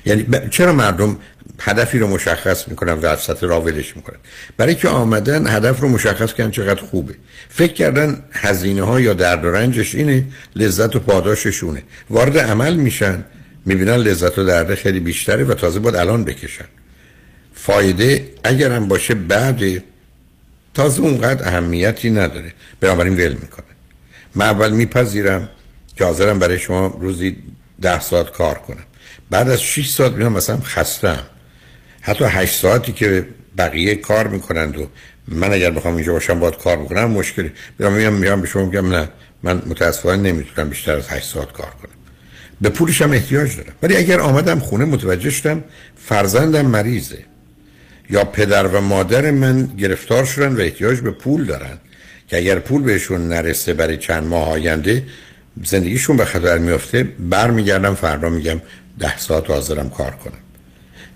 [0.05, 1.17] یعنی چرا مردم
[1.59, 4.17] هدفی رو مشخص می‌کنن و وسط را ولش می‌کنن؟
[4.57, 7.13] برای که آمدن هدف رو مشخص کردن چقدر خوبه.
[7.49, 10.25] فکر کردن هزینه ها یا درد و رنجش اینه
[10.55, 11.83] لذت و پاداششونه.
[12.09, 13.25] وارد عمل میشن
[13.65, 16.65] می‌بینن لذت و درده خیلی بیشتره و تازه باید الان بکشن.
[17.53, 19.83] فایده اگر هم باشه بعد
[20.73, 22.53] تازه اونقدر اهمیتی نداره.
[22.79, 23.65] بنابراین ول می‌کنه.
[24.35, 25.49] من اول میپذیرم
[25.95, 27.38] که حاضرم برای شما روزی
[27.81, 28.83] ده ساعت کار کنم.
[29.29, 31.23] بعد از 6 ساعت میام مثلا خستم
[32.01, 33.27] حتی 8 ساعتی که
[33.57, 34.88] بقیه کار می‌کنند و
[35.27, 37.51] من اگر بخوام اینجا باشم باید کار بکنم مشکلی.
[37.79, 39.09] میام میام به شما میگم نه.
[39.43, 42.00] من متاسفانه نمی‌تونم بیشتر از 8 ساعت کار کنم.
[42.61, 43.73] به پولش هم احتیاج دارم.
[43.83, 45.63] ولی اگر آمدم خونه متوجه شدم
[46.05, 47.17] فرزندم مریضه.
[48.09, 51.77] یا پدر و مادر من گرفتار شدن و احتیاج به پول دارن
[52.27, 55.03] که اگر پول بهشون نرسه برای چند ماه آینده
[55.63, 58.61] زندگیشون به خطر میفته برمیگردم فردا میگم
[58.99, 60.39] ده ساعت حاضرم کار کنم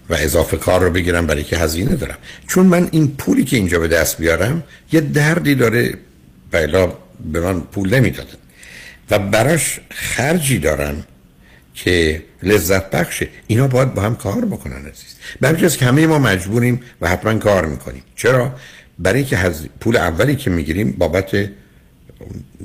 [0.09, 2.17] و اضافه کار رو بگیرم برای که هزینه دارم.
[2.47, 5.93] چون من این پولی که اینجا به دست بیارم یه دردی داره
[6.51, 6.93] بلا
[7.31, 8.37] به من پول نمی‌دادن.
[9.11, 11.03] و براش خرجی دارم
[11.75, 13.27] که لذت بخشه.
[13.47, 15.15] اینا باید با هم کار بکنن عزیز.
[15.41, 18.03] به که همه ما مجبوریم و حتما کار می‌کنیم.
[18.15, 18.55] چرا؟
[18.99, 21.49] برای که پول اولی که می‌گیریم بابت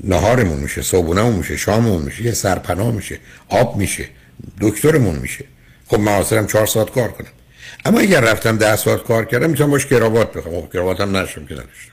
[0.04, 3.18] نهارمون میشه صبحونهمون میشه شاممون میشه یه سرپناه میشه
[3.48, 4.08] آب میشه
[4.60, 5.44] دکترمون میشه.
[5.86, 7.26] خب من حاضرم چهار ساعت کار کنم.
[7.84, 10.60] اما اگر رفتم ده ساعت کار کردم می‌تونم باش کراوات بخوام.
[10.60, 11.92] خب کراوات هم نشم که نداشتم.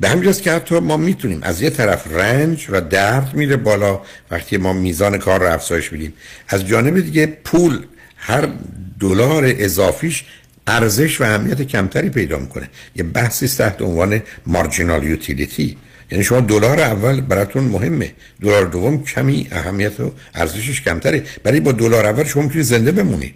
[0.00, 4.00] به همین که حتی ما می‌تونیم از یه طرف رنج و درد میره بالا
[4.30, 6.12] وقتی ما میزان کار رو افزایش میدیم.
[6.48, 7.78] از جانب دیگه پول
[8.16, 8.48] هر
[9.00, 10.24] دلار اضافیش
[10.66, 12.68] ارزش و اهمیت کمتری پیدا می‌کنه.
[12.96, 15.76] یه بحثی تحت عنوان مارجینال یوتیلیتی
[16.10, 18.12] یعنی شما دلار اول براتون مهمه.
[18.42, 21.22] دلار دوم کمی اهمیت و ارزشش کمتره.
[21.42, 23.34] برای با دلار اول شما می‌تونید زنده بمونید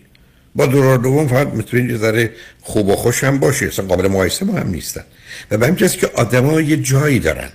[0.55, 2.31] با دلار دوم فقط می‌تونید یه ذره
[2.61, 3.67] خوب و خوش هم باشه.
[3.67, 5.05] اصلا قابل مقایسه با هم نیستن.
[5.51, 7.49] و به همین که آدما یه جایی دارن.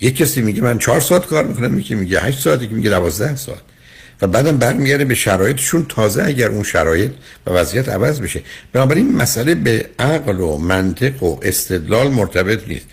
[0.00, 3.36] یه کسی میگه من چهار ساعت کار می‌کنم یکی میگه هشت ساعت که میگه دوازده
[3.36, 3.60] ساعت.
[4.22, 5.86] و بعدم برمیگرده به شرایطشون.
[5.88, 7.10] تازه اگر اون شرایط
[7.46, 8.40] و وضعیت عوض بشه.
[8.72, 12.86] بنابراین مسئله به عقل و منطق و استدلال مرتبط نیست.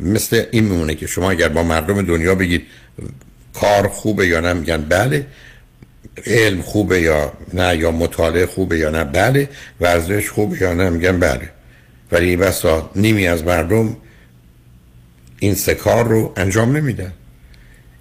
[0.00, 2.62] مثل این میمونه که شما اگر با مردم دنیا بگید
[3.54, 5.26] کار خوبه یا نه میگن بله.
[6.26, 9.48] علم خوبه یا نه یا مطالعه خوبه یا نه بله.
[9.80, 11.50] ورزش خوبه یا نه میگن بله.
[12.12, 13.96] ولی بسا نیمی از مردم
[15.38, 17.12] این سه کار رو انجام نمیدن.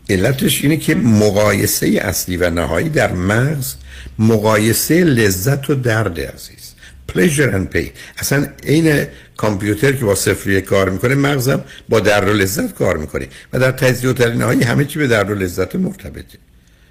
[0.10, 3.76] علتش اینه که مقایسه اصلی و نهایی در مغز
[4.20, 6.76] مقایسه لذت و درد عزیز.
[7.12, 7.90] Pleasure and pain.
[8.18, 9.06] اصلا این
[9.38, 13.28] کامپیوتر که با صفری کار می‌کنه مغزم با درد و لذت کار می‌کنه.
[13.54, 16.38] و در تجزیه و نهایی همه چی به درد و لذت مرتبطه.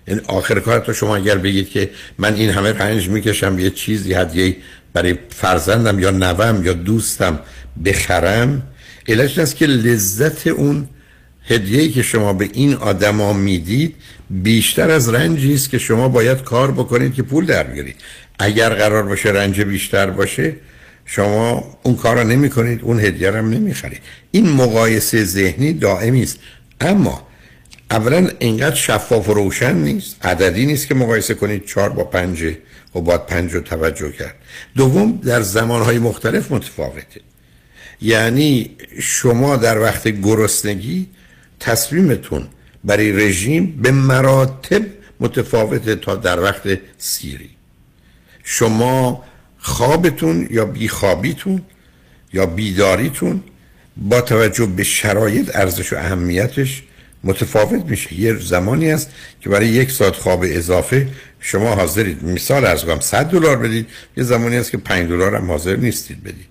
[0.07, 4.15] این آخر کار تو شما اگر بگید که من این همه رنج می‌کشم یه چیزی
[4.15, 4.57] هدیه
[4.93, 7.41] برای فرزندم یا نوم یا دوستم
[7.85, 8.63] بخرم
[9.09, 10.89] علتش است که لذت اون
[11.49, 13.95] هدیه‌ای که شما به این آدما می‌دید
[14.31, 17.97] بیشتر از رنجی است که شما باید کار بکنید که پول در بیارید.
[18.39, 20.55] اگر قرار باشه رنج بیشتر باشه
[21.07, 24.01] شما اون کار رو نمی کنید اون هدیه هم نمی خرید
[24.31, 26.39] این مقایسه ذهنی دائمی است.
[26.81, 27.27] اما
[27.91, 30.27] اولا اینقدر شفاف و روشن نیست.
[30.27, 31.65] عددی نیست که مقایسه کنید.
[31.65, 32.43] چهار با پنج
[32.95, 34.35] و باید پنج رو توجه کرد.
[34.77, 37.21] دوم در زمانهای مختلف متفاوته.
[38.01, 41.09] یعنی شما در وقت گرسنگی
[41.61, 42.49] تصمیمتون
[42.85, 44.83] برای رژیم به مراتب
[45.21, 47.51] متفاوته تا در وقت سیری.
[48.45, 49.25] شما
[49.59, 51.63] خوابتون یا بیخوابیتون
[52.33, 53.43] یا بیداریتون
[53.97, 56.83] با توجه به شرایط ارزش و اهمیتش
[57.25, 58.21] متفاوت میشه.
[58.21, 59.11] یه زمانی است
[59.41, 61.09] که برای یک ساعت خواب اضافه
[61.41, 62.25] شما حاضرید.
[62.25, 63.87] مثال از کنم 100 دلار بدید.
[64.17, 66.47] یه زمانی است که 5 دلار هم حاضر نیستید بدید.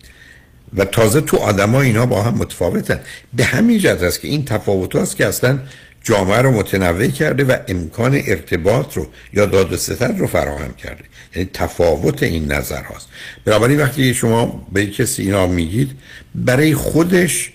[0.78, 3.00] و تازه تو آدما اینا با هم متفاوتن.
[3.34, 5.60] به همین جهت است که این تفاوت است که اصلا
[6.04, 11.04] جامعه رو متنوع کرده و امکان ارتباط رو یا داد و ستد رو فراهم کرده.
[11.36, 13.08] یعنی تفاوت این نظر هاست.
[13.46, 15.92] بنابراین وقتی شما به کسی اینا میگید
[16.36, 17.52] برای خودش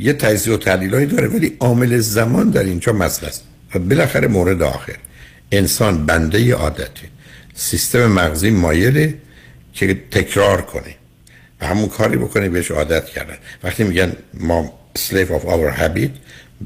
[0.00, 3.44] یه تجزیه و تحلیلایی داره ولی عامل زمان در اینجا مسئله است.
[3.74, 4.96] و بالاخره مورد آخر
[5.52, 7.08] انسان بنده عادته.
[7.54, 9.14] سیستم مغزی مایله
[9.72, 10.94] که تکرار کنه
[11.60, 16.10] و همون کاری بکنه بهش عادت کردن وقتی میگن ما slave of our habit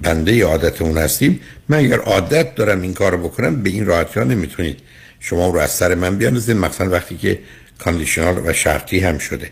[0.03, 4.79] بنده عادتمون هستیم من اگر عادت دارم این کار بکنم به این راحتی ها نمی‌تونید.
[5.21, 7.39] شما رو از سر من بیانوزید مثلا وقتی که
[7.79, 9.51] کاندیشنال و شرطی هم شده.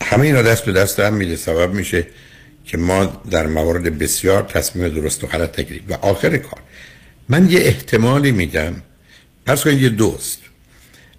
[0.00, 2.06] همه اینا دست به دست هم میده سبب میشه
[2.64, 6.60] که ما در موارد بسیار تصمیم درست و غلط نگیریم و آخر کار
[7.28, 8.82] من یه احتمالی میدم
[9.46, 10.38] پس کنید یه دوست.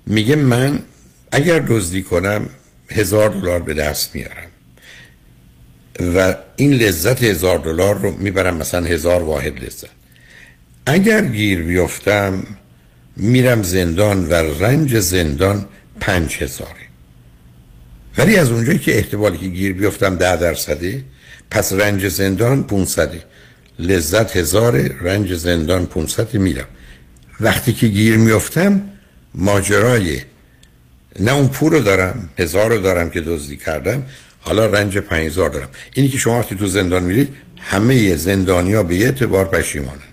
[0.05, 0.79] میگه من
[1.31, 2.49] اگر دزدی کنم
[2.89, 4.49] هزار دلار به دست میارم.
[6.15, 9.89] و این لذت هزار دلار رو می‌برم مثلا هزار واحد لذت.
[10.85, 12.43] اگر گیر بیفتم
[13.17, 15.65] میرم زندان و رنج زندان
[15.99, 16.83] پنج هزاره.
[18.17, 21.03] ولی از اونجایی که احتمالی که گیر بیفتم ده درصده
[21.53, 23.11] پس رنج زندان 500
[23.79, 26.67] لذت هزار رنج زندان 500 میرم.
[27.39, 28.81] وقتی که گیر میفتم
[29.35, 30.21] ماجرای
[31.19, 34.03] نه اون پول رو دارم هزار رو دارم که دزدی کردم
[34.39, 35.69] حالا رنج 5000 دارم.
[35.93, 40.11] اینی که شما وقتی تو زندان میرید همه زندانیا به یه اعتبار پشیمانن.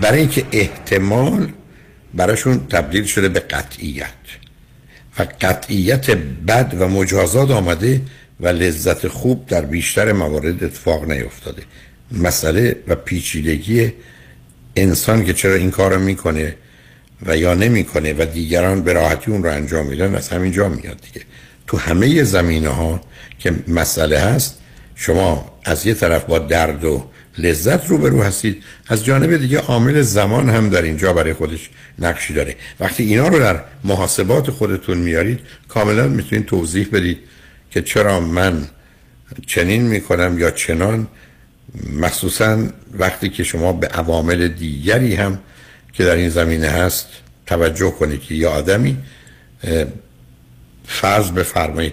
[0.00, 1.48] برای اینکه احتمال
[2.14, 4.06] براشون تبدیل شده به قطعیت.
[5.18, 6.10] و قطعیت
[6.46, 8.00] بد و مجازات آمده
[8.40, 11.62] و لذت خوب در بیشتر موارد اتفاق نیفتاده.
[12.12, 13.92] مسئله و پیچیدگی
[14.76, 16.56] انسان که چرا این کار می‌کنه
[17.26, 21.26] و یا نمی‌کنه و دیگران به راحتی اون رو انجام میدن از همینجا میاد دیگه.
[21.66, 23.00] تو همه زمینه ها
[23.38, 24.58] که مسئله هست
[24.94, 27.04] شما از یه طرف با درد و
[27.38, 32.56] لذت روبرو هستید از جانب دیگه عامل زمان هم در اینجا برای خودش نقشی داره.
[32.80, 37.18] وقتی اینا رو در محاسبات خودتون میارید کاملا می‌تونید توضیح بدید
[37.76, 38.68] که چرا من
[39.46, 41.06] چنین می‌کنم یا چنان
[41.92, 42.58] مخصوصا
[42.92, 45.38] وقتی که شما به عوامل دیگری هم
[45.92, 47.08] که در این زمینه هست
[47.46, 48.96] توجه کنید که یه آدمی
[50.86, 51.92] فرض بفرمایید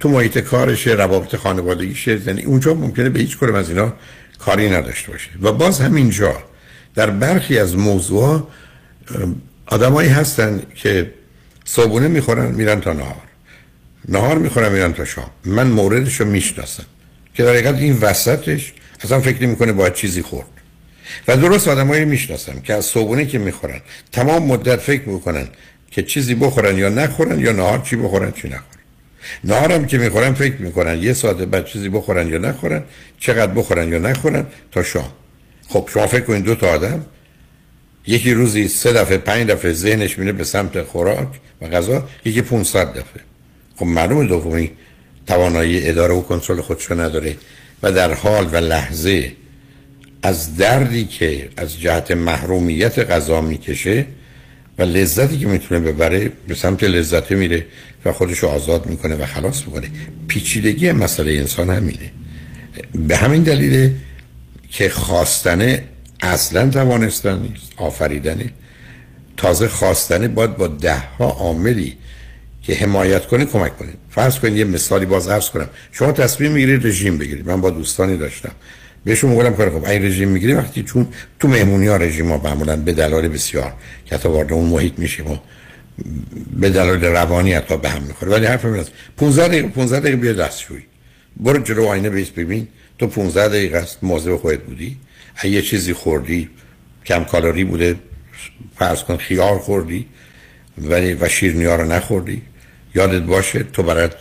[0.00, 3.92] تو محیط کارش روابط خانوادگیش زنی اونجا ممکنه به هیچ کنم از اینا
[4.38, 5.30] کاری نداشته باشه.
[5.42, 6.36] و باز همینجا
[6.94, 8.48] در برخی از موضوع
[9.66, 11.14] آدمایی هستن که
[11.64, 13.27] صبحونه می‌خورن میرن تا نهار.
[14.08, 15.30] نهار می‌خورن میرن تا شام.
[15.44, 16.84] من موردش رو می‌شناسم.
[17.34, 20.46] که در حقیقت این وسطش اصلا فکر می‌کنه باید چیزی خورد.
[21.28, 23.80] و درست آدمایی می‌شناسم که از صبحونه که می‌خورن
[24.12, 25.48] تمام مدت فکر می‌کنن
[25.90, 28.82] که چیزی بخورن یا نخورن یا نهار چی بخورن چی نخورن.
[29.44, 32.82] نهارم که می‌خورن فکر می‌کنن یه ساعت بعد چیزی بخورن یا نخورن
[33.18, 35.12] چقدر بخورن یا نخورن تا شام.
[35.68, 37.06] خب شما فکر کنید دو تا آدم
[38.06, 41.28] یکی روزی سه دفعه پنج دفعه ذهنش میره به سمت خوراک
[41.60, 43.27] و غذا یکی 500 دفعه.
[43.78, 44.70] خب معلومه دومی
[45.26, 47.36] توانایی اداره و کنترل خودشو نداره
[47.82, 49.32] و در حال و لحظه
[50.22, 54.06] از دردی که از جهت محرومیت غذا می‌کشه
[54.78, 57.66] و لذتی که می‌تونه ببره به سمت لذت میره
[58.04, 59.90] و خودشو آزاد می‌کنه و خلاص می‌کنه.
[60.28, 62.12] پیچیدگی مسئله انسان همینه.
[62.94, 63.90] به همین دلیل
[64.70, 65.84] که خواستنه
[66.20, 68.50] اصلا توانستن نیست آفریدنه
[69.36, 71.96] تازه خواستنه باید با ده ها عاملی
[72.68, 75.68] که حمایت کنه کمک کنه فرض کنید یه مثالی باز عرض کنم.
[75.92, 77.48] شما تصمیم می‌گیرید رژیم بگیرید.
[77.48, 78.52] من با دوستانی داشتم.
[79.04, 81.06] بهشون میگم کار خب این رژیم می‌گیری وقتی چون
[81.40, 83.72] تو مهمونی ها رژیم ها معمولا به دلایل بسیار
[84.04, 85.36] که حتی وارد اون محیط میشیم و
[86.60, 88.32] به دلایل روانی حتی به هم می‌خوره.
[88.32, 88.84] ولی حرف من
[89.16, 90.82] 15 دقیقه 15 دقیقه بیا دستشویی.
[91.36, 92.68] برو جلو آینه بیس ببین.
[92.98, 94.96] تو 15 دقیقه است مواظب خودت بودی.
[95.44, 96.48] یه چیزی خوردی
[97.06, 97.96] کم کالری بوده.
[98.78, 100.06] فرض کن خیار خوردی
[100.78, 102.42] ولی و شیرنی رو نخوردی.
[102.94, 104.14] یادت باشه تو برات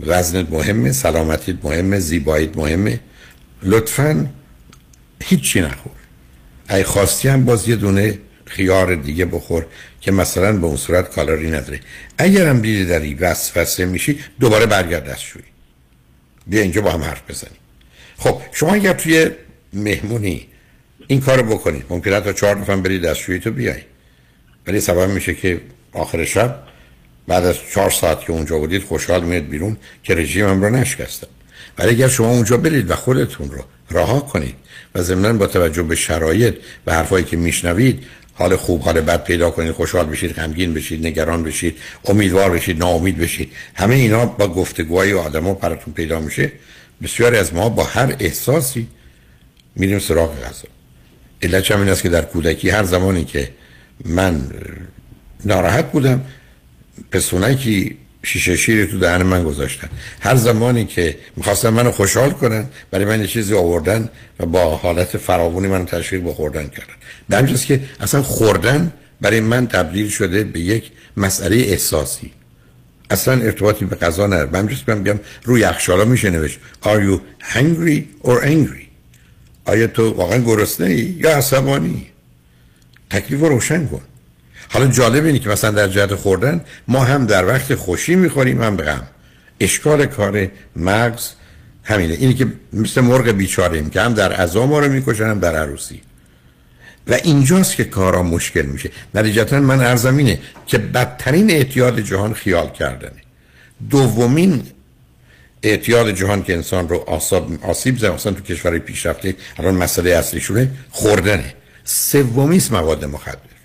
[0.00, 3.00] وزنت مهمه سلامتیت مهمه زیباییت مهمه.
[3.62, 4.26] لطفا
[5.22, 5.92] هیچی نخور.
[6.70, 9.66] ای خواستی هم باز یه دونه خیار دیگه بخور
[10.00, 11.80] که مثلا به اون صورت کالری نداره.
[12.18, 15.44] اگرم دیدی داری وسوسه میشی دوباره برگرد دستشویی.
[16.46, 17.56] بیا اینجا با هم حرف بزنیم.
[18.18, 19.30] خب شما اگر توی
[19.72, 20.46] مهمونی
[21.06, 23.80] این کارو بکنید ممکنه تا چهار نفر برید دستشویی تو بیای.
[24.66, 25.60] ولی سبب میشه که
[25.92, 26.62] آخر شب
[27.28, 31.26] بعد از چهار ساعت که اونجا بودید خوشحال میاد بیرون که رژیم هم رو نشکستم.
[31.78, 34.54] ولی اگر شما اونجا برید و خودتون رو رها کنید
[34.94, 36.54] و ضمنا با توجه به شرایط
[36.86, 38.04] و حرفایی که میشنوید
[38.34, 43.18] حال خوب حال بد پیدا کنید خوشحال بشید غمگین بشید نگران بشید امیدوار بشید ناامید
[43.18, 46.52] بشید همه اینا با گفتگوهای آدما براتون پیدا میشه.
[47.02, 48.88] بسیاری از ما با هر احساسی
[49.76, 50.68] میریم سراغ غذا.
[51.42, 53.50] علت این است که در کودکی هر زمانی که
[54.04, 54.50] من
[55.44, 56.24] ناراحت بودم
[57.10, 59.88] پسونایی که شیشه شیری تو دهن من گذاشتن.
[60.20, 64.08] هر زمانی که می‌خواستن منو خوشحال کنن برای من یه چیزی آوردن
[64.40, 67.46] و با حالت فراوانی منو تشویق بخوردن کردن.
[67.46, 72.30] به که اصلا خوردن برای من تبدیل شده به یک مسئله احساسی.
[73.10, 74.50] اصلا ارتباطی به غذا نداره.
[74.52, 76.58] من جست بگم روی یخچالا میشه نوشت.
[76.82, 77.20] Are you
[77.54, 78.86] hungry or angry?
[79.64, 82.06] آیا تو واقعا گرسنه ای یا عصبانی؟
[83.10, 84.00] تکلیف رو روشن کن.
[84.68, 88.76] حالا جالب اینه که مثلا در جهت خوردن ما هم در وقت خوشی می‌خوریم هم
[88.76, 89.06] غم.
[89.60, 91.28] اشکال کار مغز
[91.84, 92.14] همینه.
[92.14, 95.56] اینی که مثل مرغ بیچاره ایم که هم در عزا ما رو می‌کشن هم در
[95.56, 96.00] عروسی.
[97.08, 98.90] و اینجاست که کارا مشکل میشه.
[99.14, 103.22] نتیجتا من ارزم اینه که بدترین اعتیاد جهان خیال کردنه.
[103.90, 104.62] دومین
[105.62, 107.04] اعتیاد جهان که انسان رو
[107.62, 111.54] آسیب زده مثلا تو کشورهای پیشرفته الان مسئله اصلیشونه خوردنه.
[111.84, 113.55] سومی مواد مخدر.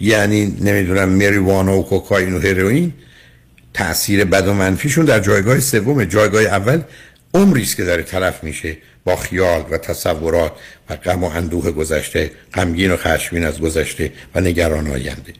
[0.00, 2.92] یعنی نمی‌دونم مریوانا و کوکائین و هروئین
[3.74, 6.82] تاثیر بد و منفیشون در جایگاه سوم جایگاه اول
[7.34, 10.52] عمری است که داره تلف میشه با خیال و تصورات
[10.90, 15.32] و غم و اندوه گذشته غمگین و خشمگین از گذشته و نگران آینده.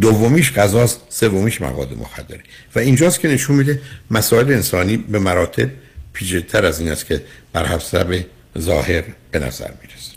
[0.00, 2.40] دومیش غذاست سومیش مواد مخدره.
[2.74, 3.80] و اینجاست که نشون میده
[4.10, 5.70] مسائل انسانی به مراتب
[6.12, 7.22] پیچیده‌تر از این است که
[7.52, 8.24] بر حسب
[8.58, 10.11] ظاهر به نظر می‌رسه.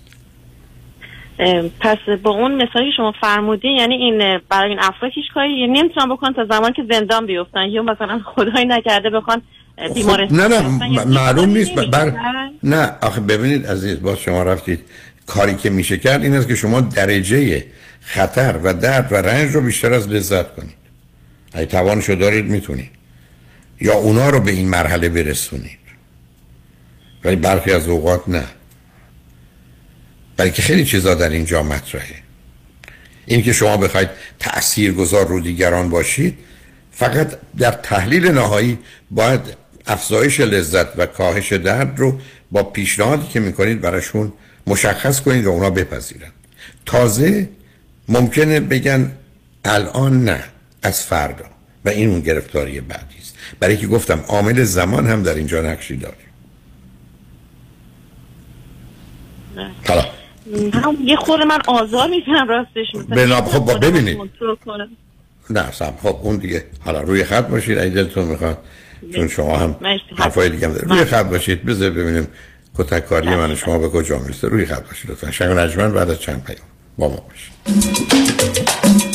[1.79, 5.79] پس با اون مثالی که شما فرمودین یعنی این برای این افراد هیچ کاری یعنی
[5.79, 7.65] نمی‌تونن بکن تا زمان که زندان بیفتن.
[7.69, 9.41] یا مثلا خدای نکرده بخوان
[9.95, 10.95] بیمارستان خب، نه نه.
[10.95, 11.75] یعنی معلوم نیست.
[11.75, 12.13] بر
[12.63, 14.79] نه آخه ببینید عزیز باز شما رفتید.
[15.27, 17.65] کاری که میشه کرد این است که شما درجه
[18.01, 20.75] خطر و درد و رنج رو بیشتر از لذت کنید.
[21.53, 22.89] اگه توانشو دارید می‌تونید.
[23.81, 25.79] یا اونا رو به این مرحله برسونید.
[27.23, 28.43] ولی برخی از اوقات نه.
[30.37, 32.15] بلکه خیلی چیزا در اینجا مطرحه.
[33.25, 34.09] این که شما بخواید
[34.39, 36.37] تأثیر گذار رو دیگران باشید
[36.91, 38.77] فقط در تحلیل نهایی
[39.11, 39.41] باید
[39.87, 42.19] افزایش لذت و کاهش درد رو
[42.51, 44.33] با پیشنهادی که می‌کنید براشون
[44.67, 46.31] مشخص کنید و اونا بپذیرن.
[46.85, 47.49] تازه
[48.07, 49.11] ممکنه بگن
[49.65, 50.43] الان نه
[50.83, 51.45] از فردا.
[51.85, 53.35] و این اون گرفتاری بعدی است.
[53.59, 56.15] برای که گفتم عامل زمان هم در اینجا نقشی داره.
[59.87, 60.05] حالا.
[60.73, 64.17] هم یه خورده من آزار میشم راستش بنا- خب با ببینید.
[65.49, 65.93] نه سم.
[66.03, 66.65] خب اون دیگه.
[66.79, 68.57] حالا روی خط باشید اگه دلتون می‌خواد.
[69.15, 69.75] چون شما هم.
[70.17, 70.89] حرفای دیگه هم دارید.
[70.89, 71.65] روی خط باشید.
[71.65, 72.27] بذار ببینیم
[72.77, 74.47] کتک کاری من و شما به کجا می‌رسه.
[74.47, 75.31] روی خط باشید لطفا.
[75.31, 76.59] شنگ نجمن بعد از چند پیام.
[76.97, 79.14] با ما باشید.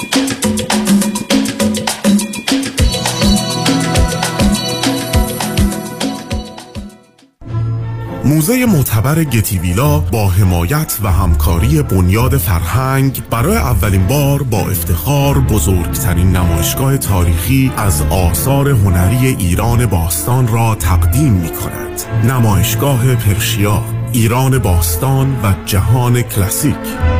[8.25, 16.37] موزه معتبر گتیویلا با حمایت و همکاری بنیاد فرهنگ برای اولین بار با افتخار بزرگترین
[16.37, 22.03] نمایشگاه تاریخی از آثار هنری ایران باستان را تقدیم می کند.
[22.25, 23.83] نمایشگاه پرشیا
[24.13, 27.20] ایران باستان و جهان کلاسیک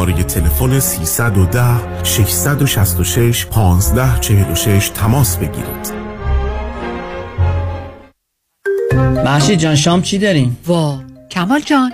[0.01, 5.93] شماره تلفن 310 666 1546 تماس بگیرید.
[9.25, 10.99] محشید جان شام چی داریم؟ وا
[11.31, 11.93] کمال جان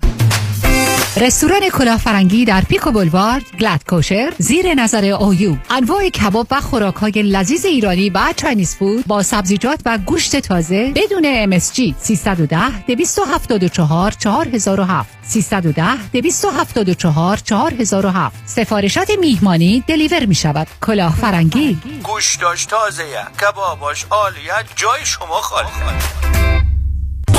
[1.17, 6.95] رستوران کلاه فرنگی در Pico Boulevard glatt kosher زیر نظر اویو انواع کباب و خوراک
[6.95, 14.11] های لذیذ ایرانی و Chinese food با سبزیجات و گوشت تازه بدون MSG 310 274
[14.11, 23.03] 4007 310 274 4007 سفارشات میهمانی deliver می شود کلاه فرنگی گوشتاش تازه
[23.41, 25.67] کباباش عالیه جای شما خالی.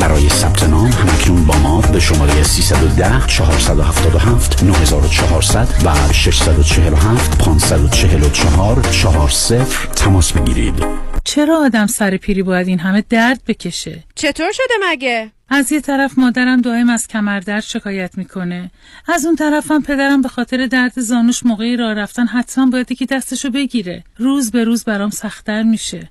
[0.00, 9.64] برای ثبت نام همکنون با ما به شماره 310 477 9400 و 647 544 40
[9.96, 10.84] تماس بگیرید.
[11.24, 16.18] چرا آدم سر پیری باید این همه درد بکشه؟ چطور شده مگه؟ از یه طرف
[16.18, 18.70] مادرم دائم از کمردرد شکایت می‌کنه.
[19.08, 23.50] از اون طرفم پدرم به خاطر درد زانوش موقعی راه رفتن حتما باید که دستشو
[23.50, 24.04] بگیره.
[24.16, 26.10] روز به روز برام سختتر میشه.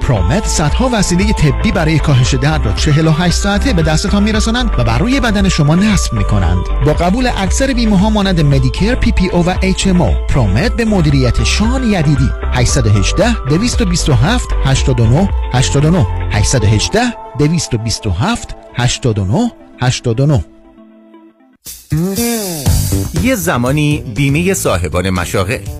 [0.00, 4.98] Promed صدها وسیله طبی برای کاهش درد را 48 ساعته به دستتان میرسانند و بر
[4.98, 6.64] روی بدن شما نصب می‌کنند.
[6.86, 10.76] با قبول اکثر بیمه ها مانند مدیکر پی پی او و اچ ام او پرومت
[10.76, 12.30] به مدیریت شان یدیدی.
[12.52, 17.00] 818 227 89 89 818
[17.38, 20.44] 227 89 89
[23.22, 25.79] بیمه زمانی بیمه صاحبان مشاغل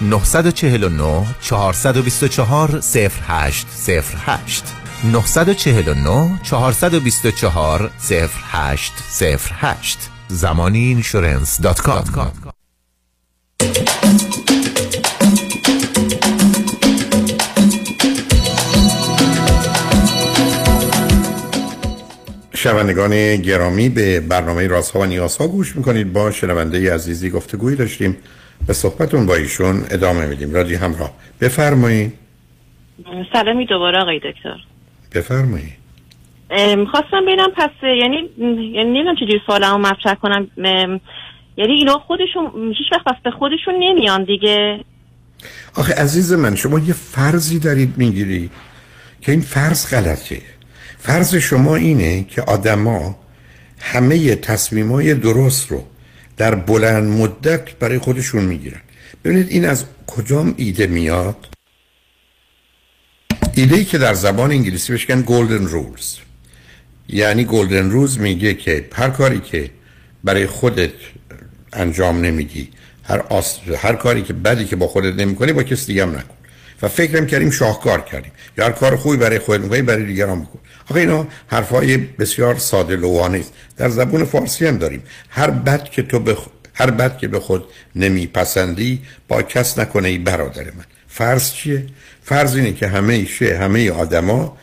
[0.00, 3.66] 949 424 0808
[5.04, 12.32] 949 424 0808 زمانی اینشورنس دات کام
[22.54, 26.12] شنوندگان گرامی به برنامه رازها و نیازها گوش می‌کنید.
[26.12, 28.16] با شنونده عزیزی گفتگویی داشتیم.
[28.66, 30.54] به صحبتون با ایشون ادامه میدیم.
[30.54, 31.10] رادی همراه.
[31.40, 32.12] بفرمایید.
[33.32, 34.56] سلامی دوباره آقای دکتر.
[35.14, 35.78] بفرمایید.
[36.90, 40.46] خواستم ببینم پس یعنی یعنی نمی‌دونم چجوری سوالمو مطرح کنم.
[41.56, 44.80] یعنی اینا خودشون هیچ وقت به خودشون نمیان دیگه.
[45.76, 48.50] آخه عزیز من شما یه فرضی دارید می‌گیری
[49.20, 50.42] که این فرض غلطه.
[50.98, 53.16] فرض شما اینه که آدما
[53.80, 55.84] همه تصمیمای درست رو
[56.38, 58.80] در بلند مدت برای خودشون می‌گیرن.
[59.24, 61.48] ببینید این از کجام ایده میاد؟
[63.54, 66.16] ایده ای که در زبان انگلیسی بهش میگن گلدن رولز
[67.08, 69.70] یعنی گلدن رولز میگه که هر کاری که
[70.24, 70.92] برای خودت
[71.72, 72.68] انجام نمیدی
[73.02, 73.58] هر, آس...
[73.76, 76.37] هر کاری که بدی که با خودت نمی‌کنی با کسی دیگه هم نکن.
[76.82, 78.32] و فکرم کردیم شاهکار کردیم.
[78.58, 80.58] یا هر کار خوبی برای خودت می‌کنی برای دیگران بکن
[80.90, 83.52] آخه اینا حرفای بسیار ساده لوحانه است.
[83.76, 85.02] در زبون فارسی هم داریم.
[85.28, 86.46] هر بد که تو بخ...
[86.74, 87.64] هر بد که به خود
[87.96, 90.84] نمیپسندی با کس نکنه ای برادر من.
[91.08, 91.86] فرض چیه؟
[92.22, 94.56] فرض اینه که همه ایشه همه آدما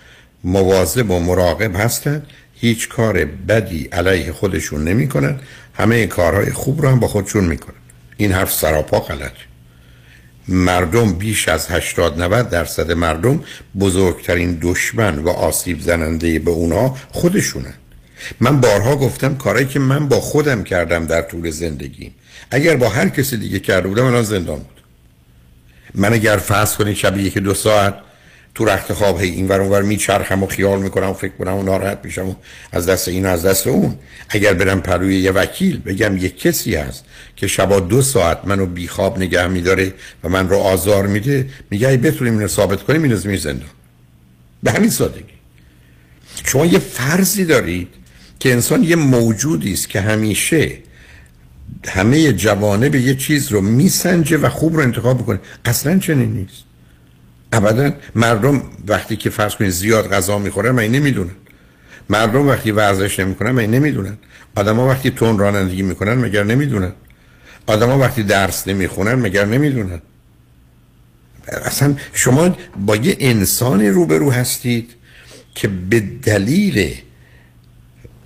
[0.43, 5.39] مواظب و مراقب هستند هیچ کار بدی علیه خودشون نمی‌کنن.
[5.73, 7.75] همه کارهای خوب رو هم با خودشون می‌کنن.
[8.17, 9.31] این حرف سراپا غلط
[10.47, 13.43] مردم بیش از 80 90 درصد مردم
[13.79, 17.73] بزرگترین دشمن و آسیب زننده به اونا خودشونن
[18.39, 22.15] من بارها گفتم کارایی که من با خودم کردم در طول زندگیم
[22.51, 24.81] اگر با هر کسی دیگه کرده بودم الان زندان بود.
[25.95, 27.95] من اگر فرض کنید شب یک دو ساعت
[28.55, 31.99] تو رخت خواب هی این ور میچرخم و خیال می‌کنم و فکر کنم و ناراحت
[32.03, 32.35] میشم
[32.71, 33.95] از دست این و از دست اون.
[34.29, 37.05] اگر برم پروی یه وکیل بگم یه کسی هست
[37.35, 41.97] که شبا دو ساعت منو بیخواب نگه میداره و من رو آزار میده میگه ای
[41.97, 43.69] بتونیم اینو ثابت کنیم اینو زمین زندان.
[44.63, 45.35] به همین سادگی.
[46.45, 47.87] شما یه فرضی دارید
[48.39, 50.77] که انسان یه موجودی است که همیشه
[51.87, 55.39] همه جوانه به یه چیز رو میسنجه و خوب رو انتخاب می‌کنه.
[55.65, 56.74] اصلا چنین نیست.
[57.55, 61.35] ابدا مردم وقتی که فرض کنید زیاد غذا می‌خورن من نمی‌دونن
[62.09, 64.17] مردم وقتی ورزش نمی‌کنن من نمی‌دونن
[64.55, 66.91] آدما وقتی تون رانندگی می‌کنن مگر نمی‌دونن.
[67.67, 70.01] آدما وقتی درس نمی‌خونن مگر نمی‌دونن.
[71.47, 74.91] اصلا شما با یه انسان روبرو هستید
[75.55, 76.95] که به دلیل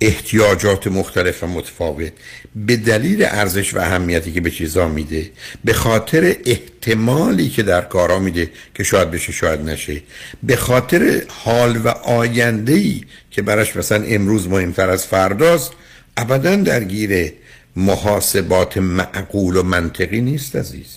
[0.00, 2.12] احتیاجات مختلف و متفاوت
[2.56, 5.30] به دلیل ارزش و اهمیتی که به چیزا میده
[5.64, 10.02] به خاطر احتمالی که در کارا میده که شاید بشه شاید نشه
[10.42, 15.72] به خاطر حال و آینده ای که براش مثلا امروز مهمتر از فرداست
[16.16, 17.32] ابدا درگیر
[17.76, 20.96] محاسبات معقول و منطقی نیست عزیز.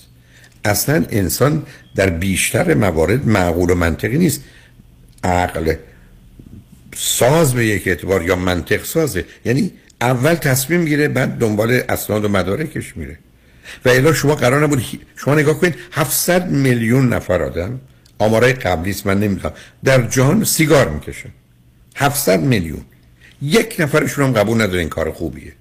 [0.65, 1.65] اصلا انسان
[1.95, 4.43] در بیشتر موارد معقول و منطقی نیست.
[5.23, 5.75] عقل
[6.95, 9.25] ساز به یک اعتبار یا منطق سازه.
[9.45, 9.71] یعنی
[10.01, 13.19] اول تصمیم گیره بعد دنبال اسناد و مدارکش میره.
[13.85, 14.83] و الا شما قرار نبود
[15.15, 17.79] شما نگاه کنید 700 میلیون نفر آدم
[18.19, 19.53] آمارای قبلی من نمی‌دونم
[19.83, 21.29] در جهان سیگار می‌کشن
[21.95, 22.81] 700 میلیون.
[23.41, 25.53] یک نفرشون هم قبول نداره این کار خوبیه.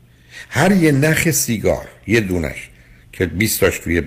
[0.48, 2.70] هر یه نخ سیگار یه دونش
[3.12, 4.02] که 20 تاش توی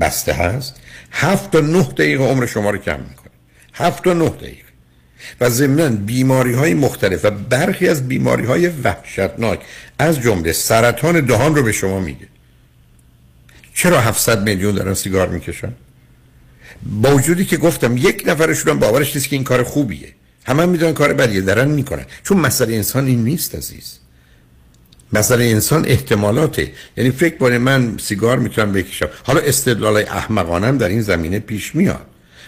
[0.00, 0.76] بسته هست
[1.12, 3.30] هفت تا نه دقیقه عمر شما رو کم می‌کنه.
[3.74, 4.67] هفت تا نه دقیقه.
[5.40, 9.60] و ضمنا بیماری های مختلف و برخی از بیماری های وحشتناک
[9.98, 12.26] از جمله سرطان دهان رو به شما میگه.
[13.74, 15.72] چرا 700 میلیون دارن سیگار می‌کشن؟
[16.82, 20.08] با وجودی که گفتم یک نفرشون هم باورش نیست که این کار خوبیه.
[20.44, 22.04] همه هم می‌دونن کار بدیه دارن می‌کنن.
[22.24, 23.98] چون مسئله انسان این نیست عزیز.
[25.12, 26.72] مسئله انسان احتمالاته.
[26.96, 29.08] یعنی فکر کنه من سیگار می‌تونم بکشم.
[29.22, 32.06] حالا استدلال احمقانم در این زمینه پیش میاد.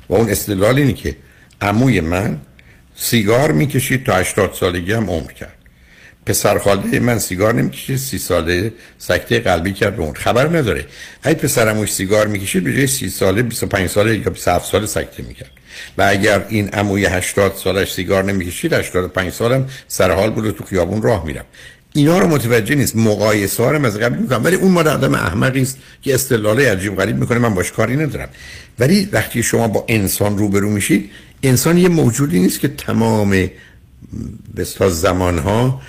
[0.09, 1.17] و اون استدلال اینه که
[1.61, 2.39] عموی من
[3.02, 5.55] سیگار می‌کشید تا 80 سالگی هم عمر کرد.
[6.27, 10.14] پسر خالده من سیگار نمی‌کشید سی ساله سکته قلبی کرد به اون.
[10.14, 10.86] خبر نداره.
[11.24, 15.51] ای پسرموش سیگار می‌کشید به جای سی ساله 25 ساله یا 27 ساله سکته می‌کرد.
[15.98, 21.02] و اگر این عموی 80 سالش سیگار نمی‌کشید 85 سالم سر حال بود تو خیابون
[21.02, 21.44] راه میرم
[21.93, 22.97] اینا رو متوجه نیست.
[22.97, 24.44] مقایسه ها رو از قبل می‌کنم.
[24.44, 27.39] ولی اون مادر آدم احمقی است که استدلال عجیب غریب می‌کنه.
[27.39, 28.28] من باش کاری ندارم.
[28.78, 31.10] ولی وقتی شما با انسان روبرو میشید
[31.43, 33.51] انسان یه موجودی نیست که تمام
[34.57, 35.81] بسیار زمان ها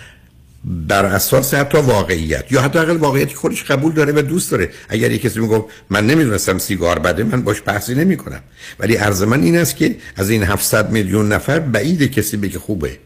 [0.65, 4.69] بر اساس حتی واقعیت یا حتی اقل واقعیتی خودش قبول داره و دوست داره.
[4.89, 8.39] اگر یک کسی میگه من نمی‌دونستم سیگار بده من باش بحثی نمی کنم
[8.79, 12.97] ولی عرض من این است که از این 700 میلیون نفر بعید کسی بگه خوبه.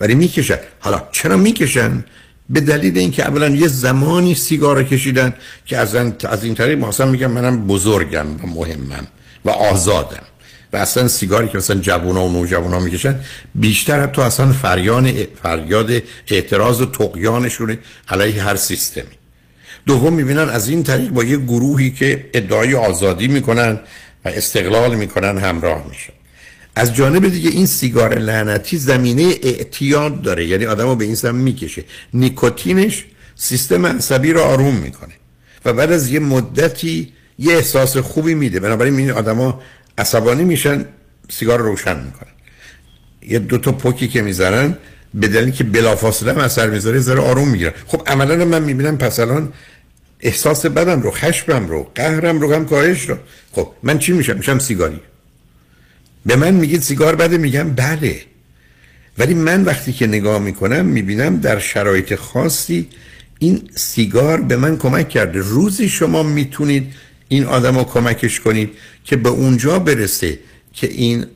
[0.00, 0.58] ولی می‌کشن.
[0.80, 2.04] حالا چرا می‌کشن؟
[2.50, 5.34] به دلیل اینکه اولا یه زمانی سیگار کشیدن
[5.66, 5.94] که از,
[6.28, 9.06] از این طریق مثلا میگم منم بزرگم و مهمم
[9.44, 10.29] و آزادم.
[10.72, 13.20] و اصلا سیگاری که مثلا جوونا و نوجوانا می‌کشن
[13.54, 15.90] بیشتر تو اصلا فریان فریاد
[16.28, 17.78] اعتراض و تقیانشونه
[18.08, 19.04] علیه هر سیستمی.
[19.86, 23.80] دوم می‌بینن از این طریق با یه گروهی که ادعای آزادی می‌کنن
[24.24, 26.12] و استقلال می‌کنن همراه میشن.
[26.76, 31.84] از جانب دیگه این سیگار لعنتی زمینه اعتیاد داره یعنی آدمو به این سمت می‌کشه.
[32.14, 35.14] نیکوتینش سیستم عصبی رو آروم می‌کنه
[35.64, 38.60] و بعد از یه مدتی یه احساس خوبی میده.
[38.60, 39.62] بنابراین این آدما
[40.00, 40.84] عصبانی میشن
[41.30, 42.32] سیگار روشن می‌کنن.
[43.22, 44.76] یه دو تا پوکی که می‌زنن
[45.14, 47.72] به دلیلی که بلافاصله هم اثر می‌ذاره زره آروم می‌گیرن.
[47.86, 49.52] خب عملا من می‌بینم پس الان
[50.20, 53.16] احساس بدم رو خشمم رو قهرم رو هم کاهش رو.
[53.52, 55.00] خب من چی میشم؟ میشم سیگاری.
[56.26, 58.20] به من میگید سیگار بده میگم بله.
[59.18, 62.88] ولی من وقتی که نگاه می‌کنم می‌بینم در شرایط خاصی
[63.38, 65.38] این سیگار به من کمک کرده.
[65.38, 66.92] روزی شما می‌تونید
[67.32, 68.70] این آدم رو کمکش کنید
[69.04, 70.38] که به اونجا برسه
[70.72, 71.26] که این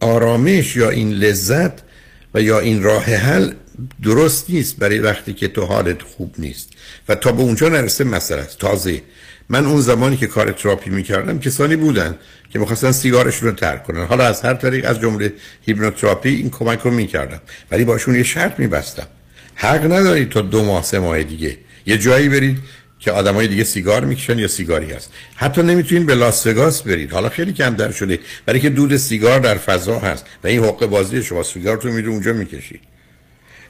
[0.00, 1.72] آرامش یا این لذت
[2.34, 3.52] و یا این راه حل
[4.02, 6.68] درست نیست برای وقتی که تو حالت خوب نیست.
[7.08, 8.58] و تا به اونجا نرسه مسئله است.
[8.58, 9.02] تازه
[9.48, 12.16] من اون زمانی که کار تراپی می‌کردم کسانی بودن
[12.50, 14.06] که می‌خواستن سیگارشون رو ترک کنن.
[14.06, 17.40] حالا از هر طریق از جمله hypnotherapy این کمک رو می‌کردم.
[17.70, 19.06] ولی باشون یه شرط میبستم.
[19.54, 21.58] حق ندارید تا دو ماه سه ماه دیگه.
[21.86, 22.58] یه جایی برید
[23.02, 25.12] که آدمای دیگه سیگار می‌کشن یا سیگاری هست.
[25.36, 28.18] حتی نمی‌تونید به لاس وگاس برید حالا خیلی کم در شده.
[28.46, 30.26] برای که دود سیگار در فضا هست.
[30.44, 32.80] و این حقوق بازی شما سیگارتون میره اونجا می‌کشید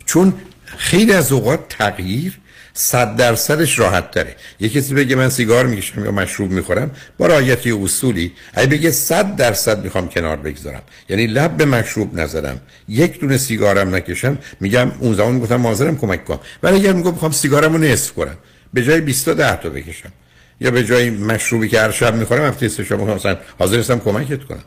[0.05, 0.35] چون
[0.79, 2.39] خیلی از اوقات تغییر
[2.75, 4.37] صد درصدش راحت تره.
[4.61, 9.37] یه کسی بگه من سیگار می‌کشم یا مشروب می‌خورم با رعایت اصولی اگه بگه صد
[9.37, 10.83] درصد می‌خوام کنار بگذارم.
[11.09, 12.61] یعنی لب به مشروب نزدم.
[12.89, 17.33] یک دونه سیگارم نکشم میگم اون زمان گفتم حاضرم کمک کنم ولی اگر میگم می‌خوام
[17.33, 18.37] سیگارمو نصف کنم.
[18.73, 20.13] به جای 20 تا 10 تا بکشم.
[20.61, 24.45] یا به جای مشروبی که هر شب می‌خورم هفته سه شب مثلا حاضر هستم کمکت
[24.45, 24.65] کنم.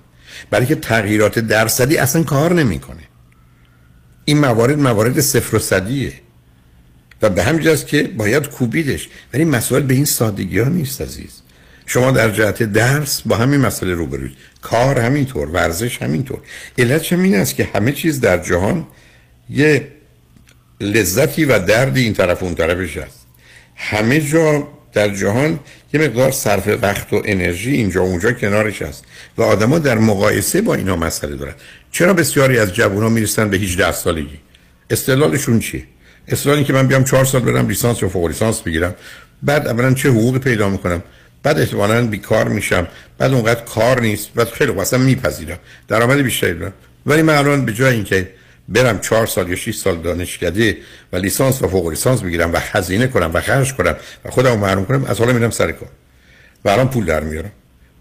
[0.50, 3.04] برای که تغییرات درصدی اصلا کار نمی‌کنه.
[4.26, 6.14] این موارد موارد صفر و صدیه.
[7.22, 9.10] و به همین جاست که باید کوبیدش.
[9.34, 11.42] ولی مسئله به این سادگی ها نیست عزیز.
[11.86, 14.38] شما در جهت درس با همین مسئله روبروید.
[14.62, 16.40] کار همینطور ورزش همینطور.
[16.78, 18.88] علتش این است که همه چیز در جهان
[19.50, 19.88] یه
[20.82, 23.25] لذتی و دردی این طرف اون طرفش هست.
[23.76, 25.60] همه جا در جهان
[25.94, 29.04] یه مقدار صرف وقت و انرژی اینجا و اونجا کنارش هست
[29.38, 31.54] و آدما در مقایسه با اینا مسئله دارن.
[31.92, 34.40] چرا بسیاری از جوونا می‌رسن به 18 سالگی؟
[34.90, 35.84] استدلالشون چیه؟
[36.28, 38.96] استدلالی که من بیام 4 سال برم لیسانس یا فوق لیسانس بگیرم.
[39.44, 41.04] بعد اولا چه حقوقی پیدا می‌کنم؟
[41.44, 42.88] بعد احتمالاً بیکار میشم.
[43.18, 44.34] بعد اونقدر کار نیست.
[44.36, 45.60] بعد خیلی اصلا میپذیرم.
[45.88, 46.74] درآمد بیشتری دارم.
[47.06, 48.30] ولی من الان به جای اینکه
[48.70, 50.78] برم چهار سال یا 6 سال دانشکده
[51.14, 54.86] و لیسانس و فوق لیسانس بگیرم و هزینه کنم و خرج کنم و خودم محروم
[54.86, 55.90] کنم از حالا میرم سر کار.
[56.66, 57.52] و الان پول در میارم.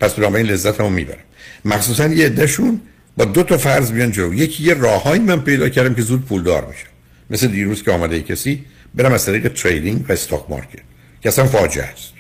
[0.01, 1.19] پس این لذتمو می‌برم.
[1.65, 2.81] مخصوصا یه عدهشون
[3.17, 4.35] با دو تا فرض بیان جلو.
[4.35, 6.89] یکی یه راههایی من پیدا کردم که زود پول دار میشم
[7.31, 8.65] مثل دیروز که آمده کسی
[8.95, 10.83] برم از طریق تریدینگ و استاک مارکت
[11.21, 12.13] که اصلا فاجعه است.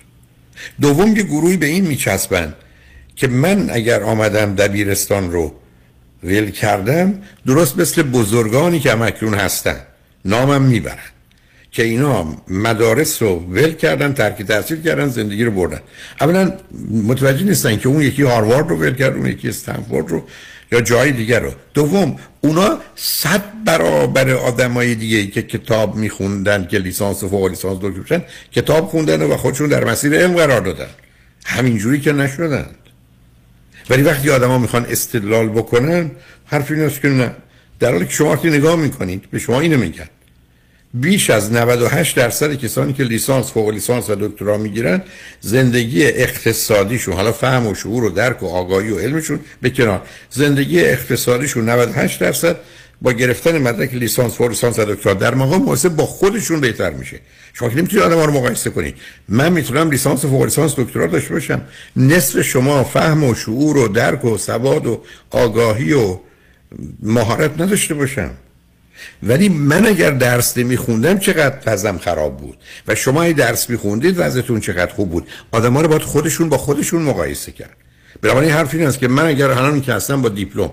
[0.80, 2.54] دوم یه گروهی به این میچسبن
[3.16, 5.54] که من اگر آمدم دبیرستان رو
[6.24, 9.76] ول کردم درست مثل بزرگانی که همکنون هستن.
[10.24, 10.98] نامم می‌برن.
[11.74, 15.80] که اینا مدارس رو ول کردن ترک تحصیل کردن زندگی رو بردن.
[16.20, 16.52] اولا
[16.90, 20.22] متوجه نیستن که اون یکی هاروارد رو ول کرد اون یکی استنفورد رو
[20.72, 21.50] یا جای دیگر رو.
[21.74, 28.22] دوم اونا صد برابر آدمای دیگه که کتاب میخوندن که لیسانس و فوق لیسانس دکتر
[28.52, 30.88] کتاب خوندن و خودشون در مسیر علم قرار دادن.
[31.46, 32.66] همینجوری که نشدن.
[33.90, 36.10] ولی وقتی آدما می‌خوان استدلال بکنن
[36.46, 37.30] حرف این است که نه.
[37.80, 40.08] در حالی که شما وقتی نگاه می‌کنید به شما اینو میگن.
[40.94, 45.02] بیش از 98 درصد کسانی که لیسانس فوق لیسانس و دکترا می‌گیرن
[45.40, 50.02] زندگی اقتصادیشون حالا فهم و شعور و درک و آگاهی و علمشون به کنار.
[50.30, 52.56] زندگی اقتصادیشون 98 درصد
[53.02, 57.20] با گرفتن مدرک لیسانس فوق لیسانس و دکترا در مقام مقایسه با خودشون بهتر میشه.
[57.52, 58.94] شما که نمی‌تونید آدم رو مقایسه کنید.
[59.28, 61.62] من می‌تونم لیسانس فوق لیسانس دکترا داشته باشم.
[61.96, 65.00] نصف شما فهم و شعور و درک و سواد و
[65.30, 66.18] آگاهی و
[67.02, 68.30] مهارت نداشته باشم.
[69.22, 72.58] ولی من اگر درس نمیخوندم چقدر وضعم خراب بود؟
[72.88, 76.58] و شما ای درس میخوندید وضعتون چقدر خوب بود؟ آدم ها رو باید خودشون با
[76.58, 77.76] خودشون مقایسه کرد.
[78.22, 80.70] بنابراین حرف این است که من اگر الان که هستم با دیپلم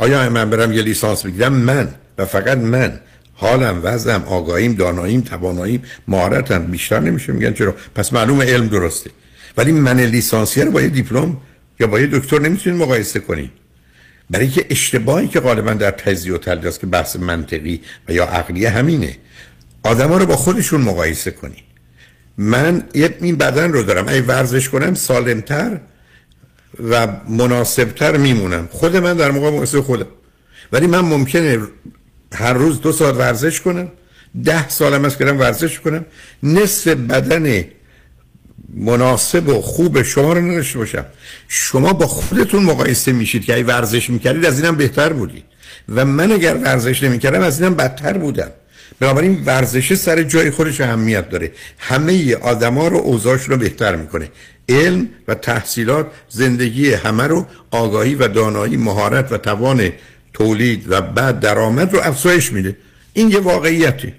[0.00, 1.88] آیا من برم یه لیسانس بگیرم؟ من.
[2.18, 3.00] و فقط من.
[3.34, 6.66] حالم وضعم آگاهیم داناییم تواناییم مهارتم.
[6.66, 7.52] بیشتر نمیشه میگن.
[7.52, 9.10] چرا؟ پس معلوم علم درسته.
[9.56, 11.36] ولی من لیسانسیه رو با یه دیپلم
[11.80, 13.50] یا با یه دکتر نمی‌تونید مقایسه کنید
[14.30, 18.70] برای که اشتباهی که غالبا در تجزیه و تحلیل که بحث منطقی و یا عقلیه
[18.70, 19.16] همینه
[19.82, 21.62] آدما رو با خودشون مقایسه کنی
[22.38, 24.08] من این بدن رو دارم.
[24.08, 25.80] اگه ورزش کنم سالمتر
[26.90, 28.68] و مناسبتر میمونم.
[28.72, 30.06] خود من در موقع مقایسه خودم.
[30.72, 31.58] ولی من ممکنه
[32.34, 33.88] هر روز دو ساعت ورزش کنم
[34.44, 36.04] ده سالم از کردم ورزش کنم
[36.42, 37.64] نصف بدن
[38.74, 41.04] مناسب و خوب شما رو نداشته باشم.
[41.48, 45.44] شما با خودتون مقایسه میشید که اگه ورزش می‌کردید از اینم بهتر بودید.
[45.88, 48.50] و من اگر ورزش نمی‌کردم از اینم بدتر بودم.
[49.00, 51.52] بنابراین ورزش سر جای خودش اهمیت داره.
[51.78, 54.28] همه آدما رو اوضاعش رو بهتر می‌کنه.
[54.70, 59.92] علم و تحصیلات زندگی همه رو آگاهی و دانایی مهارت و توان
[60.32, 62.76] تولید و بعد درآمد رو افزایش میده.
[63.12, 64.14] این یه واقعیتی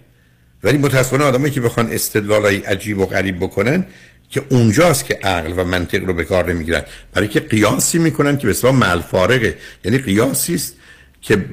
[0.64, 3.86] ولی متاسفانه آدمایی که بخوان استدلالای عجیب و غریب بکنن
[4.30, 6.82] که اونجاست که عقل و منطق رو به کار نمی‌گیرن.
[7.14, 10.76] برای که قیاسی می‌کنن که به اصطلاح ملفارقه یعنی قیاسی است
[11.22, 11.46] که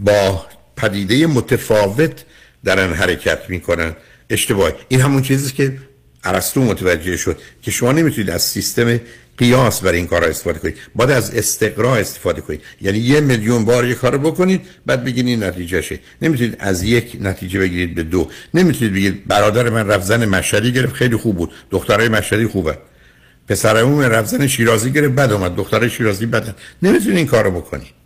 [0.00, 0.46] با
[0.76, 2.24] پدیده متفاوت
[2.64, 3.96] درن حرکت می‌کنن.
[4.30, 5.78] اشتباه این همون چیزی که
[6.28, 9.00] ارسطو متوجه شد که شما نمی‌تونید از سیستم
[9.38, 10.76] قیاس برای این کار استفاده کنید.
[10.94, 12.60] باید از استقرا استفاده کنید.
[12.80, 17.58] یعنی یه میلیون بار یه کار بکنید بعد بگین این نتیجهشه نمی‌تونید از یک نتیجه
[17.58, 18.28] بگیرید به دو.
[18.54, 21.52] نمی‌تونید بگید برادر من رفت زن مشهدی گرفت خیلی خوب بود.
[21.70, 22.78] دخترای مشهدی خوبه.
[23.48, 25.56] پسرمون رفت زن شیرازی گرفت بد اومد.
[25.56, 26.54] دخترای شیرازی بدن.
[26.82, 27.96] نمی‌تونید این کارو بکنید.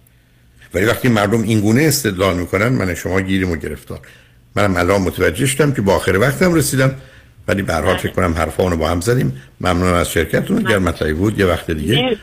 [0.74, 4.00] ولی وقتی مردم این گونه استدلال می‌کنن من شما گیریم و گرفتار.
[4.54, 6.94] منم الان متوجه شدم که با آخر وقتم رسیدم.
[7.48, 9.42] ولی به هر حال فکر کنم حرفا رو با هم زدیم.
[9.60, 10.66] ممنون از شرکتتون.
[10.66, 11.38] اگر مطلبی بود.
[11.38, 12.18] یه وقت دیگه.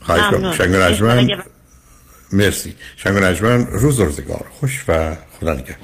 [0.00, 1.28] خواهش کنم شنگ رجمن
[2.32, 2.74] مرسی.
[2.96, 4.46] شنگ رجمن روز روزگار.
[4.60, 5.76] خوش و خدا نگهدار.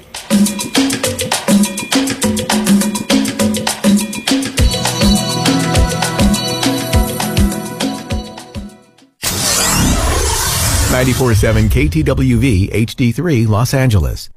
[10.97, 12.45] Ninety-four-seven KTWV
[12.87, 13.19] HD3
[13.53, 14.36] Los Angeles.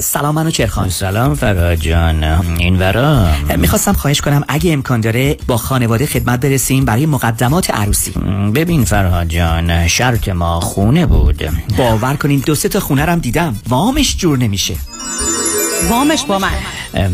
[0.00, 0.88] سلام منو چرخان.
[0.88, 2.24] سلام فراد جان.
[2.58, 8.10] این ورا؟ می‌خواستم خواهش کنم اگه امکان داره با خانواده خدمت برسیم برای مقدمات عروسی.
[8.54, 11.48] ببین فراد جان شرط ما خونه بود.
[11.78, 13.56] باور کنین دو سه تا خونه رم دیدم.
[13.68, 14.74] وامش جور نمیشه.
[15.90, 16.52] وامش با من.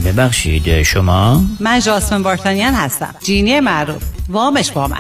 [0.05, 3.15] ببخشید شما؟ من جاسمن بارتانیان هستم.
[3.25, 4.03] جینی معروف.
[4.29, 4.99] وامش با من.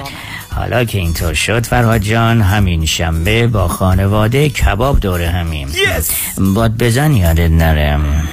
[0.56, 5.68] حالا که اینطور شد فرهاد جان همین شنبه با خانواده کباب دوره همیم.
[6.54, 8.28] باد بزن یادت نرم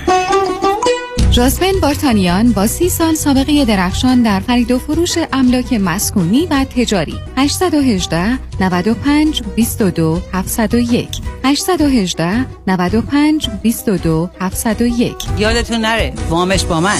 [1.32, 7.16] جاسمن بارتانیان با سی سال سابقه درخشان در خرید و فروش املاک مسکونی و تجاری.
[7.38, 11.10] 818 95 22 701
[11.44, 17.00] 818 95 22 701 یادتون نره وامش با من.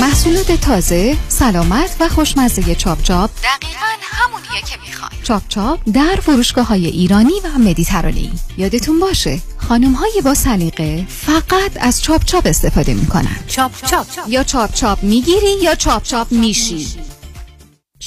[0.00, 3.30] محصولات تازه، سلامت و خوشمزه Chop Chop.
[3.30, 5.10] دقیقا همونیه که می‌خوای.
[5.22, 11.72] Chop Chop در فروشگاه های ایرانی و مدیترانه‌ای یادتون باشه خانم های با سلیقه فقط
[11.80, 13.36] از Chop Chop استفاده می‌کنن.
[13.46, 14.06] Chop Chop.
[14.28, 16.86] یا Chop Chop می‌گیری یا Chop Chop میشی.